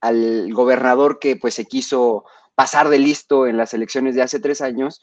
al 0.00 0.52
gobernador 0.52 1.18
que 1.18 1.36
pues 1.36 1.54
se 1.54 1.66
quiso 1.66 2.24
pasar 2.54 2.88
de 2.88 2.98
listo 2.98 3.46
en 3.46 3.56
las 3.56 3.74
elecciones 3.74 4.14
de 4.14 4.22
hace 4.22 4.40
tres 4.40 4.60
años 4.60 5.02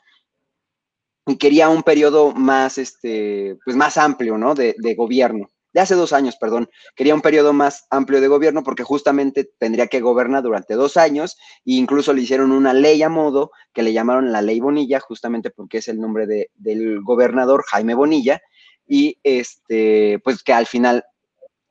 y 1.25 1.37
quería 1.37 1.69
un 1.69 1.83
periodo 1.83 2.31
más, 2.31 2.77
este, 2.77 3.57
pues 3.65 3.75
más 3.75 3.97
amplio, 3.97 4.37
¿no? 4.37 4.55
De, 4.55 4.75
gobierno. 4.95 5.49
De 5.73 5.81
hace 5.81 5.95
dos 5.95 6.13
años, 6.13 6.37
perdón. 6.39 6.69
Quería 6.95 7.13
un 7.13 7.21
periodo 7.21 7.53
más 7.53 7.85
amplio 7.89 8.21
de 8.21 8.27
gobierno 8.27 8.63
porque 8.63 8.83
justamente 8.83 9.49
tendría 9.57 9.87
que 9.87 10.01
gobernar 10.01 10.43
durante 10.43 10.73
dos 10.75 10.97
años 10.97 11.37
e 11.65 11.73
incluso 11.73 12.13
le 12.13 12.21
hicieron 12.21 12.51
una 12.51 12.73
ley 12.73 13.03
a 13.03 13.09
modo 13.09 13.51
que 13.73 13.83
le 13.83 13.93
llamaron 13.93 14.31
la 14.31 14.41
ley 14.41 14.59
Bonilla, 14.59 14.99
justamente 14.99 15.49
porque 15.49 15.79
es 15.79 15.87
el 15.87 15.99
nombre 15.99 16.25
de, 16.25 16.49
del 16.55 17.01
gobernador 17.01 17.63
Jaime 17.67 17.93
Bonilla 17.93 18.41
y 18.87 19.19
este, 19.23 20.19
pues 20.23 20.41
que 20.41 20.53
al 20.53 20.65
final 20.65 21.03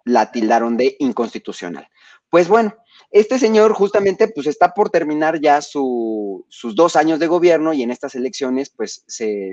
la 0.05 0.30
tildaron 0.30 0.76
de 0.76 0.97
inconstitucional. 1.01 1.88
Pues 2.30 2.49
bueno, 2.49 2.76
este 3.11 3.38
señor 3.38 3.72
justamente 3.72 4.28
pues 4.28 4.46
está 4.46 4.74
por 4.74 4.90
terminar 4.90 5.40
ya 5.40 5.61
sus 5.62 6.44
dos 6.74 6.96
años 6.96 7.18
de 7.18 7.26
gobierno 7.26 7.72
y 7.72 7.82
en 7.82 7.90
estas 7.90 8.14
elecciones 8.14 8.70
pues 8.70 9.04
se, 9.07 9.52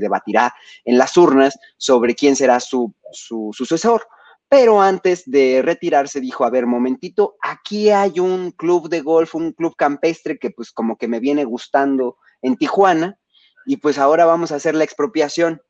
debatirá 0.00 0.54
en 0.84 0.98
las 0.98 1.16
urnas 1.16 1.58
sobre 1.76 2.14
quién 2.14 2.36
será 2.36 2.60
su, 2.60 2.94
sucesor. 3.12 4.06
Pero 4.48 4.80
antes 4.80 5.24
de 5.26 5.60
retirarse 5.62 6.20
dijo, 6.20 6.44
a 6.44 6.50
ver, 6.50 6.66
momentito, 6.66 7.36
aquí 7.42 7.90
hay 7.90 8.20
un 8.20 8.52
club 8.52 8.88
de 8.88 9.00
golf, 9.00 9.34
un 9.34 9.52
club 9.52 9.74
campestre 9.76 10.38
que 10.38 10.50
pues 10.50 10.70
como 10.70 10.96
que 10.96 11.08
me 11.08 11.18
viene 11.18 11.44
gustando 11.44 12.18
en 12.42 12.56
Tijuana 12.56 13.18
y 13.66 13.78
pues 13.78 13.98
ahora 13.98 14.24
vamos 14.24 14.52
a 14.52 14.56
hacer 14.56 14.76
la 14.76 14.84
expropiación. 14.84 15.62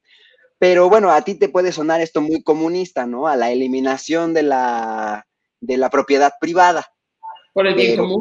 Pero 0.58 0.90
bueno, 0.90 1.10
a 1.10 1.22
ti 1.22 1.34
te 1.34 1.48
puede 1.48 1.72
sonar 1.72 2.02
esto 2.02 2.20
muy 2.20 2.42
comunista, 2.42 3.06
¿no? 3.06 3.26
A 3.26 3.36
la 3.36 3.50
eliminación 3.50 4.34
de 4.34 4.42
la, 4.42 5.26
de 5.60 5.76
la 5.76 5.90
propiedad 5.90 6.34
privada. 6.40 6.86
Por 7.56 7.66
el 7.66 7.74
bien 7.74 7.96
común. 7.96 8.20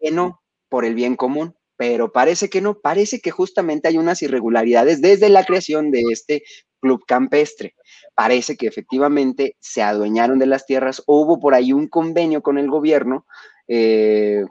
Que 0.00 0.10
no, 0.10 0.40
por 0.70 0.86
el 0.86 0.94
bien 0.94 1.14
común. 1.14 1.54
Pero 1.76 2.10
parece 2.10 2.48
que 2.48 2.62
no, 2.62 2.80
parece 2.80 3.20
que 3.20 3.30
justamente 3.30 3.86
hay 3.86 3.98
unas 3.98 4.22
irregularidades 4.22 5.02
desde 5.02 5.28
la 5.28 5.44
creación 5.44 5.90
de 5.90 6.02
este 6.10 6.42
club 6.80 7.04
campestre. 7.06 7.74
Parece 8.14 8.56
que 8.56 8.66
efectivamente 8.66 9.56
se 9.60 9.82
adueñaron 9.82 10.38
de 10.38 10.46
las 10.46 10.64
tierras, 10.64 11.02
hubo 11.06 11.38
por 11.38 11.52
ahí 11.52 11.74
un 11.74 11.86
convenio 11.86 12.40
con 12.40 12.56
el 12.56 12.70
gobierno 12.70 13.26
eh, 13.68 14.42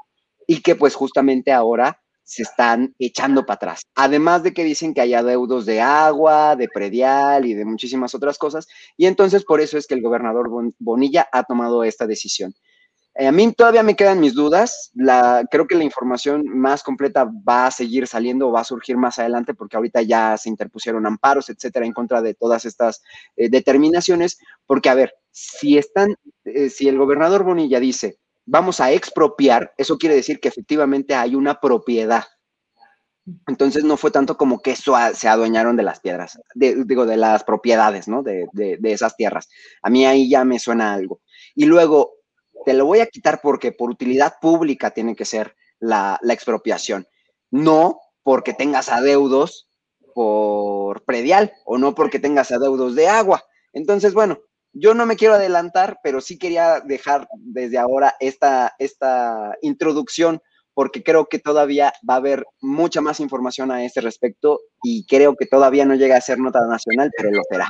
y 0.46 0.62
que 0.62 0.76
pues 0.76 0.94
justamente 0.94 1.52
ahora 1.52 2.00
se 2.24 2.44
están 2.44 2.94
echando 3.00 3.44
para 3.48 3.56
atrás. 3.56 3.82
Además 3.96 4.44
de 4.44 4.54
que 4.54 4.64
dicen 4.64 4.94
que 4.94 5.02
hay 5.02 5.16
adeudos 5.16 5.66
de 5.66 5.82
agua, 5.82 6.56
de 6.56 6.70
predial 6.70 7.48
y 7.48 7.56
de 7.56 7.66
muchísimas 7.66 8.14
otras 8.14 8.38
cosas. 8.38 8.68
Y 8.98 9.08
entonces 9.08 9.44
por 9.46 9.62
eso 9.62 9.80
es 9.80 9.88
que 9.88 9.96
el 9.96 10.04
gobernador 10.04 10.48
Bonilla 10.78 11.28
ha 11.32 11.44
tomado 11.44 11.84
esta 11.84 12.06
decisión. 12.06 12.54
Eh, 13.16 13.28
a 13.28 13.32
mí 13.32 13.52
todavía 13.54 13.84
me 13.84 13.96
quedan 13.96 14.20
mis 14.20 14.34
dudas. 14.34 14.92
Creo 15.50 15.68
que 15.68 15.76
la 15.76 15.84
información 15.84 16.44
más 16.48 16.84
completa 16.84 17.30
va 17.48 17.68
a 17.68 17.72
seguir 17.72 18.08
saliendo 18.08 18.48
o 18.48 18.52
va 18.52 18.62
a 18.62 18.66
surgir 18.66 18.98
más 18.98 19.20
adelante 19.20 19.54
porque 19.54 19.76
ahorita 19.76 20.02
ya 20.02 20.38
se 20.38 20.50
interpusieron 20.50 21.06
amparos, 21.06 21.50
etcétera, 21.50 21.86
en 21.86 21.94
contra 21.94 22.22
de 22.22 22.34
todas 22.34 22.66
estas 22.66 23.02
eh, 23.36 23.50
determinaciones. 23.50 24.38
Porque, 24.66 24.90
a 24.90 24.94
ver, 24.96 25.14
si 25.32 25.78
están, 25.78 26.16
eh, 26.46 26.70
si 26.70 26.88
el 26.88 26.98
gobernador 26.98 27.44
Bonilla 27.44 27.80
dice, 27.80 28.18
vamos 28.46 28.80
a 28.80 28.92
expropiar, 28.92 29.74
eso 29.78 29.98
quiere 29.98 30.16
decir 30.16 30.40
que 30.40 30.48
efectivamente 30.48 31.14
hay 31.14 31.36
una 31.36 31.60
propiedad. 31.60 32.24
Entonces 33.48 33.84
no 33.84 33.98
fue 33.98 34.10
tanto 34.10 34.36
como 34.36 34.62
que 34.62 34.72
eso 34.72 34.96
se 35.14 35.28
adueñaron 35.28 35.76
de 35.78 35.84
las 35.84 36.00
piedras, 36.00 36.40
digo, 36.56 37.06
de 37.06 37.18
las 37.18 37.44
propiedades, 37.44 38.08
¿no? 38.08 38.24
De, 38.24 38.48
de, 38.52 38.78
de 38.78 38.94
esas 38.94 39.16
tierras. 39.16 39.48
A 39.84 39.92
mí 39.92 40.06
ahí 40.06 40.28
ya 40.28 40.44
me 40.44 40.58
suena 40.58 40.94
algo. 40.94 41.22
Y 41.54 41.66
luego, 41.66 42.14
te 42.66 42.74
lo 42.74 42.86
voy 42.86 43.00
a 43.00 43.08
quitar 43.08 43.42
porque 43.42 43.72
por 43.72 43.90
utilidad 43.90 44.36
pública 44.42 44.92
tiene 44.92 45.16
que 45.16 45.26
ser 45.26 45.56
la, 45.80 46.20
expropiación, 46.30 47.08
no 47.50 48.00
porque 48.24 48.54
tengas 48.54 48.90
adeudos 48.90 49.68
por 50.14 51.04
predial 51.04 51.54
o 51.66 51.78
no 51.78 51.96
porque 51.96 52.20
tengas 52.20 52.52
adeudos 52.52 52.96
de 52.96 53.08
agua. 53.08 53.44
Entonces, 53.74 54.14
bueno, 54.14 54.40
yo 54.74 54.94
no 54.94 55.06
me 55.06 55.16
quiero 55.16 55.36
adelantar, 55.36 56.00
pero 56.04 56.22
sí 56.22 56.38
quería 56.38 56.82
dejar 56.82 57.28
desde 57.34 57.78
ahora 57.78 58.16
esta, 58.20 58.76
esta 58.78 59.56
introducción 59.62 60.42
porque 60.74 61.04
creo 61.04 61.28
que 61.28 61.40
todavía 61.40 61.94
va 62.10 62.16
a 62.16 62.18
haber 62.18 62.46
mucha 62.62 63.02
más 63.02 63.20
información 63.20 63.72
a 63.72 63.84
este 63.84 64.02
respecto 64.02 64.62
y 64.84 65.06
creo 65.06 65.36
que 65.36 65.46
todavía 65.46 65.86
no 65.86 65.96
llega 65.96 66.18
a 66.18 66.22
ser 66.22 66.40
nota 66.40 66.66
nacional, 66.68 67.12
pero 67.16 67.32
lo 67.32 67.42
será. 67.50 67.68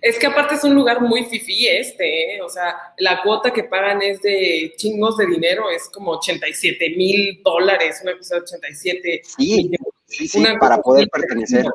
Es 0.00 0.18
que 0.18 0.26
aparte 0.26 0.54
es 0.54 0.64
un 0.64 0.74
lugar 0.74 1.00
muy 1.00 1.24
fifí 1.24 1.66
este, 1.66 2.36
¿eh? 2.36 2.42
o 2.42 2.48
sea, 2.48 2.76
la 2.98 3.22
cuota 3.22 3.52
que 3.52 3.64
pagan 3.64 4.02
es 4.02 4.20
de 4.22 4.72
chingos 4.76 5.16
de 5.16 5.26
dinero, 5.26 5.70
es 5.70 5.88
como 5.88 6.12
87 6.12 6.90
mil 6.96 7.40
dólares, 7.42 8.00
una 8.02 8.16
cosa 8.16 8.36
de 8.36 8.40
87 8.42 9.22
Sí, 9.36 9.70
sí, 10.06 10.28
sí 10.28 10.44
para 10.60 10.78
poder 10.78 11.08
pertenecer. 11.08 11.66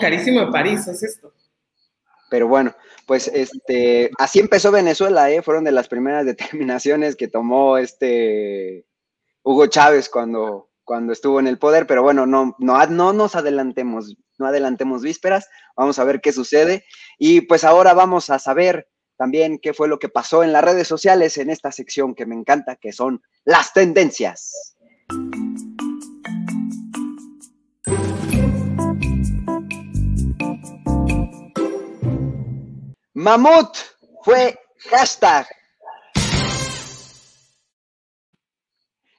carísimo 0.00 0.40
de 0.40 0.52
París, 0.52 0.86
es 0.88 1.02
esto. 1.02 1.32
Pero 2.30 2.48
bueno, 2.48 2.74
pues 3.06 3.28
este, 3.28 4.10
así 4.18 4.38
empezó 4.40 4.70
Venezuela, 4.70 5.30
¿eh? 5.30 5.42
fueron 5.42 5.64
de 5.64 5.72
las 5.72 5.88
primeras 5.88 6.24
determinaciones 6.26 7.14
que 7.14 7.28
tomó 7.28 7.76
este 7.76 8.86
Hugo 9.42 9.66
Chávez 9.66 10.08
cuando, 10.08 10.70
cuando 10.84 11.12
estuvo 11.12 11.40
en 11.40 11.46
el 11.46 11.58
poder, 11.58 11.86
pero 11.86 12.02
bueno, 12.02 12.26
no, 12.26 12.56
no, 12.58 12.86
no 12.86 13.12
nos 13.12 13.34
adelantemos, 13.34 14.16
no 14.42 14.48
adelantemos 14.48 15.02
vísperas, 15.02 15.48
vamos 15.76 15.98
a 15.98 16.04
ver 16.04 16.20
qué 16.20 16.32
sucede. 16.32 16.84
Y 17.18 17.42
pues 17.42 17.64
ahora 17.64 17.94
vamos 17.94 18.28
a 18.28 18.38
saber 18.38 18.88
también 19.16 19.58
qué 19.62 19.72
fue 19.72 19.88
lo 19.88 19.98
que 19.98 20.08
pasó 20.08 20.42
en 20.42 20.52
las 20.52 20.64
redes 20.64 20.88
sociales 20.88 21.38
en 21.38 21.48
esta 21.48 21.70
sección 21.70 22.14
que 22.14 22.26
me 22.26 22.34
encanta, 22.34 22.76
que 22.76 22.92
son 22.92 23.22
las 23.44 23.72
tendencias. 23.72 24.76
Mamut 33.14 33.76
fue 34.24 34.58
hashtag. 34.90 35.46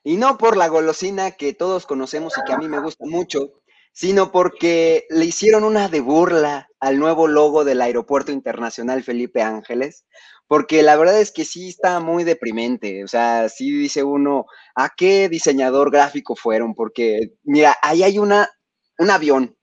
Y 0.04 0.18
no 0.18 0.38
por 0.38 0.58
la 0.58 0.68
golosina 0.68 1.32
que 1.32 1.54
todos 1.54 1.86
conocemos 1.86 2.34
y 2.38 2.44
que 2.44 2.52
a 2.52 2.58
mí 2.58 2.68
me 2.68 2.82
gusta 2.82 3.06
mucho, 3.06 3.62
sino 3.94 4.32
porque 4.32 5.06
le 5.10 5.26
hicieron 5.26 5.64
una 5.64 5.88
de 5.88 6.02
burla 6.02 6.68
al 6.80 7.00
nuevo 7.00 7.28
logo 7.28 7.64
del 7.64 7.80
Aeropuerto 7.80 8.32
Internacional 8.32 9.04
Felipe 9.04 9.42
Ángeles, 9.44 10.06
porque 10.48 10.82
la 10.82 10.96
verdad 10.98 11.22
es 11.22 11.32
que 11.32 11.46
sí 11.46 11.70
está 11.70 12.00
muy 12.00 12.24
deprimente, 12.24 13.04
o 13.04 13.08
sea, 13.08 13.48
sí 13.50 13.72
dice 13.72 14.04
uno, 14.04 14.46
¿a 14.76 14.90
qué 14.98 15.30
diseñador 15.30 15.92
gráfico 15.92 16.36
fueron? 16.36 16.74
Porque, 16.74 17.34
mira, 17.44 17.78
ahí 17.84 18.04
hay 18.04 18.18
una, 18.18 18.50
un 18.98 19.12
avión, 19.12 19.56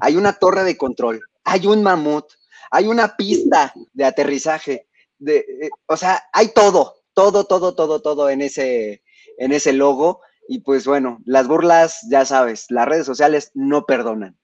hay 0.00 0.16
una 0.16 0.32
torre 0.34 0.64
de 0.64 0.76
control, 0.76 1.20
hay 1.44 1.66
un 1.66 1.82
mamut, 1.82 2.26
hay 2.72 2.88
una 2.88 3.16
pista 3.16 3.72
de 3.92 4.04
aterrizaje, 4.04 4.88
de, 5.18 5.38
eh, 5.38 5.70
o 5.86 5.96
sea, 5.96 6.24
hay 6.32 6.48
todo, 6.48 6.96
todo, 7.14 7.44
todo, 7.44 7.74
todo, 7.74 8.02
todo 8.02 8.28
en 8.30 8.42
ese, 8.42 9.02
en 9.38 9.52
ese 9.52 9.72
logo 9.72 10.20
y 10.48 10.60
pues 10.60 10.86
bueno, 10.86 11.18
las 11.24 11.46
burlas, 11.48 12.06
ya 12.10 12.24
sabes, 12.24 12.66
las 12.70 12.86
redes 12.86 13.06
sociales 13.06 13.50
no 13.54 13.86
perdonan. 13.86 14.36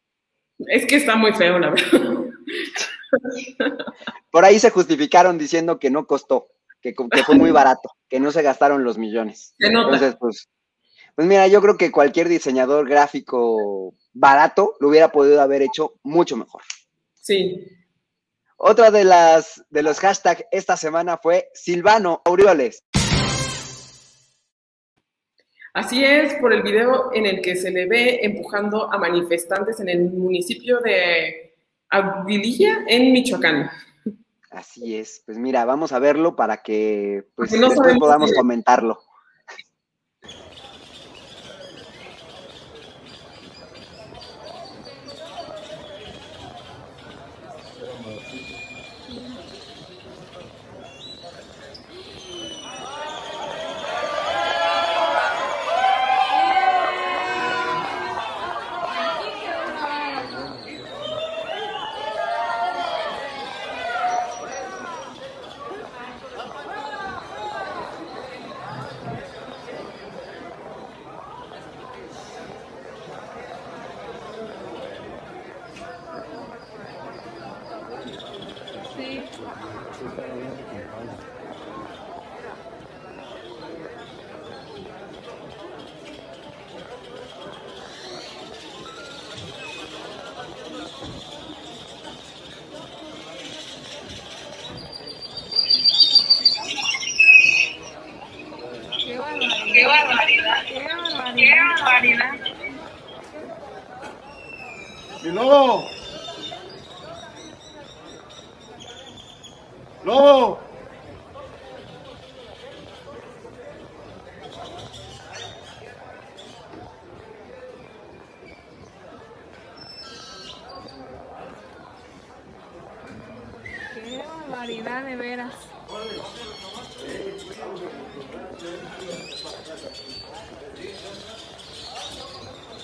Es 0.58 0.86
que 0.86 0.96
está 0.96 1.16
muy 1.16 1.32
feo, 1.32 1.58
la 1.58 1.70
verdad. 1.70 2.24
Por 4.30 4.44
ahí 4.44 4.58
se 4.58 4.70
justificaron 4.70 5.38
diciendo 5.38 5.78
que 5.78 5.90
no 5.90 6.06
costó, 6.06 6.48
que, 6.80 6.94
fue 7.26 7.34
muy 7.34 7.50
barato, 7.50 7.90
que 8.08 8.20
no 8.20 8.32
se 8.32 8.42
gastaron 8.42 8.84
los 8.84 8.98
millones. 8.98 9.54
Entonces, 9.58 10.16
pues, 10.18 10.48
pues 11.14 11.26
mira, 11.26 11.46
yo 11.48 11.60
creo 11.60 11.76
que 11.76 11.92
cualquier 11.92 12.28
diseñador 12.28 12.88
gráfico 12.88 13.94
barato 14.12 14.74
lo 14.80 14.88
hubiera 14.88 15.12
podido 15.12 15.40
haber 15.40 15.62
hecho 15.62 15.94
mucho 16.02 16.36
mejor. 16.36 16.62
Sí. 17.14 17.66
Otra 18.56 18.90
de 18.90 19.04
las 19.04 19.64
de 19.70 19.82
los 19.82 19.98
hashtags 19.98 20.44
esta 20.52 20.76
semana 20.76 21.18
fue 21.18 21.50
Silvano 21.52 22.22
Aureoles. 22.24 22.84
Así 25.74 26.04
es, 26.04 26.34
por 26.34 26.52
el 26.52 26.62
video 26.62 27.10
en 27.14 27.24
el 27.24 27.40
que 27.40 27.56
se 27.56 27.70
le 27.70 27.86
ve 27.86 28.20
empujando 28.22 28.92
a 28.92 28.98
manifestantes 28.98 29.80
en 29.80 29.88
el 29.88 30.10
municipio 30.10 30.80
de 30.80 31.54
Aguililla, 31.88 32.84
en 32.86 33.12
Michoacán. 33.12 33.70
Así 34.50 34.96
es, 34.96 35.22
pues 35.24 35.38
mira, 35.38 35.64
vamos 35.64 35.92
a 35.92 35.98
verlo 35.98 36.36
para 36.36 36.58
que 36.58 37.24
pues, 37.34 37.52
después 37.52 37.96
podamos 37.98 38.32
comentarlo. 38.34 39.00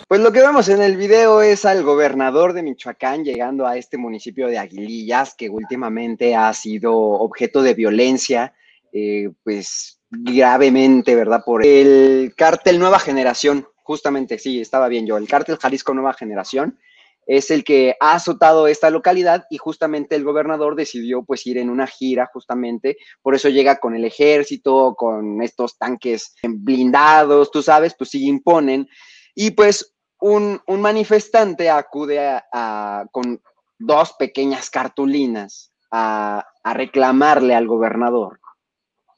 Pues 0.09 0.23
lo 0.23 0.33
que 0.33 0.41
vemos 0.41 0.71
en 0.71 0.81
el 0.81 0.97
video 0.97 1.43
es 1.43 1.67
al 1.67 1.83
gobernador 1.83 2.55
de 2.55 2.63
Michoacán 2.63 3.25
llegando 3.25 3.67
a 3.67 3.77
este 3.77 3.99
municipio 3.99 4.49
de 4.49 4.57
Aguilillas, 4.57 5.35
que 5.35 5.51
últimamente 5.51 6.35
ha 6.35 6.51
sido 6.55 6.97
objeto 6.97 7.61
de 7.61 7.75
violencia, 7.75 8.55
eh, 8.91 9.31
pues 9.45 10.01
gravemente, 10.11 11.15
¿verdad? 11.15 11.43
Por 11.45 11.63
el 11.63 12.33
cártel 12.35 12.79
Nueva 12.79 12.99
Generación, 12.99 13.69
justamente, 13.83 14.39
sí, 14.39 14.63
estaba 14.63 14.89
bien 14.89 15.07
yo, 15.07 15.19
el 15.19 15.29
cártel 15.29 15.59
Jalisco 15.59 15.93
Nueva 15.93 16.15
Generación, 16.15 16.79
es 17.29 17.51
el 17.51 17.63
que 17.63 17.95
ha 18.01 18.15
azotado 18.15 18.67
esta 18.69 18.89
localidad 18.89 19.45
y 19.51 19.59
justamente 19.59 20.17
el 20.17 20.25
gobernador 20.25 20.75
decidió 20.75 21.23
pues 21.25 21.47
ir 21.47 21.59
en 21.59 21.69
una 21.69 21.87
gira 21.87 22.29
justamente, 22.33 22.97
por 23.21 23.35
eso 23.35 23.51
llega 23.51 23.79
con 23.79 23.95
el 23.95 24.07
ejército, 24.07 24.95
con 24.97 25.43
estos 25.43 25.77
tanques 25.77 26.35
blindados, 26.43 27.51
tú 27.51 27.63
sabes, 27.63 27.95
pues 27.95 28.11
sí 28.11 28.27
imponen 28.27 28.89
y 29.35 29.51
pues 29.51 29.95
un, 30.21 30.63
manifestante 30.67 31.69
acude 31.69 32.41
con 33.13 33.43
dos 33.79 34.15
pequeñas 34.19 34.71
cartulinas 34.71 35.71
a, 35.91 36.47
a 36.65 36.75
reclamarle 36.75 37.55
al 37.55 37.67
gobernador. 37.67 38.41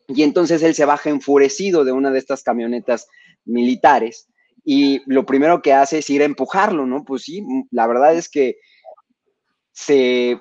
Y 0.09 0.25
entonces 0.25 0.65
él 0.65 0.75
se 0.75 0.85
baja 0.85 1.11
enfurecido 1.11 1.85
de 1.85 1.93
una 1.93 2.11
de 2.11 2.19
estas 2.19 2.43
camionetas 2.43 3.07
militares 3.45 4.30
y 4.65 5.03
lo 5.07 5.27
primero 5.27 5.63
que 5.63 5.73
hace 5.73 5.99
es 5.99 6.11
ir 6.11 6.23
a 6.23 6.27
empujarlo, 6.27 6.87
¿no? 6.87 7.05
Pues 7.05 7.23
sí, 7.23 7.45
la 7.71 7.87
verdad 7.87 8.15
es 8.15 8.29
que 8.29 8.57
se, 9.73 10.41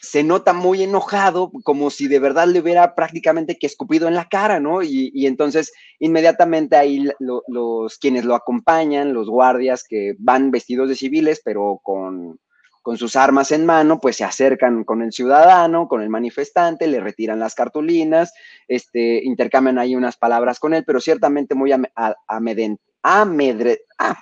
se 0.00 0.22
nota 0.22 0.52
muy 0.52 0.82
enojado, 0.82 1.50
como 1.64 1.90
si 1.90 2.06
de 2.06 2.18
verdad 2.18 2.46
le 2.46 2.60
hubiera 2.60 2.94
prácticamente 2.94 3.56
que 3.58 3.66
escupido 3.66 4.08
en 4.08 4.14
la 4.14 4.28
cara, 4.28 4.60
¿no? 4.60 4.82
Y, 4.82 5.26
entonces 5.26 5.72
inmediatamente 5.98 6.76
ahí 6.76 7.08
los 7.18 7.98
quienes 7.98 8.24
lo 8.24 8.34
acompañan, 8.34 9.14
los 9.14 9.28
guardias 9.28 9.84
que 9.88 10.14
van 10.18 10.50
vestidos 10.50 10.88
de 10.88 10.96
civiles, 10.96 11.40
pero 11.44 11.80
con, 11.82 12.38
con 12.82 12.96
sus 12.96 13.16
armas 13.16 13.50
en 13.50 13.66
mano, 13.66 13.98
pues 13.98 14.16
se 14.16 14.22
acercan 14.22 14.84
con 14.84 15.02
el 15.02 15.12
ciudadano, 15.12 15.88
con 15.88 16.02
el 16.02 16.08
manifestante, 16.08 16.86
le 16.86 17.00
retiran 17.00 17.40
las 17.40 17.56
cartulinas, 17.56 18.32
este, 18.68 19.24
intercambian 19.24 19.78
ahí 19.78 19.96
unas 19.96 20.16
palabras 20.16 20.60
con 20.60 20.72
él, 20.72 20.84
pero 20.84 21.00
ciertamente 21.00 21.56
muy 21.56 21.72
amedre, 23.06 23.82
ah, 23.98 24.18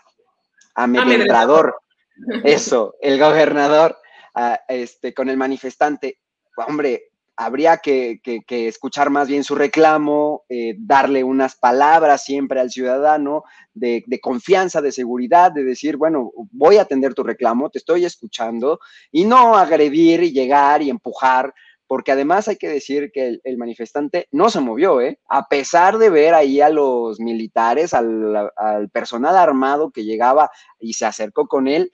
amedrentador. 0.74 1.74
Eso, 2.44 2.94
el 3.00 3.18
gobernador 3.18 3.96
ah, 4.34 4.60
este, 4.68 5.14
con 5.14 5.30
el 5.30 5.36
manifestante. 5.36 6.18
Hombre, 6.56 7.10
habría 7.36 7.78
que, 7.78 8.20
escuchar 8.48 9.10
más 9.10 9.26
bien 9.26 9.42
su 9.42 9.54
reclamo, 9.54 10.44
eh, 10.48 10.74
darle 10.78 11.24
unas 11.24 11.56
palabras 11.56 12.24
siempre 12.24 12.60
al 12.60 12.70
ciudadano 12.70 13.44
de, 13.72 14.04
confianza, 14.22 14.82
de 14.82 14.92
seguridad, 14.92 15.50
de 15.50 15.64
decir, 15.64 15.96
bueno, 15.96 16.30
voy 16.52 16.76
a 16.76 16.82
atender 16.82 17.14
tu 17.14 17.24
reclamo, 17.24 17.70
te 17.70 17.78
estoy 17.78 18.04
escuchando, 18.04 18.80
y 19.10 19.24
no 19.24 19.56
agredir 19.56 20.22
y 20.22 20.32
llegar 20.32 20.82
y 20.82 20.90
empujar, 20.90 21.52
porque 21.86 22.12
además 22.12 22.48
hay 22.48 22.56
que 22.56 22.68
decir 22.68 23.10
que 23.12 23.40
el, 23.42 23.58
manifestante 23.58 24.28
no 24.30 24.50
se 24.50 24.60
movió, 24.60 25.00
¿eh? 25.00 25.18
A 25.28 25.48
pesar 25.48 25.98
de 25.98 26.10
ver 26.10 26.34
ahí 26.34 26.60
a 26.60 26.70
los 26.70 27.20
militares, 27.20 27.94
al, 27.94 28.50
al 28.56 28.88
personal 28.90 29.36
armado 29.36 29.90
que 29.90 30.04
llegaba 30.04 30.50
y 30.78 30.94
se 30.94 31.06
acercó 31.06 31.46
con 31.46 31.68
él, 31.68 31.90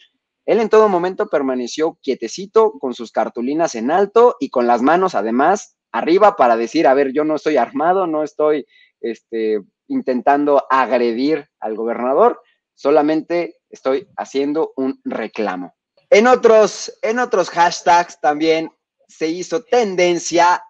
él 0.47 0.59
en 0.61 0.69
todo 0.69 0.89
momento 0.89 1.29
permaneció 1.29 1.99
quietecito, 2.03 2.73
con 2.81 2.95
sus 2.95 3.13
cartulinas 3.13 3.75
en 3.75 3.91
alto 3.91 4.37
y 4.41 4.51
con 4.51 4.67
las 4.67 4.83
manos 4.83 5.15
además 5.15 5.77
arriba 5.93 6.37
para 6.37 6.57
decir, 6.57 6.87
a 6.87 6.95
ver, 6.95 7.13
yo 7.13 7.25
no 7.25 7.37
estoy 7.37 7.57
armado, 7.57 8.07
no 8.07 8.23
estoy 8.23 8.67
este, 9.01 9.61
intentando 9.89 10.67
agredir 10.71 11.49
al 11.59 11.75
gobernador, 11.75 12.41
solamente 12.75 13.59
estoy 13.69 14.09
haciendo 14.17 14.73
un 14.77 15.01
reclamo. 15.05 15.75
En 16.11 16.27
otros, 16.27 16.99
en 17.03 17.19
otros 17.19 17.51
hashtags 17.51 18.21
también 18.21 18.73
se 19.11 19.29
hizo 19.29 19.63
tendencia 19.65 20.63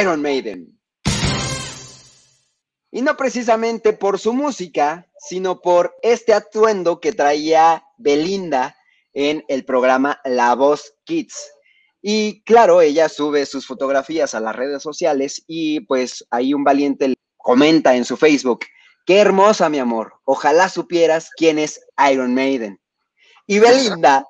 Iron 0.00 0.22
Maiden. 0.22 0.78
Y 2.90 3.02
no 3.02 3.16
precisamente 3.16 3.92
por 3.92 4.18
su 4.18 4.32
música, 4.32 5.06
sino 5.18 5.60
por 5.60 5.94
este 6.02 6.32
atuendo 6.32 7.00
que 7.00 7.12
traía 7.12 7.84
Belinda 7.98 8.76
en 9.12 9.44
el 9.48 9.64
programa 9.64 10.20
La 10.24 10.54
Voz 10.54 10.94
Kids. 11.04 11.50
Y 12.00 12.42
claro, 12.42 12.80
ella 12.80 13.08
sube 13.08 13.44
sus 13.44 13.66
fotografías 13.66 14.34
a 14.34 14.40
las 14.40 14.54
redes 14.54 14.82
sociales 14.82 15.42
y 15.46 15.80
pues 15.80 16.26
ahí 16.30 16.54
un 16.54 16.64
valiente 16.64 17.14
comenta 17.36 17.96
en 17.96 18.04
su 18.04 18.16
Facebook, 18.16 18.60
qué 19.04 19.18
hermosa 19.18 19.68
mi 19.68 19.78
amor, 19.78 20.14
ojalá 20.24 20.68
supieras 20.68 21.30
quién 21.36 21.58
es 21.58 21.80
Iron 22.10 22.34
Maiden. 22.34 22.80
Y 23.46 23.58
Belinda, 23.58 24.26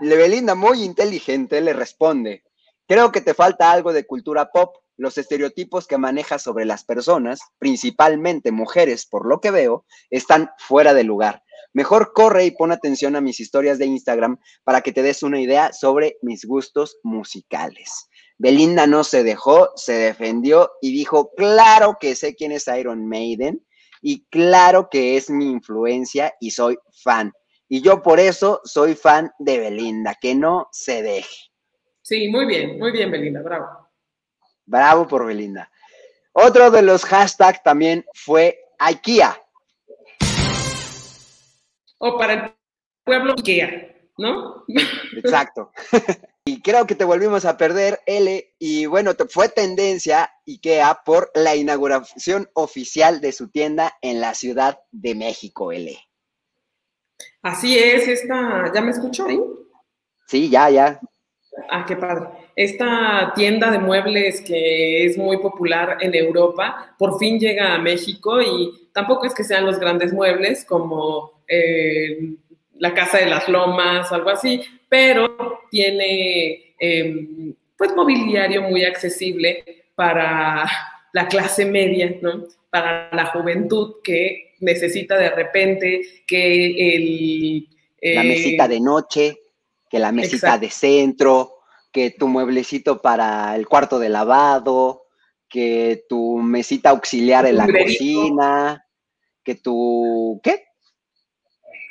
Belinda 0.00 0.54
muy 0.54 0.82
inteligente 0.82 1.60
le 1.60 1.72
responde, 1.72 2.44
creo 2.86 3.12
que 3.12 3.20
te 3.20 3.34
falta 3.34 3.70
algo 3.70 3.92
de 3.92 4.06
cultura 4.06 4.50
pop, 4.50 4.76
los 4.96 5.18
estereotipos 5.18 5.86
que 5.86 5.98
manejas 5.98 6.42
sobre 6.42 6.64
las 6.64 6.84
personas, 6.84 7.40
principalmente 7.58 8.52
mujeres 8.52 9.06
por 9.06 9.26
lo 9.26 9.40
que 9.40 9.50
veo, 9.50 9.84
están 10.10 10.50
fuera 10.58 10.94
de 10.94 11.04
lugar. 11.04 11.42
Mejor 11.72 12.12
corre 12.14 12.46
y 12.46 12.52
pon 12.52 12.72
atención 12.72 13.16
a 13.16 13.20
mis 13.20 13.38
historias 13.38 13.78
de 13.78 13.86
Instagram 13.86 14.38
para 14.64 14.80
que 14.80 14.92
te 14.92 15.02
des 15.02 15.22
una 15.22 15.40
idea 15.40 15.72
sobre 15.72 16.16
mis 16.22 16.46
gustos 16.46 16.98
musicales. 17.02 18.08
Belinda 18.38 18.86
no 18.86 19.04
se 19.04 19.22
dejó, 19.22 19.70
se 19.76 19.92
defendió 19.92 20.70
y 20.80 20.92
dijo, 20.92 21.32
claro 21.36 21.98
que 22.00 22.14
sé 22.14 22.34
quién 22.34 22.52
es 22.52 22.66
Iron 22.68 23.06
Maiden 23.06 23.62
y 24.00 24.24
claro 24.26 24.88
que 24.90 25.16
es 25.16 25.30
mi 25.30 25.50
influencia 25.50 26.32
y 26.40 26.50
soy 26.50 26.78
fan. 27.02 27.32
Y 27.68 27.82
yo 27.82 28.02
por 28.02 28.20
eso 28.20 28.60
soy 28.64 28.94
fan 28.94 29.32
de 29.38 29.58
Belinda, 29.58 30.16
que 30.20 30.34
no 30.34 30.68
se 30.70 31.02
deje. 31.02 31.50
Sí, 32.06 32.28
muy 32.28 32.46
bien, 32.46 32.78
muy 32.78 32.92
bien 32.92 33.10
Belinda, 33.10 33.42
bravo. 33.42 33.88
Bravo 34.64 35.08
por 35.08 35.26
Belinda. 35.26 35.68
Otro 36.30 36.70
de 36.70 36.80
los 36.82 37.04
hashtags 37.04 37.64
también 37.64 38.04
fue 38.14 38.60
IKEA 38.78 39.36
o 41.98 42.16
para 42.16 42.32
el 42.32 42.54
pueblo 43.02 43.34
IKEA, 43.36 43.92
¿no? 44.18 44.64
Exacto. 45.16 45.72
y 46.44 46.62
creo 46.62 46.86
que 46.86 46.94
te 46.94 47.02
volvimos 47.02 47.44
a 47.44 47.56
perder, 47.56 47.98
L, 48.06 48.54
y 48.60 48.86
bueno, 48.86 49.10
fue 49.28 49.48
tendencia 49.48 50.30
IKEA 50.46 51.00
por 51.04 51.32
la 51.34 51.56
inauguración 51.56 52.48
oficial 52.54 53.20
de 53.20 53.32
su 53.32 53.48
tienda 53.48 53.98
en 54.00 54.20
la 54.20 54.34
Ciudad 54.34 54.78
de 54.92 55.16
México, 55.16 55.72
L. 55.72 55.98
Así 57.42 57.76
es, 57.76 58.06
esta, 58.06 58.72
¿ya 58.72 58.80
me 58.80 58.92
escuchó 58.92 59.26
ahí? 59.26 59.40
Sí, 60.28 60.48
ya, 60.48 60.70
ya. 60.70 61.00
Ah, 61.70 61.84
qué 61.86 61.96
padre. 61.96 62.26
Esta 62.54 63.32
tienda 63.34 63.70
de 63.70 63.78
muebles 63.78 64.40
que 64.42 65.06
es 65.06 65.16
muy 65.16 65.38
popular 65.38 65.98
en 66.00 66.14
Europa, 66.14 66.94
por 66.98 67.18
fin 67.18 67.38
llega 67.38 67.74
a 67.74 67.78
México 67.78 68.40
y 68.42 68.88
tampoco 68.92 69.26
es 69.26 69.34
que 69.34 69.44
sean 69.44 69.64
los 69.64 69.78
grandes 69.78 70.12
muebles 70.12 70.64
como 70.64 71.42
eh, 71.48 72.34
la 72.74 72.92
Casa 72.94 73.18
de 73.18 73.26
las 73.26 73.48
Lomas, 73.48 74.12
algo 74.12 74.30
así, 74.30 74.62
pero 74.88 75.60
tiene 75.70 76.74
em, 76.78 77.54
pues 77.76 77.94
mobiliario 77.94 78.62
muy 78.62 78.84
accesible 78.84 79.64
para 79.94 80.66
la 81.12 81.28
clase 81.28 81.64
media, 81.64 82.14
¿no? 82.20 82.44
Para 82.70 83.08
la 83.12 83.26
juventud 83.26 83.96
que 84.04 84.54
necesita 84.60 85.16
de 85.16 85.30
repente 85.30 86.02
que 86.26 86.94
el... 86.94 87.68
la 88.14 88.22
mesita 88.22 88.68
de 88.68 88.80
noche, 88.80 89.38
que 89.88 89.98
la 89.98 90.12
mesita 90.12 90.58
de 90.58 90.70
centro, 90.70 91.54
que 91.92 92.10
tu 92.10 92.28
mueblecito 92.28 93.00
para 93.00 93.54
el 93.56 93.66
cuarto 93.66 93.98
de 93.98 94.08
lavado, 94.08 95.04
que 95.48 96.04
tu 96.08 96.38
mesita 96.38 96.90
auxiliar 96.90 97.46
en 97.46 97.56
la 97.56 97.66
cocina, 97.66 98.86
que 99.42 99.54
tu, 99.54 100.40
¿qué? 100.42 100.66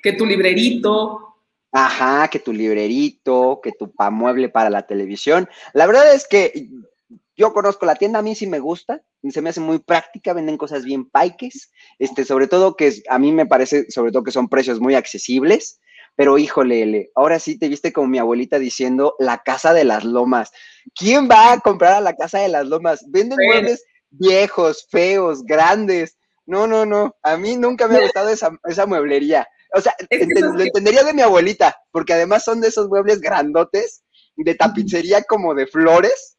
que 0.05 0.13
tu 0.13 0.25
librerito. 0.27 1.35
Ajá, 1.71 2.27
que 2.27 2.37
tu 2.37 2.53
librerito, 2.53 3.59
que 3.61 3.71
tu 3.71 3.91
mueble 4.11 4.49
para 4.49 4.69
la 4.69 4.85
televisión. 4.85 5.49
La 5.73 5.87
verdad 5.87 6.13
es 6.13 6.27
que 6.27 6.69
yo 7.35 7.53
conozco 7.53 7.87
la 7.87 7.95
tienda, 7.95 8.19
a 8.19 8.21
mí 8.21 8.35
sí 8.35 8.45
me 8.45 8.59
gusta, 8.59 9.01
se 9.27 9.41
me 9.41 9.49
hace 9.49 9.61
muy 9.61 9.79
práctica, 9.79 10.33
venden 10.33 10.57
cosas 10.57 10.85
bien 10.85 11.09
paiques, 11.09 11.71
este, 11.97 12.23
sobre 12.23 12.47
todo 12.47 12.75
que 12.75 12.93
a 13.09 13.17
mí 13.17 13.31
me 13.31 13.47
parece, 13.47 13.89
sobre 13.89 14.11
todo 14.11 14.23
que 14.23 14.31
son 14.31 14.47
precios 14.47 14.79
muy 14.79 14.93
accesibles, 14.93 15.81
pero 16.15 16.37
híjole, 16.37 17.11
ahora 17.15 17.39
sí 17.39 17.57
te 17.57 17.67
viste 17.67 17.91
como 17.91 18.07
mi 18.07 18.19
abuelita 18.19 18.57
diciendo 18.57 19.15
la 19.19 19.39
casa 19.39 19.73
de 19.73 19.83
las 19.83 20.03
lomas. 20.05 20.51
¿Quién 20.95 21.29
va 21.29 21.51
a 21.51 21.59
comprar 21.59 21.93
a 21.93 22.01
la 22.01 22.15
casa 22.15 22.39
de 22.39 22.47
las 22.47 22.65
lomas? 22.67 23.03
Venden 23.09 23.37
muebles 23.45 23.83
viejos, 24.09 24.87
feos, 24.89 25.43
grandes. 25.43 26.17
No, 26.45 26.67
no, 26.67 26.85
no, 26.85 27.15
a 27.23 27.37
mí 27.37 27.57
nunca 27.57 27.87
me 27.87 27.97
ha 27.97 28.01
gustado 28.03 28.29
esa, 28.29 28.51
esa 28.65 28.85
mueblería. 28.85 29.47
O 29.73 29.81
sea, 29.81 29.93
lo 30.09 30.61
entendería 30.61 31.03
de 31.03 31.13
mi 31.13 31.21
abuelita, 31.21 31.75
porque 31.91 32.13
además 32.13 32.45
son 32.45 32.61
de 32.61 32.69
esos 32.69 32.87
muebles 32.87 33.19
grandotes, 33.19 34.03
de 34.37 34.55
tapicería 34.55 35.23
como 35.23 35.53
de 35.53 35.67
flores. 35.67 36.37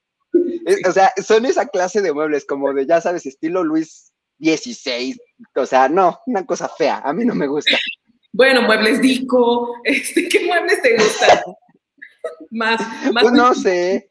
O 0.89 0.93
sea, 0.93 1.12
son 1.22 1.45
esa 1.45 1.66
clase 1.66 2.01
de 2.01 2.12
muebles, 2.12 2.47
como 2.47 2.72
de, 2.72 2.87
ya 2.87 3.01
sabes, 3.01 3.27
estilo 3.27 3.62
Luis 3.62 4.12
XVI. 4.41 5.16
O 5.55 5.66
sea, 5.66 5.89
no, 5.89 6.18
una 6.27 6.47
cosa 6.47 6.68
fea. 6.68 7.03
A 7.05 7.12
mí 7.12 7.24
no 7.24 7.35
me 7.35 7.47
gusta. 7.47 7.77
Bueno, 8.37 8.62
muebles 8.62 9.01
Dico. 9.01 9.80
Este, 9.84 10.28
¿Qué 10.28 10.45
muebles 10.45 10.82
te 10.82 10.95
gustan? 10.95 11.39
más, 12.51 12.80
más. 13.12 13.22
Pues 13.22 13.32
no 13.32 13.55
sé. 13.55 14.11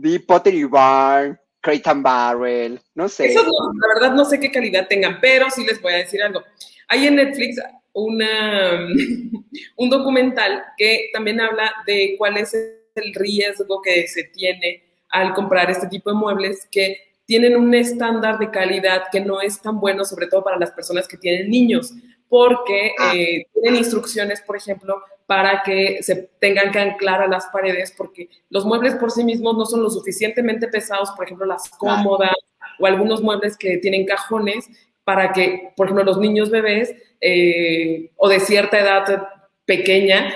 The 0.00 0.20
Pottery 0.20 0.64
Barn, 0.64 1.38
Crate 1.60 1.88
and 1.90 2.02
Barrel, 2.02 2.80
no 2.94 3.08
sé. 3.08 3.26
Esos 3.26 3.44
la 3.44 3.94
verdad 3.94 4.14
no 4.14 4.24
sé 4.24 4.40
qué 4.40 4.50
calidad 4.50 4.88
tengan, 4.88 5.18
pero 5.20 5.50
sí 5.50 5.64
les 5.64 5.80
voy 5.80 5.92
a 5.92 5.98
decir 5.98 6.22
algo. 6.22 6.42
Hay 6.88 7.06
en 7.06 7.16
Netflix 7.16 7.60
una, 7.92 8.88
un 9.76 9.90
documental 9.90 10.64
que 10.76 11.10
también 11.12 11.40
habla 11.40 11.72
de 11.86 12.14
cuál 12.18 12.38
es 12.38 12.54
el 12.54 13.14
riesgo 13.14 13.80
que 13.82 14.06
se 14.08 14.24
tiene 14.24 14.82
al 15.10 15.34
comprar 15.34 15.70
este 15.70 15.88
tipo 15.88 16.10
de 16.10 16.16
muebles 16.16 16.66
que 16.70 16.96
tienen 17.26 17.56
un 17.56 17.74
estándar 17.74 18.38
de 18.38 18.50
calidad 18.50 19.04
que 19.10 19.20
no 19.20 19.40
es 19.40 19.60
tan 19.60 19.78
bueno, 19.78 20.04
sobre 20.04 20.26
todo 20.26 20.42
para 20.42 20.58
las 20.58 20.70
personas 20.72 21.06
que 21.06 21.16
tienen 21.16 21.50
niños, 21.50 21.94
porque 22.32 22.94
ah. 22.98 23.12
eh, 23.14 23.46
tienen 23.52 23.76
instrucciones, 23.76 24.40
por 24.40 24.56
ejemplo, 24.56 25.02
para 25.26 25.62
que 25.62 26.02
se 26.02 26.30
tengan 26.40 26.72
que 26.72 26.78
anclar 26.78 27.20
a 27.20 27.28
las 27.28 27.44
paredes, 27.52 27.92
porque 27.94 28.30
los 28.48 28.64
muebles 28.64 28.94
por 28.94 29.10
sí 29.10 29.22
mismos 29.22 29.54
no 29.58 29.66
son 29.66 29.82
lo 29.82 29.90
suficientemente 29.90 30.66
pesados, 30.68 31.10
por 31.10 31.26
ejemplo, 31.26 31.44
las 31.44 31.68
cómodas 31.68 32.32
o 32.78 32.86
algunos 32.86 33.20
muebles 33.22 33.58
que 33.58 33.76
tienen 33.76 34.06
cajones, 34.06 34.66
para 35.04 35.34
que, 35.34 35.74
por 35.76 35.88
ejemplo, 35.88 36.04
los 36.04 36.16
niños 36.16 36.48
bebés 36.48 36.94
eh, 37.20 38.10
o 38.16 38.30
de 38.30 38.40
cierta 38.40 38.80
edad 38.80 39.28
pequeña 39.66 40.32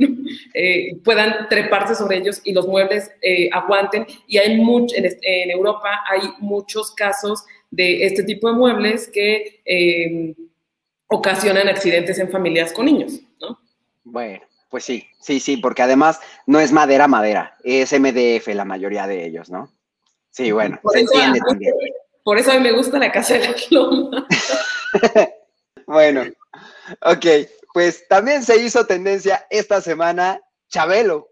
eh, 0.52 0.96
puedan 1.04 1.48
treparse 1.48 1.94
sobre 1.94 2.16
ellos 2.16 2.40
y 2.42 2.54
los 2.54 2.66
muebles 2.66 3.12
aguanten. 3.52 4.04
Y 4.26 4.38
hay 4.38 4.56
mucho, 4.56 4.96
en, 4.96 5.50
Europa 5.52 6.02
hay 6.10 6.22
muchos 6.40 6.92
casos 6.92 7.44
de 7.70 8.04
este 8.04 8.24
tipo 8.24 8.50
de 8.50 8.56
muebles 8.56 9.08
que 9.08 9.60
ocasionan 11.08 11.68
accidentes 11.68 12.18
en 12.18 12.30
familias 12.30 12.72
con 12.72 12.86
niños, 12.86 13.20
¿no? 13.40 13.58
Bueno, 14.04 14.40
Pues 14.68 14.84
sí, 14.84 15.06
sí, 15.20 15.40
sí, 15.40 15.56
porque 15.56 15.82
además 15.82 16.20
no 16.46 16.60
es 16.60 16.72
madera, 16.72 17.06
madera, 17.08 17.56
es 17.62 17.92
MDF 17.92 18.48
la 18.48 18.64
mayoría 18.64 19.06
de 19.06 19.24
ellos, 19.24 19.48
¿no? 19.50 19.72
Sí, 20.30 20.52
bueno, 20.52 20.78
se 20.92 21.00
entiende 21.00 21.40
también. 21.46 21.72
Por 22.22 22.38
eso 22.38 22.50
a 22.50 22.54
mí 22.54 22.60
me 22.60 22.72
gusta 22.72 22.98
la 22.98 23.12
casa 23.12 23.34
de 23.34 23.48
la 23.48 23.54
cloma. 23.54 24.26
bueno, 25.86 26.24
ok, 27.02 27.26
pues 27.72 28.06
también 28.08 28.42
se 28.42 28.56
hizo 28.56 28.86
tendencia 28.86 29.46
esta 29.48 29.80
semana 29.80 30.40
Chabelo. 30.68 31.28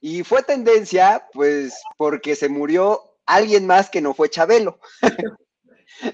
Y 0.00 0.24
fue 0.24 0.42
tendencia, 0.42 1.26
pues, 1.32 1.80
porque 1.96 2.34
se 2.34 2.48
murió 2.48 3.00
alguien 3.26 3.66
más 3.66 3.88
que 3.88 4.00
no 4.00 4.14
fue 4.14 4.30
Chabelo. 4.30 4.80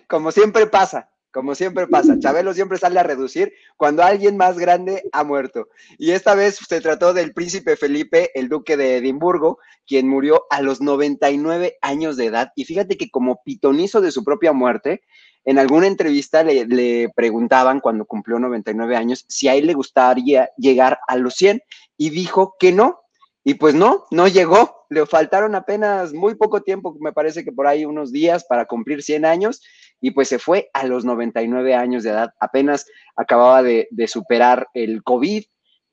Como 0.09 0.33
siempre 0.33 0.67
pasa, 0.67 1.11
como 1.37 1.55
siempre 1.55 1.87
pasa. 1.87 2.19
Chabelo 2.19 2.55
siempre 2.55 2.79
sale 2.79 2.99
a 2.99 3.03
reducir 3.03 3.53
cuando 3.77 4.03
alguien 4.03 4.39
más 4.39 4.59
grande 4.59 5.03
ha 5.13 5.23
muerto. 5.23 5.69
Y 5.99 6.13
esta 6.13 6.35
vez 6.35 6.59
se 6.67 6.81
trató 6.81 7.13
del 7.13 7.35
príncipe 7.35 7.77
Felipe, 7.77 8.31
el 8.35 8.49
duque 8.49 8.79
de 8.79 8.97
Edimburgo, 8.97 9.59
quien 9.87 10.09
murió 10.09 10.45
a 10.49 10.63
los 10.63 10.81
99 10.81 11.77
años 11.83 12.17
de 12.17 12.25
edad. 12.25 12.53
Y 12.57 12.65
fíjate 12.65 12.97
que 12.97 13.11
como 13.11 13.43
pitonizo 13.45 14.01
de 14.01 14.13
su 14.13 14.25
propia 14.25 14.55
muerte, 14.55 15.03
en 15.45 15.59
alguna 15.59 15.87
entrevista 15.87 16.43
le, 16.43 16.65
le, 16.65 17.11
preguntaban 17.15 17.81
cuando 17.81 18.07
cumplió 18.07 18.39
99 18.39 18.97
años 18.97 19.27
si 19.29 19.47
a 19.49 19.55
él 19.55 19.67
le 19.67 19.75
gustaría 19.75 20.49
llegar 20.57 20.99
a 21.07 21.17
los 21.17 21.35
100 21.35 21.61
y 21.99 22.11
dijo 22.11 22.57
que 22.59 22.73
no. 22.73 23.03
Y 23.49 23.55
pues 23.55 23.77
no, 23.77 24.07
no 24.11 24.27
llegó. 24.27 24.87
Le 24.91 25.07
faltaron 25.07 25.55
apenas 25.55 26.13
muy 26.13 26.35
poco 26.35 26.63
tiempo, 26.65 26.97
me 26.99 27.13
parece 27.13 27.45
que 27.45 27.53
por 27.53 27.69
ahí 27.69 27.85
unos 27.85 28.11
días 28.11 28.45
para 28.45 28.65
cumplir 28.65 29.05
100 29.05 29.25
años 29.25 29.63
y 30.01 30.11
pues 30.11 30.27
se 30.27 30.41
fue 30.41 30.69
a 30.73 30.85
los 30.85 31.05
99 31.05 31.73
años 31.73 32.03
de 32.03 32.11
edad. 32.11 32.31
Apenas 32.41 32.87
acababa 33.15 33.63
de, 33.63 33.87
superar 34.09 34.67
el 34.75 35.05
COVID, 35.05 35.45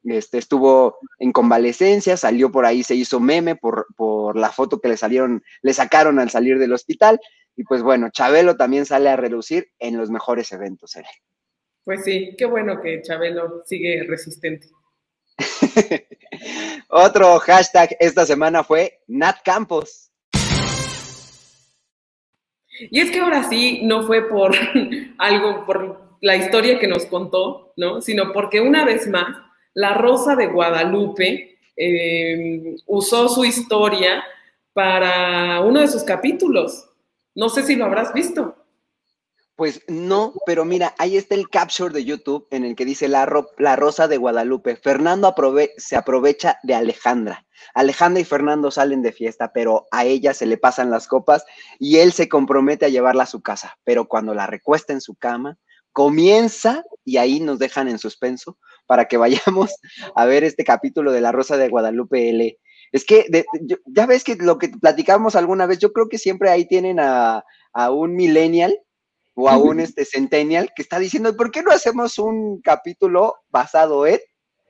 este, 0.06 0.40
estuvo 0.40 0.98
en 1.20 1.32
convalecencia, 1.32 2.18
salió 2.18 2.52
por 2.52 2.66
ahí, 2.66 2.82
se 2.82 2.96
hizo 2.96 3.20
meme 3.20 3.56
por, 3.56 3.86
por 3.96 4.36
la 4.36 4.50
foto 4.50 4.82
que 4.82 4.90
le 4.90 4.98
salieron, 4.98 5.44
le 5.62 5.74
sacaron 5.76 6.18
al 6.18 6.32
salir 6.32 6.58
del 6.58 6.74
hospital 6.74 7.20
y 7.56 7.66
pues 7.66 7.84
bueno, 7.84 8.10
Chabelo 8.10 8.58
también 8.58 8.88
sale 8.88 9.10
a 9.10 9.16
relucir 9.16 9.68
en 9.78 9.96
los 10.00 10.10
mejores 10.10 10.52
eventos. 10.54 10.96
¿eh? 10.96 11.04
Pues 11.84 12.04
sí, 12.04 12.34
qué 12.36 12.46
bueno 12.46 12.82
que 12.82 13.04
Chabelo 13.04 13.62
sigue 13.64 14.04
resistente. 14.08 14.70
Otro 16.90 17.40
hashtag 17.40 17.96
esta 18.00 18.26
semana 18.26 18.64
fue 18.64 19.02
Nat 19.08 19.38
Campos. 19.44 20.12
Y 22.80 23.00
es 23.00 23.12
que 23.12 23.20
ahora 23.20 23.44
sí 23.50 23.82
no 23.84 24.04
fue 24.04 24.28
por 24.28 24.56
algo, 25.18 25.66
por 25.66 26.18
la 26.22 26.36
historia 26.36 26.80
que 26.80 26.88
nos 26.88 27.06
contó, 27.06 27.74
¿no? 27.78 28.02
Sino 28.02 28.32
porque 28.34 28.62
una 28.62 28.86
vez 28.86 29.08
más, 29.08 29.38
la 29.74 29.94
Rosa 29.94 30.36
de 30.36 30.48
Guadalupe 30.48 31.60
eh, 31.76 32.76
usó 32.86 33.28
su 33.30 33.46
historia 33.46 34.24
para 34.74 35.62
uno 35.62 35.82
de 35.82 35.88
sus 35.88 36.04
capítulos. 36.04 36.90
No 37.36 37.50
sé 37.50 37.64
si 37.64 37.76
lo 37.76 37.86
habrás 37.86 38.14
visto. 38.14 38.56
Pues 39.56 39.82
no, 39.88 40.34
pero 40.48 40.66
mira, 40.66 40.96
ahí 40.98 41.16
está 41.16 41.36
el 41.36 41.48
capture 41.48 41.94
de 41.94 42.04
YouTube 42.04 42.48
en 42.50 42.66
el 42.66 42.76
que 42.76 42.86
dice 42.86 43.08
la, 43.08 43.30
la 43.60 43.76
Rosa 43.76 44.08
de 44.08 44.18
Guadalupe. 44.18 44.76
Fernando 44.76 45.34
se 45.78 45.96
aprovecha 45.96 46.58
de 46.64 46.74
Alejandra. 46.74 47.46
Alejandra 47.76 48.22
y 48.22 48.26
Fernando 48.26 48.72
salen 48.72 49.04
de 49.04 49.12
fiesta, 49.12 49.54
pero 49.54 49.86
a 49.92 50.06
ella 50.06 50.34
se 50.34 50.48
le 50.48 50.58
pasan 50.58 50.90
las 50.90 51.08
copas 51.08 51.46
y 51.78 51.98
él 51.98 52.14
se 52.14 52.28
compromete 52.30 52.86
a 52.86 52.90
llevarla 52.90 53.24
a 53.24 53.28
su 53.28 53.42
casa. 53.44 53.78
Pero 53.84 54.08
cuando 54.08 54.34
la 54.34 54.48
recuesta 54.48 54.92
en 54.92 55.02
su 55.02 55.14
cama, 55.14 55.60
comienza 55.92 56.84
y 57.06 57.18
ahí 57.18 57.40
nos 57.40 57.60
dejan 57.60 57.88
en 57.88 58.00
suspenso 58.00 58.58
para 58.88 59.06
que 59.06 59.18
vayamos 59.18 59.76
a 60.16 60.26
ver 60.26 60.44
este 60.44 60.64
capítulo 60.64 61.12
de 61.12 61.22
la 61.22 61.32
Rosa 61.32 61.58
de 61.58 61.70
Guadalupe 61.70 62.32
L. 62.32 62.60
Es 62.92 63.06
que 63.06 63.28
de, 63.30 63.46
ya 63.86 64.08
ves 64.08 64.24
que 64.24 64.36
lo 64.36 64.58
que 64.58 64.70
platicamos 64.70 65.36
alguna 65.36 65.68
vez, 65.68 65.78
yo 65.78 65.94
creo 65.94 66.10
que 66.10 66.18
siempre 66.18 66.50
ahí 66.50 66.68
tienen 66.68 67.00
a, 67.00 67.44
a 67.72 67.92
un 67.92 68.16
millennial 68.16 68.80
o 69.36 69.50
a 69.50 69.58
un 69.58 69.80
este, 69.80 70.06
centennial 70.06 70.72
que 70.76 70.82
está 70.82 71.00
diciendo, 71.00 71.36
¿por 71.36 71.52
qué 71.52 71.64
no 71.64 71.72
hacemos 71.72 72.20
un 72.20 72.62
capítulo 72.62 73.36
basado 73.50 74.06
en? 74.06 74.20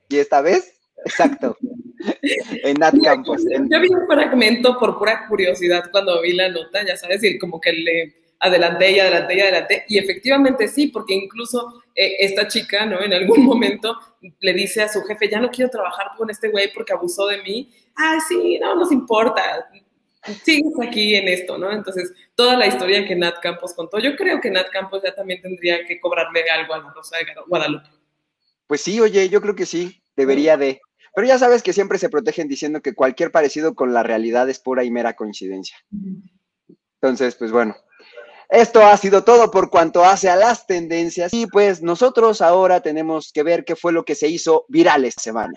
Y 0.08 0.18
esta 0.18 0.40
vez, 0.40 0.80
exacto, 1.04 1.56
en 2.22 2.74
Nat 2.74 2.94
Campos. 3.02 3.42
Yo 3.44 3.80
vi 3.80 3.88
un 3.88 4.06
fragmento 4.06 4.78
por 4.78 4.98
pura 4.98 5.26
curiosidad 5.28 5.84
cuando 5.90 6.20
vi 6.22 6.32
la 6.32 6.48
nota, 6.48 6.84
ya 6.86 6.96
sabes, 6.96 7.22
y 7.24 7.38
como 7.38 7.60
que 7.60 7.72
le 7.72 8.14
adelanté 8.40 8.92
y 8.92 9.00
adelanté 9.00 9.36
y 9.36 9.40
adelanté, 9.40 9.84
y 9.88 9.98
efectivamente 9.98 10.68
sí, 10.68 10.88
porque 10.88 11.14
incluso 11.14 11.82
eh, 11.94 12.16
esta 12.20 12.46
chica, 12.48 12.84
¿no? 12.86 13.02
En 13.02 13.12
algún 13.12 13.42
momento 13.44 13.96
le 14.40 14.52
dice 14.52 14.82
a 14.82 14.88
su 14.88 15.02
jefe, 15.02 15.28
ya 15.28 15.40
no 15.40 15.50
quiero 15.50 15.70
trabajar 15.70 16.08
con 16.16 16.30
este 16.30 16.48
güey 16.48 16.72
porque 16.72 16.92
abusó 16.92 17.26
de 17.26 17.42
mí. 17.42 17.70
Ah, 17.96 18.18
sí, 18.26 18.58
no 18.58 18.74
nos 18.74 18.92
importa, 18.92 19.42
sigues 20.42 20.72
aquí 20.82 21.14
en 21.14 21.28
esto, 21.28 21.58
¿no? 21.58 21.70
Entonces, 21.70 22.12
toda 22.34 22.56
la 22.56 22.66
historia 22.66 23.06
que 23.06 23.16
Nat 23.16 23.40
Campos 23.40 23.74
contó, 23.74 23.98
yo 23.98 24.16
creo 24.16 24.40
que 24.40 24.50
Nat 24.50 24.70
Campos 24.70 25.02
ya 25.04 25.14
también 25.14 25.40
tendría 25.40 25.84
que 25.86 26.00
cobrarle 26.00 26.44
algo 26.50 26.74
a 26.74 26.78
la 26.78 26.92
Rosa 26.92 27.18
de 27.18 27.26
Guadalupe. 27.46 27.88
Pues 28.66 28.80
sí, 28.80 29.00
oye, 29.00 29.28
yo 29.28 29.40
creo 29.40 29.54
que 29.54 29.66
sí, 29.66 30.02
debería 30.16 30.56
de. 30.56 30.80
Pero 31.14 31.26
ya 31.26 31.38
sabes 31.38 31.62
que 31.62 31.72
siempre 31.72 31.98
se 31.98 32.08
protegen 32.08 32.48
diciendo 32.48 32.80
que 32.80 32.94
cualquier 32.94 33.30
parecido 33.30 33.74
con 33.74 33.94
la 33.94 34.02
realidad 34.02 34.48
es 34.48 34.58
pura 34.58 34.82
y 34.84 34.90
mera 34.90 35.14
coincidencia. 35.14 35.76
Entonces, 37.00 37.36
pues 37.36 37.52
bueno, 37.52 37.76
esto 38.48 38.84
ha 38.84 38.96
sido 38.96 39.24
todo 39.24 39.50
por 39.50 39.70
cuanto 39.70 40.04
hace 40.04 40.28
a 40.28 40.36
las 40.36 40.66
tendencias 40.66 41.32
y 41.32 41.46
pues 41.46 41.82
nosotros 41.82 42.40
ahora 42.40 42.80
tenemos 42.80 43.32
que 43.32 43.42
ver 43.42 43.64
qué 43.64 43.76
fue 43.76 43.92
lo 43.92 44.04
que 44.04 44.14
se 44.14 44.28
hizo 44.28 44.64
viral 44.68 45.04
esta 45.04 45.22
semana. 45.22 45.54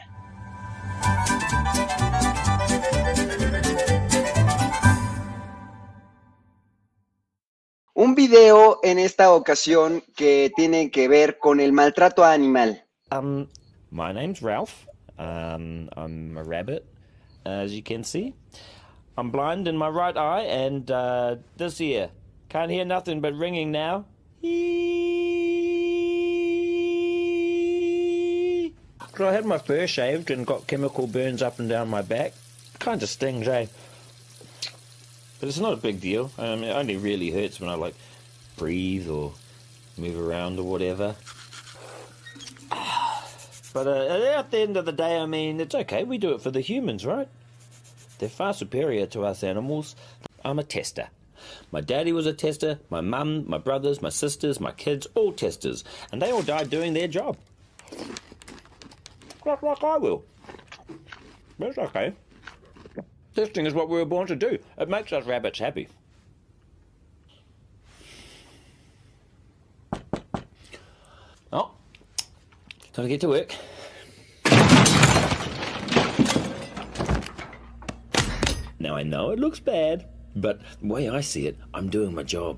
Un 7.97 8.13
video 8.13 8.79
en 8.83 8.99
esta 8.99 9.33
ocasión 9.33 10.03
que 10.15 10.51
tiene 10.55 10.91
que 10.91 11.07
ver 11.07 11.39
con 11.39 11.59
el 11.59 11.73
maltrato 11.73 12.23
animal. 12.23 12.79
Um, 13.11 13.47
my 13.89 14.13
name's 14.13 14.39
Ralph. 14.43 14.85
Um, 15.17 15.89
I'm 15.97 16.37
a 16.37 16.43
rabbit, 16.43 16.85
as 17.43 17.73
you 17.73 17.81
can 17.81 18.03
see. 18.03 18.35
I'm 19.17 19.31
blind 19.31 19.67
in 19.67 19.75
my 19.75 19.89
right 19.89 20.15
eye, 20.15 20.41
and 20.41 20.91
uh, 20.91 21.37
this 21.57 21.81
ear. 21.81 22.11
Can't 22.49 22.69
hear 22.69 22.85
nothing 22.85 23.19
but 23.19 23.33
ringing 23.33 23.71
now. 23.71 24.05
I 29.19 29.33
had 29.33 29.45
my 29.45 29.57
fur 29.57 29.87
shaved 29.87 30.29
and 30.29 30.45
got 30.45 30.67
chemical 30.67 31.07
burns 31.07 31.41
up 31.41 31.57
and 31.57 31.67
down 31.67 31.89
my 31.89 32.03
back. 32.03 32.33
Kind 32.77 33.01
of 33.01 33.09
stings, 33.09 33.47
eh? 33.47 33.65
But 35.39 35.49
it's 35.49 35.59
not 35.59 35.73
a 35.73 35.77
big 35.77 36.01
deal. 36.01 36.31
Um, 36.37 36.63
it 36.63 36.71
only 36.71 36.97
really 36.97 37.31
hurts 37.31 37.59
when 37.59 37.69
I 37.69 37.75
like 37.75 37.95
breathe 38.57 39.09
or 39.09 39.33
move 39.97 40.19
around 40.19 40.59
or 40.59 40.63
whatever. 40.63 41.15
But 43.73 43.85
uh, 43.85 44.39
at 44.39 44.49
the 44.49 44.59
end 44.59 44.75
of 44.75 44.85
the 44.85 44.91
day, 44.91 45.19
I 45.19 45.27
mean, 45.27 45.59
it's 45.59 45.75
okay. 45.75 46.03
We 46.03 46.17
do 46.17 46.33
it 46.33 46.41
for 46.41 46.49
the 46.49 46.61
humans, 46.61 47.05
right? 47.05 47.27
They're 48.17 48.27
far 48.27 48.55
superior 48.55 49.05
to 49.07 49.23
us 49.23 49.43
animals. 49.43 49.95
I'm 50.43 50.57
a 50.57 50.63
tester. 50.63 51.09
My 51.71 51.81
daddy 51.81 52.11
was 52.11 52.25
a 52.25 52.33
tester, 52.33 52.79
my 52.89 53.01
mum, 53.01 53.43
my 53.47 53.59
brothers, 53.59 54.01
my 54.01 54.09
sisters, 54.09 54.59
my 54.59 54.71
kids, 54.71 55.05
all 55.13 55.31
testers. 55.31 55.83
And 56.11 56.19
they 56.19 56.31
all 56.31 56.41
died 56.41 56.71
doing 56.71 56.93
their 56.93 57.07
job. 57.07 57.37
Just 59.45 59.63
like 59.63 59.83
I 59.83 59.97
will. 59.97 60.23
That's 61.59 61.77
okay. 61.77 62.13
Testing 63.37 63.67
is 63.67 63.73
what 63.75 63.87
we 63.87 63.99
were 63.99 64.05
born 64.05 64.25
to 64.25 64.35
do. 64.35 64.57
It 64.79 64.89
makes 64.89 65.13
us 65.13 65.23
rabbits 65.27 65.59
happy. 65.59 65.87
Oh, 71.53 71.69
time 72.93 73.05
to 73.05 73.07
get 73.07 73.21
to 73.21 73.27
work. 73.27 73.53
Now 78.79 78.95
I 78.95 79.03
know 79.03 79.29
it 79.29 79.37
looks 79.37 79.59
bad, 79.59 80.07
but 80.35 80.59
the 80.81 80.87
way 80.87 81.07
I 81.07 81.21
see 81.21 81.45
it, 81.45 81.57
I'm 81.75 81.91
doing 81.91 82.15
my 82.15 82.23
job. 82.23 82.57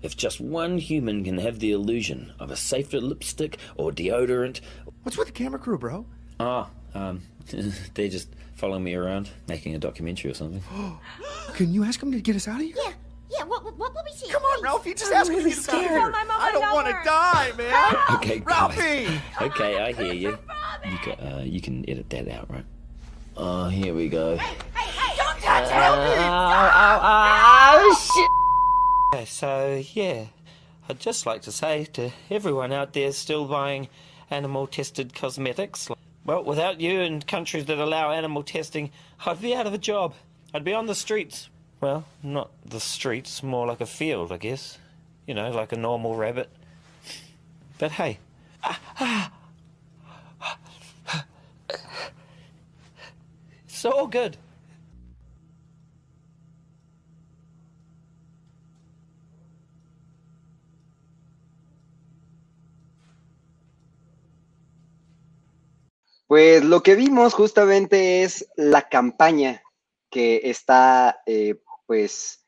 If 0.00 0.16
just 0.16 0.40
one 0.40 0.78
human 0.78 1.24
can 1.24 1.38
have 1.38 1.58
the 1.58 1.72
illusion 1.72 2.34
of 2.38 2.52
a 2.52 2.56
safer 2.56 3.00
lipstick 3.00 3.58
or 3.74 3.90
deodorant. 3.90 4.60
What's 5.02 5.18
with 5.18 5.26
the 5.26 5.32
camera 5.32 5.58
crew, 5.58 5.76
bro? 5.76 6.06
Ah, 6.38 6.70
um, 6.94 7.22
they're 7.94 8.08
just 8.08 8.28
following 8.54 8.84
me 8.84 8.94
around, 8.94 9.30
making 9.48 9.74
a 9.74 9.78
documentary 9.78 10.30
or 10.30 10.34
something. 10.34 10.62
Can 11.54 11.72
you 11.72 11.84
ask 11.84 12.00
them 12.00 12.12
to 12.12 12.20
get 12.20 12.36
us 12.36 12.46
out 12.48 12.56
of 12.60 12.66
here? 12.66 12.74
Yeah, 12.76 12.92
yeah. 13.30 13.44
What, 13.44 13.64
what, 13.64 13.76
what 13.78 13.94
will 13.94 14.02
we 14.04 14.12
see? 14.16 14.28
Come 14.30 14.42
on, 14.42 14.62
Ralph. 14.62 14.86
You 14.86 14.94
just 14.94 15.12
ask 15.12 15.30
them 15.30 15.42
to 15.42 15.48
get 15.48 15.58
us 15.58 15.68
out 15.68 15.84
of 15.84 15.90
here. 15.90 16.12
I 16.14 16.50
don't 16.52 16.74
want 16.74 16.86
to 16.86 16.92
die, 17.04 17.52
man. 17.56 17.96
Okay, 18.16 18.40
Ralphie. 18.40 19.20
Okay, 19.40 19.78
I 19.80 19.92
hear 19.92 20.12
you. 20.12 20.38
You 20.82 20.96
can, 20.96 21.12
uh, 21.20 21.42
you 21.44 21.60
can 21.60 21.84
edit 21.90 22.08
that 22.08 22.26
out, 22.28 22.50
right? 22.50 22.64
Oh, 23.36 23.68
here 23.68 23.92
we 23.94 24.08
go. 24.08 24.38
Hey, 24.38 24.56
hey, 24.74 24.90
hey, 24.90 25.16
don't 25.16 25.38
touch 25.38 25.70
Ralphie! 25.70 26.20
Okay, 29.12 29.24
so 29.26 29.82
yeah, 29.92 30.24
I'd 30.88 30.98
just 30.98 31.26
like 31.26 31.42
to 31.42 31.52
say 31.52 31.84
to 31.92 32.10
everyone 32.30 32.72
out 32.72 32.94
there 32.94 33.12
still 33.12 33.44
buying 33.44 33.88
animal 34.30 34.66
tested 34.66 35.12
cosmetics. 35.14 35.88
Well, 36.24 36.44
without 36.44 36.80
you 36.80 37.00
and 37.00 37.26
countries 37.26 37.64
that 37.66 37.78
allow 37.78 38.10
animal 38.12 38.42
testing, 38.42 38.90
I'd 39.24 39.40
be 39.40 39.54
out 39.54 39.66
of 39.66 39.74
a 39.74 39.78
job. 39.78 40.14
I'd 40.52 40.64
be 40.64 40.74
on 40.74 40.86
the 40.86 40.94
streets. 40.94 41.48
Well, 41.80 42.04
not 42.22 42.50
the 42.64 42.80
streets, 42.80 43.42
more 43.42 43.66
like 43.66 43.80
a 43.80 43.86
field, 43.86 44.30
I 44.32 44.36
guess. 44.36 44.78
You 45.26 45.34
know, 45.34 45.50
like 45.50 45.72
a 45.72 45.76
normal 45.76 46.16
rabbit. 46.16 46.50
But 47.78 47.92
hey, 47.92 48.18
it's 53.64 53.84
all 53.84 54.06
good. 54.06 54.36
Pues 66.30 66.62
lo 66.64 66.80
que 66.84 66.94
vimos 66.94 67.34
justamente 67.34 68.22
es 68.22 68.46
la 68.54 68.82
campaña 68.88 69.64
que 70.12 70.42
está 70.44 71.20
eh, 71.26 71.56
pues 71.88 72.46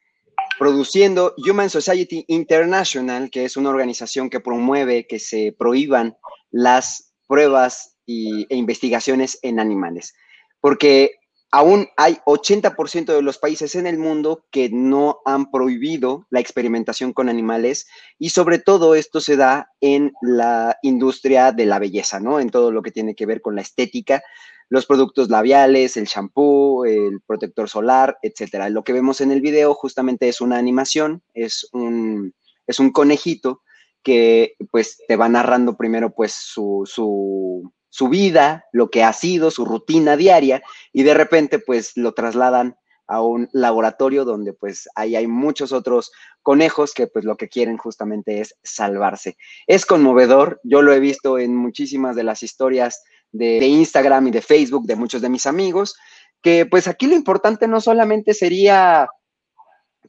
produciendo 0.56 1.34
Human 1.36 1.68
Society 1.68 2.24
International, 2.28 3.28
que 3.28 3.44
es 3.44 3.56
una 3.56 3.70
organización 3.70 4.30
que 4.30 4.38
promueve 4.38 5.08
que 5.08 5.18
se 5.18 5.52
prohíban 5.58 6.16
las 6.52 7.12
pruebas 7.26 7.96
y- 8.06 8.46
e 8.48 8.54
investigaciones 8.54 9.40
en 9.42 9.58
animales. 9.58 10.14
Porque 10.60 11.16
aún 11.52 11.86
hay 11.98 12.16
80% 12.24 13.14
de 13.14 13.20
los 13.20 13.38
países 13.38 13.74
en 13.74 13.86
el 13.86 13.98
mundo 13.98 14.46
que 14.50 14.70
no 14.70 15.20
han 15.26 15.50
prohibido 15.50 16.26
la 16.30 16.40
experimentación 16.40 17.12
con 17.12 17.28
animales 17.28 17.86
y 18.18 18.30
sobre 18.30 18.58
todo 18.58 18.94
esto 18.94 19.20
se 19.20 19.36
da 19.36 19.70
en 19.82 20.14
la 20.22 20.78
industria 20.82 21.52
de 21.52 21.66
la 21.66 21.78
belleza, 21.78 22.20
¿no? 22.20 22.40
En 22.40 22.48
todo 22.48 22.72
lo 22.72 22.80
que 22.82 22.90
tiene 22.90 23.14
que 23.14 23.26
ver 23.26 23.42
con 23.42 23.54
la 23.54 23.60
estética, 23.60 24.22
los 24.70 24.86
productos 24.86 25.28
labiales, 25.28 25.98
el 25.98 26.06
shampoo, 26.06 26.86
el 26.86 27.20
protector 27.20 27.68
solar, 27.68 28.16
etcétera. 28.22 28.70
Lo 28.70 28.82
que 28.82 28.94
vemos 28.94 29.20
en 29.20 29.30
el 29.30 29.42
video 29.42 29.74
justamente 29.74 30.30
es 30.30 30.40
una 30.40 30.56
animación, 30.56 31.22
es 31.34 31.68
un, 31.72 32.34
es 32.66 32.80
un 32.80 32.92
conejito 32.92 33.60
que 34.02 34.54
pues 34.70 35.02
te 35.06 35.16
va 35.16 35.28
narrando 35.28 35.76
primero 35.76 36.14
pues 36.14 36.32
su, 36.32 36.84
su, 36.86 37.70
su 37.92 38.08
vida, 38.08 38.64
lo 38.72 38.88
que 38.88 39.04
ha 39.04 39.12
sido, 39.12 39.50
su 39.50 39.66
rutina 39.66 40.16
diaria 40.16 40.62
y 40.94 41.02
de 41.02 41.12
repente 41.12 41.58
pues 41.58 41.94
lo 41.94 42.14
trasladan 42.14 42.74
a 43.06 43.20
un 43.20 43.50
laboratorio 43.52 44.24
donde 44.24 44.54
pues 44.54 44.88
ahí 44.94 45.14
hay 45.14 45.26
muchos 45.26 45.72
otros 45.72 46.10
conejos 46.40 46.94
que 46.94 47.06
pues 47.06 47.26
lo 47.26 47.36
que 47.36 47.50
quieren 47.50 47.76
justamente 47.76 48.40
es 48.40 48.54
salvarse. 48.62 49.36
Es 49.66 49.84
conmovedor, 49.84 50.58
yo 50.64 50.80
lo 50.80 50.94
he 50.94 51.00
visto 51.00 51.38
en 51.38 51.54
muchísimas 51.54 52.16
de 52.16 52.22
las 52.24 52.42
historias 52.42 53.02
de, 53.30 53.60
de 53.60 53.66
Instagram 53.66 54.28
y 54.28 54.30
de 54.30 54.40
Facebook 54.40 54.86
de 54.86 54.96
muchos 54.96 55.20
de 55.20 55.28
mis 55.28 55.44
amigos, 55.44 55.94
que 56.40 56.64
pues 56.64 56.88
aquí 56.88 57.06
lo 57.06 57.14
importante 57.14 57.68
no 57.68 57.82
solamente 57.82 58.32
sería 58.32 59.06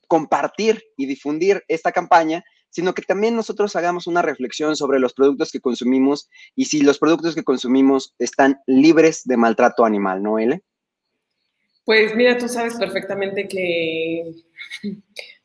compartir 0.07 0.85
y 0.95 1.05
difundir 1.05 1.65
esta 1.67 1.91
campaña, 1.91 2.45
sino 2.73 2.93
que 2.93 3.03
también 3.03 3.35
nosotros 3.35 3.75
hagamos 3.75 4.07
una 4.07 4.23
reflexión 4.23 4.75
sobre 4.75 4.99
los 4.99 5.13
productos 5.13 5.51
que 5.51 5.61
consumimos 5.61 6.27
y 6.55 6.65
si 6.65 6.81
los 6.81 6.97
productos 6.97 7.35
que 7.35 7.43
consumimos 7.43 8.15
están 8.17 8.59
libres 8.65 9.23
de 9.25 9.37
maltrato 9.37 9.85
animal, 9.85 10.23
¿no, 10.23 10.39
Ele? 10.39 10.63
Pues 11.85 12.15
mira, 12.15 12.37
tú 12.37 12.49
sabes 12.49 12.75
perfectamente 12.75 13.47
que 13.47 14.33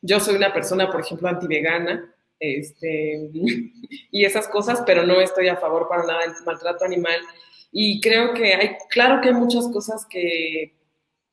yo 0.01 0.19
soy 0.19 0.35
una 0.35 0.51
persona, 0.51 0.89
por 0.91 1.01
ejemplo, 1.01 1.27
antivegana, 1.27 2.11
este, 2.39 3.29
y 4.11 4.25
esas 4.25 4.47
cosas, 4.47 4.81
pero 4.85 5.05
no 5.05 5.21
estoy 5.21 5.49
a 5.49 5.57
favor 5.57 5.87
para 5.87 6.05
nada 6.05 6.21
del 6.21 6.33
maltrato 6.43 6.83
animal. 6.83 7.21
Y 7.71 8.01
creo 8.01 8.33
que 8.33 8.55
hay, 8.55 8.71
claro 8.89 9.21
que 9.21 9.29
hay 9.29 9.35
muchas 9.35 9.67
cosas 9.67 10.03
que 10.09 10.73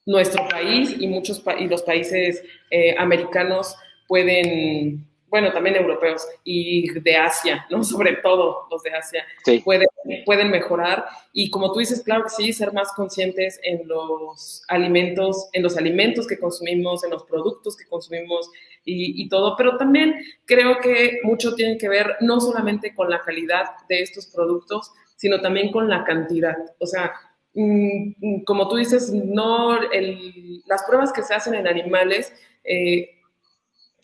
nuestro 0.05 0.47
país 0.49 0.95
y 0.99 1.09
muchos 1.09 1.43
y 1.59 1.69
los 1.69 1.83
países 1.83 2.43
eh, 2.71 2.95
americanos 2.99 3.77
pueden, 4.07 5.09
bueno, 5.41 5.53
también 5.53 5.77
europeos 5.77 6.27
y 6.45 6.91
de 7.01 7.17
Asia, 7.17 7.67
¿no? 7.71 7.85
Sobre 7.85 8.17
todo 8.17 8.67
los 8.71 8.83
de 8.83 8.91
Asia, 8.91 9.23
Sí. 9.45 9.61
pueden, 9.65 9.87
pueden 10.25 10.51
mejorar. 10.51 11.05
Y 11.33 11.51
como 11.51 11.73
tú 11.73 11.81
dices, 11.81 12.03
claro 12.03 12.25
que 12.25 12.31
sí, 12.31 12.53
ser 12.55 12.73
más 12.73 12.93
conscientes 12.95 13.61
en 13.63 13.87
los 13.87 14.63
alimentos, 14.69 15.49
en 15.53 15.63
los 15.63 15.77
alimentos 15.77 16.27
que 16.27 16.39
consumimos, 16.39 17.05
en 17.05 17.11
los 17.11 17.25
productos 17.25 17.77
que 17.77 17.87
consumimos 17.87 18.51
y, 18.85 19.23
y 19.23 19.29
todo. 19.29 19.57
Pero 19.57 19.77
también 19.77 20.15
creo 20.47 20.79
que 20.81 21.21
mucho 21.23 21.55
tiene 21.55 21.77
que 21.77 21.89
ver 21.89 22.17
no 22.21 22.41
solamente 22.41 22.95
con 22.95 23.11
la 23.11 23.23
calidad 23.23 23.65
de 23.89 24.01
estos 24.03 24.27
productos, 24.29 24.91
sino 25.17 25.41
también 25.43 25.71
con 25.71 25.89
la 25.91 26.05
cantidad. 26.05 26.57
O 26.79 26.87
sea, 26.87 27.13
mm, 27.55 28.43
como 28.45 28.69
tú 28.69 28.77
dices, 28.77 29.13
no 29.13 29.81
el- 29.93 30.63
las 30.67 30.83
pruebas 30.85 31.13
que 31.13 31.23
se 31.23 31.35
hacen 31.35 31.55
en 31.55 31.67
animales 31.69 32.33
eh, 32.69 33.16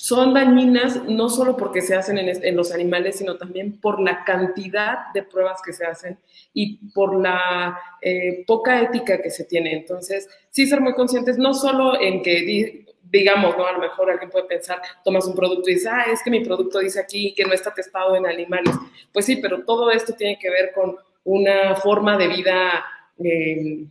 son 0.02 0.34
dañinas 0.34 1.04
no 1.04 1.28
solo 1.28 1.56
porque 1.56 1.80
se 1.80 1.94
hacen 1.94 2.18
en, 2.18 2.56
los 2.56 2.72
animales, 2.72 3.18
sino 3.18 3.36
también 3.36 3.78
por 3.80 4.00
la 4.00 4.24
cantidad 4.24 5.12
de 5.14 5.22
pruebas 5.22 5.62
que 5.64 5.72
se 5.72 5.86
hacen 5.86 6.18
y 6.52 6.78
por 6.90 7.14
la 7.22 7.78
eh, 8.00 8.42
poca 8.44 8.80
ética 8.82 9.22
que 9.22 9.30
se 9.30 9.44
tiene. 9.44 9.72
Entonces, 9.74 10.28
sí 10.50 10.66
ser 10.66 10.80
muy 10.80 10.94
conscientes, 10.94 11.38
no 11.38 11.54
solo 11.54 12.00
en 12.00 12.20
que 12.20 12.40
di- 12.40 12.86
digamos, 13.12 13.56
¿no? 13.56 13.64
A 13.64 13.70
lo 13.74 13.78
mejor 13.78 14.10
alguien 14.10 14.28
puede 14.28 14.46
pensar, 14.46 14.82
tomas 15.04 15.24
un 15.28 15.36
producto 15.36 15.70
y 15.70 15.74
dices, 15.74 15.88
ah, 15.92 16.06
es 16.12 16.20
que 16.20 16.30
mi 16.30 16.40
producto 16.40 16.80
dice 16.80 16.98
aquí 16.98 17.32
que 17.32 17.44
no 17.44 17.52
está 17.52 17.72
testado 17.72 18.16
en 18.16 18.26
animales. 18.26 18.74
Pues 19.12 19.24
sí, 19.24 19.36
pero 19.36 19.62
todo 19.64 19.92
esto 19.92 20.14
tiene 20.14 20.36
que 20.36 20.50
ver 20.50 20.72
con 20.74 20.96
una 21.22 21.76
forma 21.76 22.18
de 22.18 22.26
vida 22.26 22.84
eh, 23.22 23.84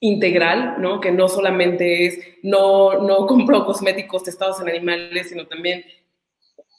integral, 0.00 0.76
¿no? 0.78 1.00
Que 1.00 1.10
no 1.10 1.28
solamente 1.28 2.06
es, 2.06 2.18
no, 2.42 3.00
no 3.00 3.26
compro 3.26 3.64
cosméticos 3.64 4.24
testados 4.24 4.60
en 4.60 4.68
animales, 4.68 5.28
sino 5.28 5.46
también 5.46 5.84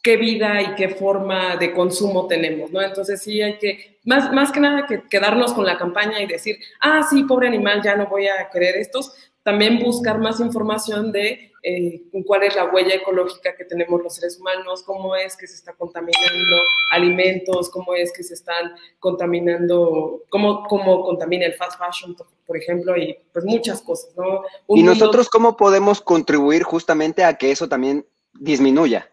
qué 0.02 0.16
vida 0.16 0.62
y 0.62 0.76
qué 0.76 0.90
forma 0.90 1.58
de 1.58 1.74
consumo 1.74 2.28
tenemos, 2.28 2.72
¿no? 2.72 2.82
Entonces 2.82 3.22
sí 3.22 3.42
hay 3.42 3.58
que, 3.58 4.00
más, 4.06 4.32
más 4.32 4.52
que 4.52 4.62
nada 4.62 4.86
que 4.86 5.04
quedarnos 5.10 5.54
con 5.54 5.66
la 5.66 5.78
campaña 5.78 6.22
y 6.22 6.28
decir, 6.28 6.58
ah, 6.80 7.06
sí, 7.10 7.24
pobre 7.24 7.48
animal, 7.48 7.82
ya 7.84 7.96
no 7.96 8.08
voy 8.08 8.28
a 8.28 8.50
querer 8.50 8.78
estos, 8.78 9.14
también 9.44 9.80
buscar 9.80 10.20
más 10.20 10.40
información 10.40 11.12
de 11.12 11.49
eh, 11.64 12.04
cuál 12.26 12.44
es 12.44 12.56
la 12.56 12.66
huella 12.66 12.96
ecológica 12.96 13.56
que 13.56 13.66
tenemos 13.66 14.02
los 14.02 14.16
seres 14.16 14.40
humanos, 14.40 14.84
cómo 14.84 15.16
es 15.16 15.36
que 15.36 15.48
se 15.48 15.56
está 15.56 15.74
contaminando 15.74 16.56
alimentos, 16.92 17.70
cómo 17.70 17.96
es 17.96 18.12
que 18.14 18.24
se 18.24 18.34
están 18.34 18.74
contaminando, 19.00 20.24
cómo, 20.30 20.64
cómo 20.68 21.04
contamina 21.04 21.46
el 21.46 21.54
fast 21.56 21.80
fashion, 21.80 22.16
por, 22.46 22.58
ejemplo, 22.58 22.98
y 22.98 23.18
pues 23.34 23.46
muchas 23.46 23.82
cosas, 23.82 24.16
¿no? 24.16 24.42
Un 24.68 24.80
y 24.80 24.84
mundo- 24.84 24.94
nosotros 24.94 25.30
cómo 25.30 25.56
podemos 25.58 26.02
contribuir 26.02 26.64
justamente 26.64 27.24
a 27.24 27.34
que 27.38 27.52
eso 27.52 27.68
también 27.70 28.06
disminuya. 28.34 29.12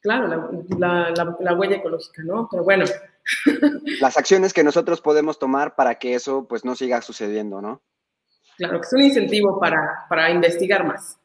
Claro, 0.00 0.26
la, 0.26 0.48
la, 0.78 1.10
la, 1.10 1.36
la 1.38 1.54
huella 1.54 1.76
ecológica, 1.76 2.22
¿no? 2.24 2.48
Pero 2.50 2.64
bueno, 2.64 2.84
Las 4.00 4.16
acciones 4.16 4.52
que 4.52 4.64
nosotros 4.64 5.00
podemos 5.00 5.38
tomar 5.38 5.76
para 5.76 5.94
que 5.96 6.14
eso 6.14 6.46
pues 6.48 6.64
no 6.64 6.74
siga 6.74 7.00
sucediendo, 7.02 7.60
¿no? 7.62 7.80
claro 8.58 8.80
que 8.80 8.86
es 8.86 8.92
un 8.92 9.02
incentivo 9.02 9.58
para, 9.58 10.04
para 10.08 10.30
investigar 10.30 10.84
más. 10.86 11.18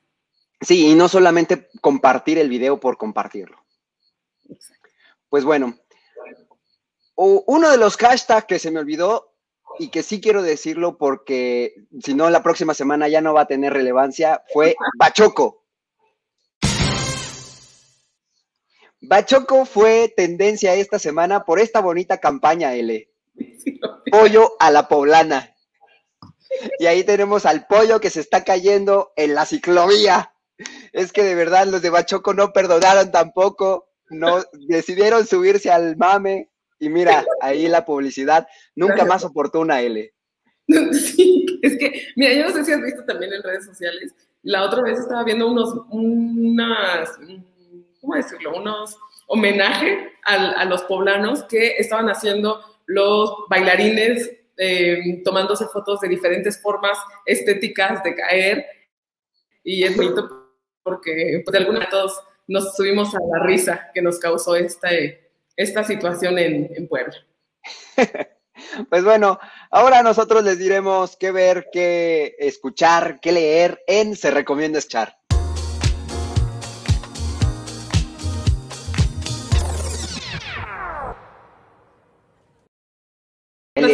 Sí, 0.61 0.91
y 0.91 0.95
no 0.95 1.07
solamente 1.07 1.69
compartir 1.81 2.37
el 2.39 2.49
video 2.49 2.79
por 2.79 2.97
compartirlo. 2.97 3.63
Pues 5.29 5.43
bueno, 5.43 5.77
uno 7.15 7.69
de 7.69 7.77
los 7.77 7.97
hashtags 7.97 8.45
que 8.45 8.59
se 8.59 8.71
me 8.71 8.79
olvidó 8.79 9.33
y 9.79 9.89
que 9.89 10.03
sí 10.03 10.21
quiero 10.21 10.41
decirlo 10.41 10.97
porque 10.97 11.75
si 12.01 12.13
no 12.13 12.29
la 12.29 12.43
próxima 12.43 12.73
semana 12.73 13.07
ya 13.07 13.21
no 13.21 13.33
va 13.33 13.41
a 13.41 13.47
tener 13.47 13.73
relevancia 13.73 14.43
fue 14.51 14.75
Bachoco. 14.97 15.63
Bachoco 19.01 19.65
fue 19.65 20.13
tendencia 20.15 20.73
esta 20.73 20.97
semana 20.97 21.45
por 21.45 21.59
esta 21.59 21.81
bonita 21.81 22.17
campaña, 22.19 22.73
L. 22.73 23.09
Pollo 24.11 24.55
a 24.59 24.71
la 24.71 24.87
poblana. 24.87 25.55
Y 26.79 26.87
ahí 26.87 27.03
tenemos 27.03 27.45
al 27.45 27.67
pollo 27.67 27.99
que 27.99 28.09
se 28.09 28.21
está 28.21 28.43
cayendo 28.43 29.13
en 29.15 29.35
la 29.35 29.45
ciclovía. 29.45 30.33
Es 30.91 31.11
que 31.11 31.23
de 31.23 31.35
verdad 31.35 31.67
los 31.67 31.81
de 31.81 31.89
Bachoco 31.89 32.33
no 32.33 32.51
perdonaron 32.51 33.11
tampoco, 33.11 33.89
no 34.09 34.43
decidieron 34.67 35.25
subirse 35.25 35.69
al 35.69 35.97
mame 35.97 36.49
y 36.79 36.89
mira, 36.89 37.25
ahí 37.41 37.67
la 37.67 37.85
publicidad 37.85 38.47
nunca 38.75 39.05
más 39.05 39.23
oportuna, 39.23 39.81
L. 39.81 40.13
Sí, 40.91 41.45
es 41.61 41.77
que, 41.77 42.07
mira, 42.17 42.33
yo 42.33 42.43
no 42.43 42.51
sé 42.51 42.65
si 42.65 42.73
has 42.73 42.81
visto 42.81 43.03
también 43.05 43.31
en 43.31 43.41
redes 43.41 43.65
sociales, 43.65 44.13
la 44.43 44.63
otra 44.63 44.81
vez 44.83 44.99
estaba 44.99 45.23
viendo 45.23 45.47
unos, 45.49 45.73
unas, 45.89 47.17
¿cómo 48.01 48.15
decirlo? 48.15 48.57
Unos 48.57 48.97
homenaje 49.27 50.11
al- 50.23 50.55
a, 50.55 50.65
los 50.65 50.83
poblanos 50.83 51.43
que 51.43 51.77
estaban 51.77 52.09
haciendo 52.09 52.61
los 52.85 53.31
bailarines 53.49 54.31
eh, 54.57 55.21
tomándose 55.23 55.65
fotos 55.67 56.01
de 56.01 56.07
diferentes 56.09 56.61
formas 56.61 56.97
estéticas 57.25 58.03
de 58.03 58.15
caer 58.15 58.65
y 59.63 59.83
es 59.83 59.95
bonito 59.95 60.36
porque 60.87 61.41
pues, 61.43 61.51
de 61.51 61.57
alguna 61.57 61.79
manera 61.79 61.91
todos 61.91 62.23
nos 62.47 62.75
subimos 62.75 63.13
a 63.13 63.19
la 63.19 63.43
risa 63.45 63.91
que 63.93 64.01
nos 64.01 64.19
causó 64.19 64.55
esta, 64.55 64.87
esta 65.57 65.83
situación 65.83 66.39
en, 66.39 66.71
en 66.75 66.87
Puebla. 66.87 67.15
Pues 68.89 69.03
bueno, 69.03 69.39
ahora 69.69 70.01
nosotros 70.01 70.43
les 70.43 70.57
diremos 70.57 71.15
qué 71.15 71.31
ver, 71.31 71.67
qué 71.71 72.35
escuchar, 72.39 73.19
qué 73.21 73.31
leer 73.31 73.83
en 73.85 74.15
Se 74.15 74.31
Recomienda 74.31 74.79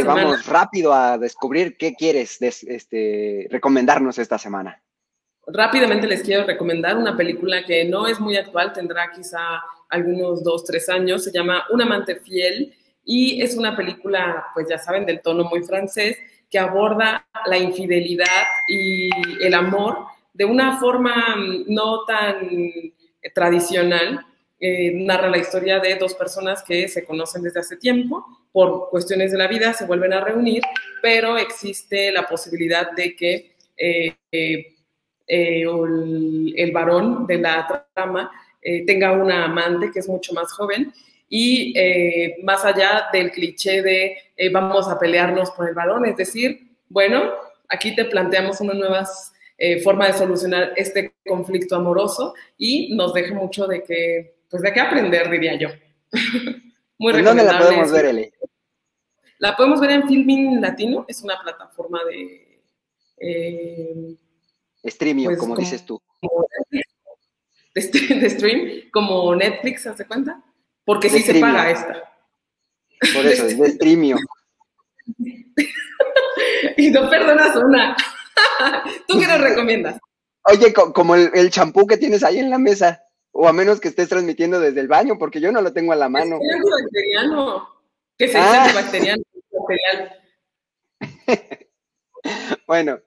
semana. 0.02 0.24
vamos 0.24 0.46
rápido 0.46 0.94
a 0.94 1.18
descubrir 1.18 1.78
qué 1.78 1.94
quieres 1.96 2.39
des- 2.39 2.64
este, 2.64 3.48
recomendarnos 3.52 4.18
esta 4.18 4.38
semana. 4.38 4.82
Rápidamente 5.46 6.08
les 6.08 6.24
quiero 6.24 6.46
recomendar 6.46 6.98
una 6.98 7.18
película 7.18 7.66
que 7.66 7.84
no 7.86 8.08
es 8.08 8.20
muy 8.20 8.38
actual, 8.38 8.72
tendrá 8.72 9.12
quizá 9.12 9.62
algunos 9.89 10.44
dos, 10.44 10.64
tres 10.64 10.88
años, 10.88 11.24
se 11.24 11.32
llama 11.32 11.66
Un 11.70 11.82
amante 11.82 12.16
fiel 12.16 12.74
y 13.06 13.41
es 13.41 13.56
una 13.56 13.76
película, 13.76 14.46
pues 14.54 14.68
ya 14.70 14.78
saben, 14.78 15.06
del 15.06 15.22
tono 15.22 15.44
muy 15.44 15.62
francés, 15.64 16.18
que 16.50 16.60
aborda 16.60 17.28
la 17.46 17.58
infidelidad 17.58 18.44
y 18.70 19.10
el 19.44 19.54
amor 19.54 20.06
de 20.34 20.46
una 20.46 20.80
forma 20.80 21.36
mm, 21.36 21.66
no 21.68 22.06
tan 22.06 22.50
tradicional. 23.34 24.26
Eh, 24.60 24.94
narra 24.96 25.30
la 25.30 25.39
historia 25.39 25.80
de 25.80 25.96
dos 25.96 26.14
personas 26.14 26.64
que 26.64 26.88
se 26.88 27.04
conocen 27.04 27.44
desde 27.44 27.60
hace 27.60 27.76
tiempo, 27.76 28.26
por 28.54 28.89
cuestiones 28.89 29.34
de 29.34 29.38
la 29.38 29.48
vida 29.48 29.74
se 29.74 29.86
vuelven 29.86 30.14
a 30.14 30.22
reunir, 30.22 30.62
pero 31.02 31.38
existe 31.38 32.14
la 32.14 32.26
posibilidad 32.26 32.91
de 32.91 33.14
que 33.14 33.52
eh, 33.76 34.16
eh, 35.26 35.66
o 35.66 35.86
el, 35.86 36.54
el 36.58 36.72
varón 36.72 37.26
de 37.26 37.38
la 37.38 37.88
trama 37.94 38.30
eh, 38.62 38.86
tenga 38.86 39.14
una 39.14 39.46
amante 39.46 39.90
que 39.92 40.00
es 40.00 40.10
mucho 40.10 40.34
más 40.34 40.52
joven 40.52 40.94
y 41.30 41.74
eh, 41.78 42.36
más 42.44 42.66
allá 42.66 43.06
del 43.14 43.32
cliché 43.32 43.82
de 43.82 44.18
vamos 44.52 44.90
a 44.90 45.00
pelearnos 45.00 45.52
por 45.52 45.70
el 45.70 45.74
varón, 45.74 46.06
es 46.06 46.18
decir, 46.18 46.76
bueno, 46.90 47.32
aquí 47.70 47.96
te 47.96 48.06
planteamos 48.06 48.60
una 48.62 48.74
nueva 48.74 49.08
forma 49.82 50.08
de 50.08 50.14
solucionar 50.14 50.74
este 50.76 51.14
conflicto 51.26 51.78
amoroso 51.78 52.34
y 52.58 52.94
nos 52.94 53.14
deja 53.14 53.34
mucho 53.34 53.66
de 53.66 53.84
que, 53.84 54.36
pues 54.50 54.62
de 54.62 54.74
qué 54.74 54.82
aprender, 54.82 55.30
diría 55.30 55.56
yo. 55.56 55.70
Muy 56.98 57.14
¿En 57.14 57.24
dónde 57.24 57.44
la 57.44 57.58
podemos 57.58 57.92
ver, 57.92 58.06
Ele? 58.06 58.34
La 59.40 59.56
podemos 59.56 59.80
ver 59.80 59.92
en 59.92 60.08
Filmin 60.08 60.62
Latino, 60.62 61.06
es 61.08 61.24
una 61.24 61.40
plataforma 61.42 62.02
de... 62.04 62.62
Streamio, 64.86 65.30
Pues, 65.30 65.40
como 65.40 65.56
como- 65.56 65.66
dices 65.66 65.86
tú. 65.86 66.02
como 66.22 66.46
Netflix, 66.72 66.88
de, 67.76 67.82
st- 67.82 68.16
de 68.20 68.30
stream, 68.30 68.90
como 68.92 69.36
Netflix, 69.36 69.82
¿se 69.96 70.06
cuenta? 70.08 70.42
Porque 70.86 71.10
De 71.10 71.18
sí 71.20 71.24
se 71.24 71.40
paga 71.40 71.72
esta. 71.72 72.12
Por 73.14 73.26
eso, 73.26 73.46
es 73.48 73.58
de 73.58 73.70
Streamio. 73.72 74.18
Y 76.78 76.90
no 76.90 77.10
perdonas 77.10 77.56
una. 77.56 77.96
¿Tú 79.08 79.20
qué 79.20 79.28
nos 79.28 79.40
recomiendas? 79.42 80.00
Oye, 80.46 80.74
co- 80.74 80.92
como 80.94 81.16
el, 81.16 81.50
champú 81.52 81.86
que 81.86 81.98
tienes 81.98 82.24
ahí 82.24 82.40
en 82.40 82.50
la 82.50 82.58
mesa, 82.58 83.04
o 83.32 83.48
a 83.48 83.54
menos 83.54 83.80
que 83.80 83.90
estés 83.90 84.10
transmitiendo 84.10 84.60
desde 84.60 84.80
el 84.80 84.88
baño, 84.88 85.18
porque 85.20 85.40
yo 85.40 85.52
no 85.52 85.62
lo 85.62 85.72
tengo 85.74 85.94
a 85.94 85.96
la 85.98 86.10
mano. 86.10 86.38
Es 86.42 86.56
antibacteriano. 86.56 87.70
Que 88.18 88.28
se 88.28 88.38
Ah. 88.38 88.64
antibacteriano. 88.64 89.24
Bueno, 92.68 92.99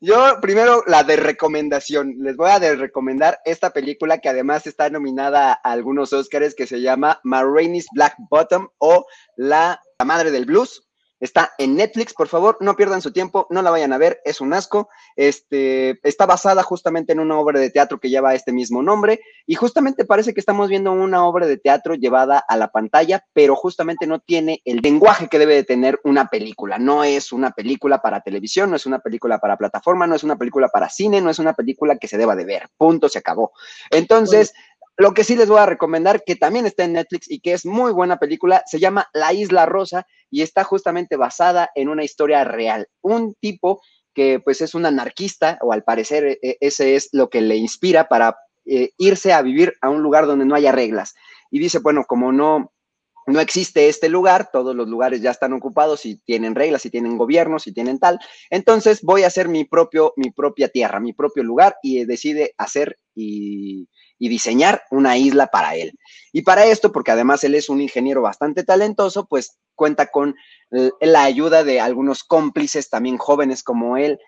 yo 0.00 0.38
primero 0.40 0.82
la 0.86 1.04
de 1.04 1.16
recomendación. 1.16 2.16
Les 2.18 2.36
voy 2.36 2.50
a 2.50 2.58
recomendar 2.58 3.38
esta 3.44 3.70
película 3.70 4.18
que 4.18 4.28
además 4.28 4.66
está 4.66 4.90
nominada 4.90 5.52
a 5.52 5.72
algunos 5.72 6.12
Oscars 6.12 6.54
que 6.54 6.66
se 6.66 6.80
llama 6.80 7.20
Ma 7.22 7.42
Rainey's 7.44 7.86
Black 7.94 8.16
Bottom 8.30 8.68
o 8.78 9.06
la 9.36 9.80
Madre 10.04 10.30
del 10.30 10.46
Blues. 10.46 10.85
Está 11.18 11.52
en 11.58 11.76
Netflix, 11.76 12.12
por 12.12 12.28
favor, 12.28 12.58
no 12.60 12.76
pierdan 12.76 13.00
su 13.00 13.12
tiempo, 13.12 13.46
no 13.50 13.62
la 13.62 13.70
vayan 13.70 13.92
a 13.92 13.98
ver, 13.98 14.20
es 14.24 14.40
un 14.40 14.52
asco. 14.52 14.88
Este, 15.16 15.98
está 16.06 16.26
basada 16.26 16.62
justamente 16.62 17.12
en 17.12 17.20
una 17.20 17.38
obra 17.38 17.58
de 17.58 17.70
teatro 17.70 17.98
que 17.98 18.10
lleva 18.10 18.34
este 18.34 18.52
mismo 18.52 18.82
nombre 18.82 19.20
y 19.46 19.54
justamente 19.54 20.04
parece 20.04 20.34
que 20.34 20.40
estamos 20.40 20.68
viendo 20.68 20.92
una 20.92 21.24
obra 21.24 21.46
de 21.46 21.56
teatro 21.56 21.94
llevada 21.94 22.44
a 22.46 22.56
la 22.56 22.68
pantalla, 22.68 23.24
pero 23.32 23.56
justamente 23.56 24.06
no 24.06 24.20
tiene 24.20 24.60
el 24.64 24.78
lenguaje 24.82 25.28
que 25.28 25.38
debe 25.38 25.54
de 25.54 25.64
tener 25.64 26.00
una 26.04 26.26
película. 26.28 26.78
No 26.78 27.04
es 27.04 27.32
una 27.32 27.52
película 27.52 28.02
para 28.02 28.20
televisión, 28.20 28.70
no 28.70 28.76
es 28.76 28.86
una 28.86 28.98
película 28.98 29.38
para 29.38 29.56
plataforma, 29.56 30.06
no 30.06 30.14
es 30.14 30.24
una 30.24 30.36
película 30.36 30.68
para 30.68 30.88
cine, 30.88 31.20
no 31.20 31.30
es 31.30 31.38
una 31.38 31.54
película 31.54 31.96
que 31.96 32.08
se 32.08 32.18
deba 32.18 32.36
de 32.36 32.44
ver. 32.44 32.68
Punto, 32.76 33.08
se 33.08 33.18
acabó. 33.18 33.52
Entonces, 33.90 34.52
lo 34.96 35.12
que 35.12 35.24
sí 35.24 35.36
les 35.36 35.48
voy 35.48 35.58
a 35.58 35.66
recomendar, 35.66 36.22
que 36.24 36.36
también 36.36 36.66
está 36.66 36.84
en 36.84 36.94
Netflix 36.94 37.30
y 37.30 37.40
que 37.40 37.52
es 37.52 37.66
muy 37.66 37.92
buena 37.92 38.18
película, 38.18 38.62
se 38.66 38.78
llama 38.78 39.08
La 39.12 39.32
Isla 39.32 39.66
Rosa 39.66 40.06
y 40.30 40.42
está 40.42 40.64
justamente 40.64 41.16
basada 41.16 41.70
en 41.74 41.88
una 41.88 42.04
historia 42.04 42.44
real. 42.44 42.88
Un 43.02 43.34
tipo 43.34 43.80
que 44.14 44.40
pues 44.40 44.62
es 44.62 44.74
un 44.74 44.86
anarquista, 44.86 45.58
o 45.60 45.72
al 45.72 45.84
parecer 45.84 46.38
e- 46.42 46.56
ese 46.60 46.96
es 46.96 47.10
lo 47.12 47.28
que 47.28 47.42
le 47.42 47.56
inspira 47.56 48.08
para 48.08 48.36
eh, 48.64 48.90
irse 48.96 49.32
a 49.32 49.42
vivir 49.42 49.74
a 49.82 49.90
un 49.90 50.02
lugar 50.02 50.26
donde 50.26 50.46
no 50.46 50.54
haya 50.54 50.72
reglas. 50.72 51.14
Y 51.50 51.58
dice, 51.58 51.80
bueno, 51.80 52.04
como 52.08 52.32
no, 52.32 52.72
no 53.26 53.40
existe 53.40 53.88
este 53.88 54.08
lugar, 54.08 54.50
todos 54.50 54.74
los 54.74 54.88
lugares 54.88 55.20
ya 55.20 55.32
están 55.32 55.52
ocupados 55.52 56.06
y 56.06 56.16
tienen 56.16 56.54
reglas 56.54 56.86
y 56.86 56.90
tienen 56.90 57.18
gobiernos 57.18 57.66
y 57.66 57.72
tienen 57.72 57.98
tal, 57.98 58.18
entonces 58.50 59.02
voy 59.02 59.24
a 59.24 59.26
hacer 59.26 59.48
mi, 59.48 59.64
propio, 59.64 60.14
mi 60.16 60.30
propia 60.30 60.68
tierra, 60.68 61.00
mi 61.00 61.12
propio 61.12 61.42
lugar 61.42 61.76
y 61.82 62.04
decide 62.04 62.54
hacer 62.56 62.98
y, 63.14 63.88
y 64.18 64.28
diseñar 64.28 64.82
una 64.90 65.16
isla 65.16 65.48
para 65.48 65.76
él. 65.76 65.98
Y 66.32 66.42
para 66.42 66.66
esto, 66.66 66.92
porque 66.92 67.10
además 67.10 67.44
él 67.44 67.54
es 67.54 67.68
un 67.68 67.80
ingeniero 67.80 68.22
bastante 68.22 68.64
talentoso, 68.64 69.26
pues 69.26 69.58
cuenta 69.74 70.06
con 70.06 70.34
eh, 70.72 70.90
la 71.00 71.24
ayuda 71.24 71.64
de 71.64 71.80
algunos 71.80 72.24
cómplices 72.24 72.88
también 72.90 73.18
jóvenes 73.18 73.62
como 73.62 73.96
él, 73.96 74.18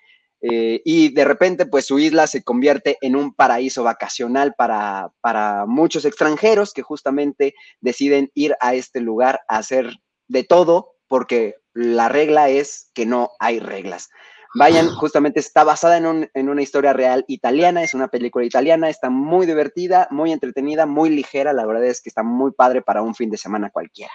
eh, 0.41 0.81
y 0.85 1.13
de 1.13 1.25
repente, 1.25 1.67
pues 1.67 1.87
su 1.87 1.99
isla 1.99 2.27
se 2.27 2.45
convierte 2.45 2.97
en 3.01 3.17
un 3.17 3.35
paraíso 3.35 3.83
vacacional 3.83 4.55
para, 4.57 5.11
para 5.21 5.67
muchos 5.67 6.05
extranjeros 6.05 6.73
que 6.73 6.83
justamente 6.83 7.55
deciden 7.81 8.31
ir 8.35 8.57
a 8.61 8.75
este 8.75 9.01
lugar 9.01 9.41
a 9.49 9.59
hacer 9.59 9.97
de 10.29 10.45
todo, 10.45 10.93
porque 11.09 11.57
la 11.73 12.09
regla 12.09 12.51
es 12.51 12.91
que 12.95 13.07
no 13.07 13.31
hay 13.41 13.59
reglas. 13.59 14.11
Vayan, 14.55 14.89
justamente 14.95 15.41
está 15.41 15.63
basada 15.63 15.99
en, 15.99 16.07
un- 16.07 16.31
en 16.33 16.49
una 16.49 16.63
historia 16.63 16.93
real 16.93 17.25
italiana, 17.29 17.83
es 17.83 17.93
una 17.95 18.09
película 18.09 18.45
italiana, 18.45 18.89
está 18.89 19.11
muy 19.11 19.47
divertida, 19.47 20.09
muy 20.11 20.33
entretenida, 20.33 20.87
muy 20.87 21.11
ligera, 21.11 21.53
la 21.53 21.67
verdad 21.67 21.85
es 21.85 22.01
que 22.01 22.09
está 22.09 22.23
muy 22.23 22.53
padre 22.53 22.81
para 22.83 23.03
un 23.03 23.15
fin 23.15 23.31
de 23.31 23.37
semana 23.37 23.71
cualquiera. 23.71 24.13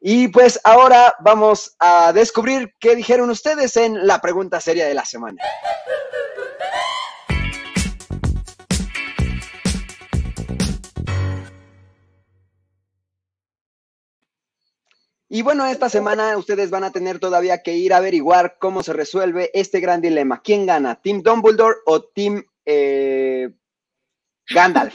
Y 0.00 0.28
pues 0.28 0.60
ahora 0.64 1.14
vamos 1.20 1.74
a 1.78 2.12
descubrir 2.12 2.74
qué 2.78 2.94
dijeron 2.94 3.30
ustedes 3.30 3.76
en 3.76 4.06
la 4.06 4.20
pregunta 4.20 4.60
seria 4.60 4.86
de 4.86 4.94
la 4.94 5.04
semana. 5.04 5.42
Y 15.34 15.42
bueno, 15.42 15.66
esta 15.66 15.88
semana 15.88 16.36
ustedes 16.36 16.70
van 16.70 16.84
a 16.84 16.92
tener 16.92 17.18
todavía 17.18 17.60
que 17.60 17.74
ir 17.74 17.92
a 17.92 17.96
averiguar 17.96 18.56
cómo 18.60 18.84
se 18.84 18.92
resuelve 18.92 19.50
este 19.52 19.80
gran 19.80 20.00
dilema. 20.00 20.40
¿Quién 20.40 20.64
gana? 20.64 20.94
¿Team 20.94 21.22
Dumbledore 21.24 21.78
o 21.86 22.04
Team 22.04 22.44
eh, 22.64 23.52
Gandalf? 24.48 24.94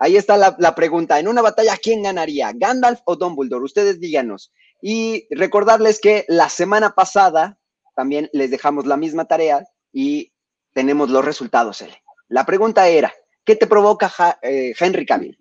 Ahí 0.00 0.16
está 0.16 0.36
la, 0.36 0.74
pregunta. 0.74 1.20
En 1.20 1.28
una 1.28 1.42
batalla, 1.42 1.76
¿quién 1.80 2.02
ganaría? 2.02 2.50
¿Gandalf 2.56 3.02
o 3.04 3.14
Dumbledore? 3.14 3.64
Ustedes 3.64 4.00
díganos. 4.00 4.52
Y 4.82 5.28
recordarles 5.30 6.00
que 6.00 6.24
la 6.26 6.48
semana 6.48 6.96
pasada 6.96 7.56
también 7.94 8.28
les 8.32 8.50
dejamos 8.50 8.84
la 8.84 8.96
misma 8.96 9.26
tarea 9.26 9.64
y 9.92 10.32
tenemos 10.74 11.08
los 11.08 11.24
resultados. 11.24 11.82
Ele. 11.82 12.02
La 12.26 12.44
pregunta 12.44 12.88
era, 12.88 13.14
¿qué 13.44 13.54
te 13.54 13.68
provoca 13.68 14.40
eh, 14.42 14.74
Henry 14.76 15.06
Cavill? 15.06 15.38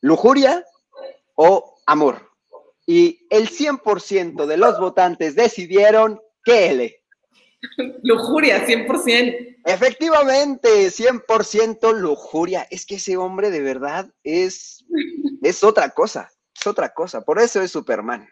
¿Lujuria 0.00 0.64
o 1.36 1.76
amor? 1.86 2.33
Y 2.86 3.26
el 3.30 3.48
100% 3.48 4.46
de 4.46 4.56
los 4.56 4.78
votantes 4.78 5.34
decidieron 5.34 6.20
que 6.44 6.70
L. 6.70 7.04
Lujuria, 8.02 8.66
100%. 8.66 9.56
Efectivamente, 9.64 10.68
100% 10.88 11.94
lujuria. 11.94 12.66
Es 12.70 12.84
que 12.84 12.96
ese 12.96 13.16
hombre 13.16 13.50
de 13.50 13.62
verdad 13.62 14.10
es, 14.22 14.84
es 15.42 15.64
otra 15.64 15.90
cosa, 15.90 16.30
es 16.58 16.66
otra 16.66 16.92
cosa. 16.92 17.22
Por 17.22 17.38
eso 17.38 17.62
es 17.62 17.70
Superman. 17.70 18.28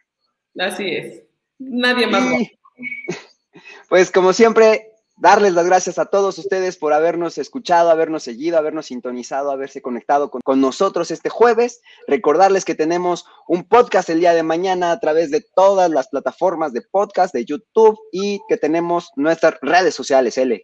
Así 0.59 0.86
es. 0.86 1.22
Nadie 1.59 2.07
más. 2.07 2.40
Y, 2.40 2.59
pues 3.88 4.11
como 4.11 4.32
siempre, 4.32 4.91
darles 5.23 5.53
las 5.53 5.66
gracias 5.66 6.01
a 6.01 6.07
todos 6.07 6.37
ustedes 6.37 6.77
por 6.77 6.93
habernos 6.93 7.39
escuchado, 7.39 7.91
habernos 7.91 8.25
seguido, 8.25 8.59
habernos 8.59 8.87
sintonizado, 8.87 9.53
haberse 9.53 9.81
conectado 9.81 10.33
con, 10.33 10.41
con 10.43 10.61
nosotros 10.61 11.12
este 11.12 11.29
jueves. 11.29 11.81
Recordarles 12.09 12.64
que 12.64 12.75
tenemos 12.75 13.25
un 13.47 13.62
podcast 13.62 14.11
el 14.11 14.18
día 14.18 14.35
de 14.35 14.43
mañana 14.43 14.91
a 14.91 14.99
través 14.99 15.31
de 15.31 15.41
todas 15.55 15.89
las 15.91 16.09
plataformas 16.09 16.73
de 16.73 16.83
podcast, 16.83 17.33
de 17.33 17.45
YouTube 17.45 17.97
y 18.11 18.41
que 18.49 18.57
tenemos 18.57 19.12
nuestras 19.14 19.59
redes 19.62 19.95
sociales, 19.95 20.37
L. 20.39 20.61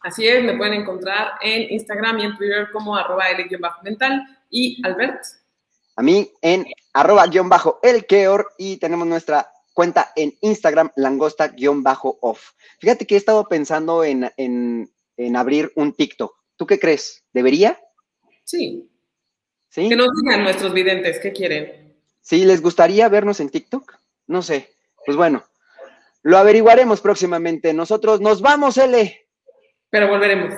Así 0.00 0.28
es, 0.28 0.44
me 0.44 0.58
pueden 0.58 0.74
encontrar 0.74 1.32
en 1.40 1.72
Instagram 1.72 2.18
y 2.18 2.24
en 2.26 2.36
Twitter 2.36 2.68
como 2.72 2.94
arroba 2.94 3.30
L-mental 3.30 4.22
y 4.50 4.86
Albert. 4.86 5.22
a 5.96 6.02
mí 6.02 6.30
en 6.42 6.66
arroba 6.92 7.26
guion 7.28 7.48
bajo 7.48 7.80
el 7.82 8.06
y 8.58 8.76
tenemos 8.76 9.06
nuestra 9.06 9.50
cuenta 9.72 10.12
en 10.16 10.34
Instagram, 10.40 10.90
langosta 10.96 11.48
guion 11.48 11.82
bajo 11.82 12.18
off. 12.20 12.52
Fíjate 12.78 13.06
que 13.06 13.14
he 13.14 13.18
estado 13.18 13.46
pensando 13.48 14.04
en, 14.04 14.30
en, 14.36 14.90
en 15.16 15.36
abrir 15.36 15.72
un 15.76 15.94
TikTok. 15.94 16.34
¿Tú 16.56 16.66
qué 16.66 16.78
crees? 16.78 17.24
¿Debería? 17.32 17.80
Sí. 18.44 18.90
¿Sí? 19.68 19.88
Que 19.88 19.96
nos 19.96 20.08
digan 20.22 20.42
nuestros 20.42 20.72
videntes 20.72 21.18
qué 21.20 21.32
quieren. 21.32 21.96
¿Sí? 22.20 22.44
¿Les 22.44 22.60
gustaría 22.60 23.08
vernos 23.08 23.40
en 23.40 23.50
TikTok? 23.50 23.96
No 24.26 24.42
sé. 24.42 24.74
Pues 25.06 25.16
bueno, 25.16 25.44
lo 26.22 26.36
averiguaremos 26.38 27.00
próximamente. 27.00 27.72
Nosotros 27.72 28.20
nos 28.20 28.42
vamos, 28.42 28.76
L. 28.76 29.26
Pero 29.88 30.08
volveremos. 30.08 30.54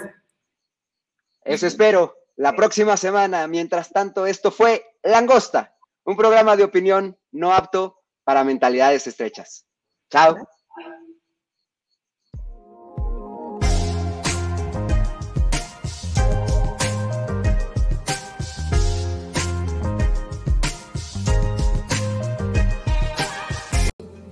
Eso 1.44 1.66
espero. 1.66 2.16
La 2.36 2.54
próxima 2.54 2.96
semana. 2.96 3.46
Mientras 3.46 3.90
tanto, 3.90 4.26
esto 4.26 4.50
fue 4.50 4.84
Langosta, 5.02 5.76
un 6.04 6.16
programa 6.16 6.56
de 6.56 6.64
opinión 6.64 7.18
no 7.30 7.52
apto 7.52 8.01
para 8.24 8.44
mentalidades 8.44 9.06
estrechas. 9.06 9.64
Chao. 10.10 10.36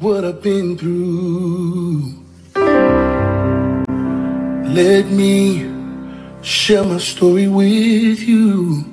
what 0.01 0.25
I've 0.25 0.43
been 0.43 0.79
through. 0.79 2.15
Let 4.75 5.07
me 5.07 5.69
share 6.43 6.85
my 6.85 6.97
story 6.99 7.49
with 7.49 8.21
you. 8.23 8.85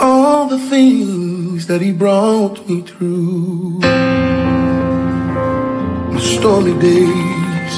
All 0.00 0.48
the 0.48 0.58
things 0.68 1.17
that 1.66 1.80
he 1.80 1.92
brought 1.92 2.66
me 2.68 2.82
through. 2.82 3.80
My 6.12 6.20
stormy 6.20 6.78
days 6.78 7.74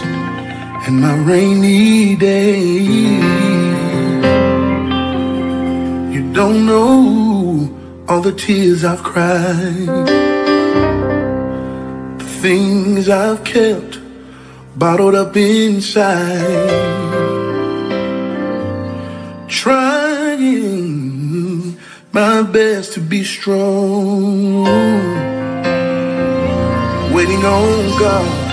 and 0.87 1.01
my 1.01 1.17
rainy 1.25 2.17
days. 2.17 3.25
You 6.15 6.33
don't 6.33 6.67
know 6.67 7.71
all 8.09 8.21
the 8.21 8.33
tears 8.33 8.85
I've 8.85 9.03
cried, 9.03 9.87
the 12.19 12.31
things 12.43 13.09
I've 13.09 13.45
kept 13.45 13.99
bottled 14.77 15.15
up 15.15 15.37
inside, 15.37 16.69
trying 19.49 20.00
my 22.13 22.43
best 22.43 22.95
to 22.95 23.01
be 23.01 23.23
strong, 23.23 24.65
waiting 27.15 27.45
on 27.45 27.99
God 27.99 28.50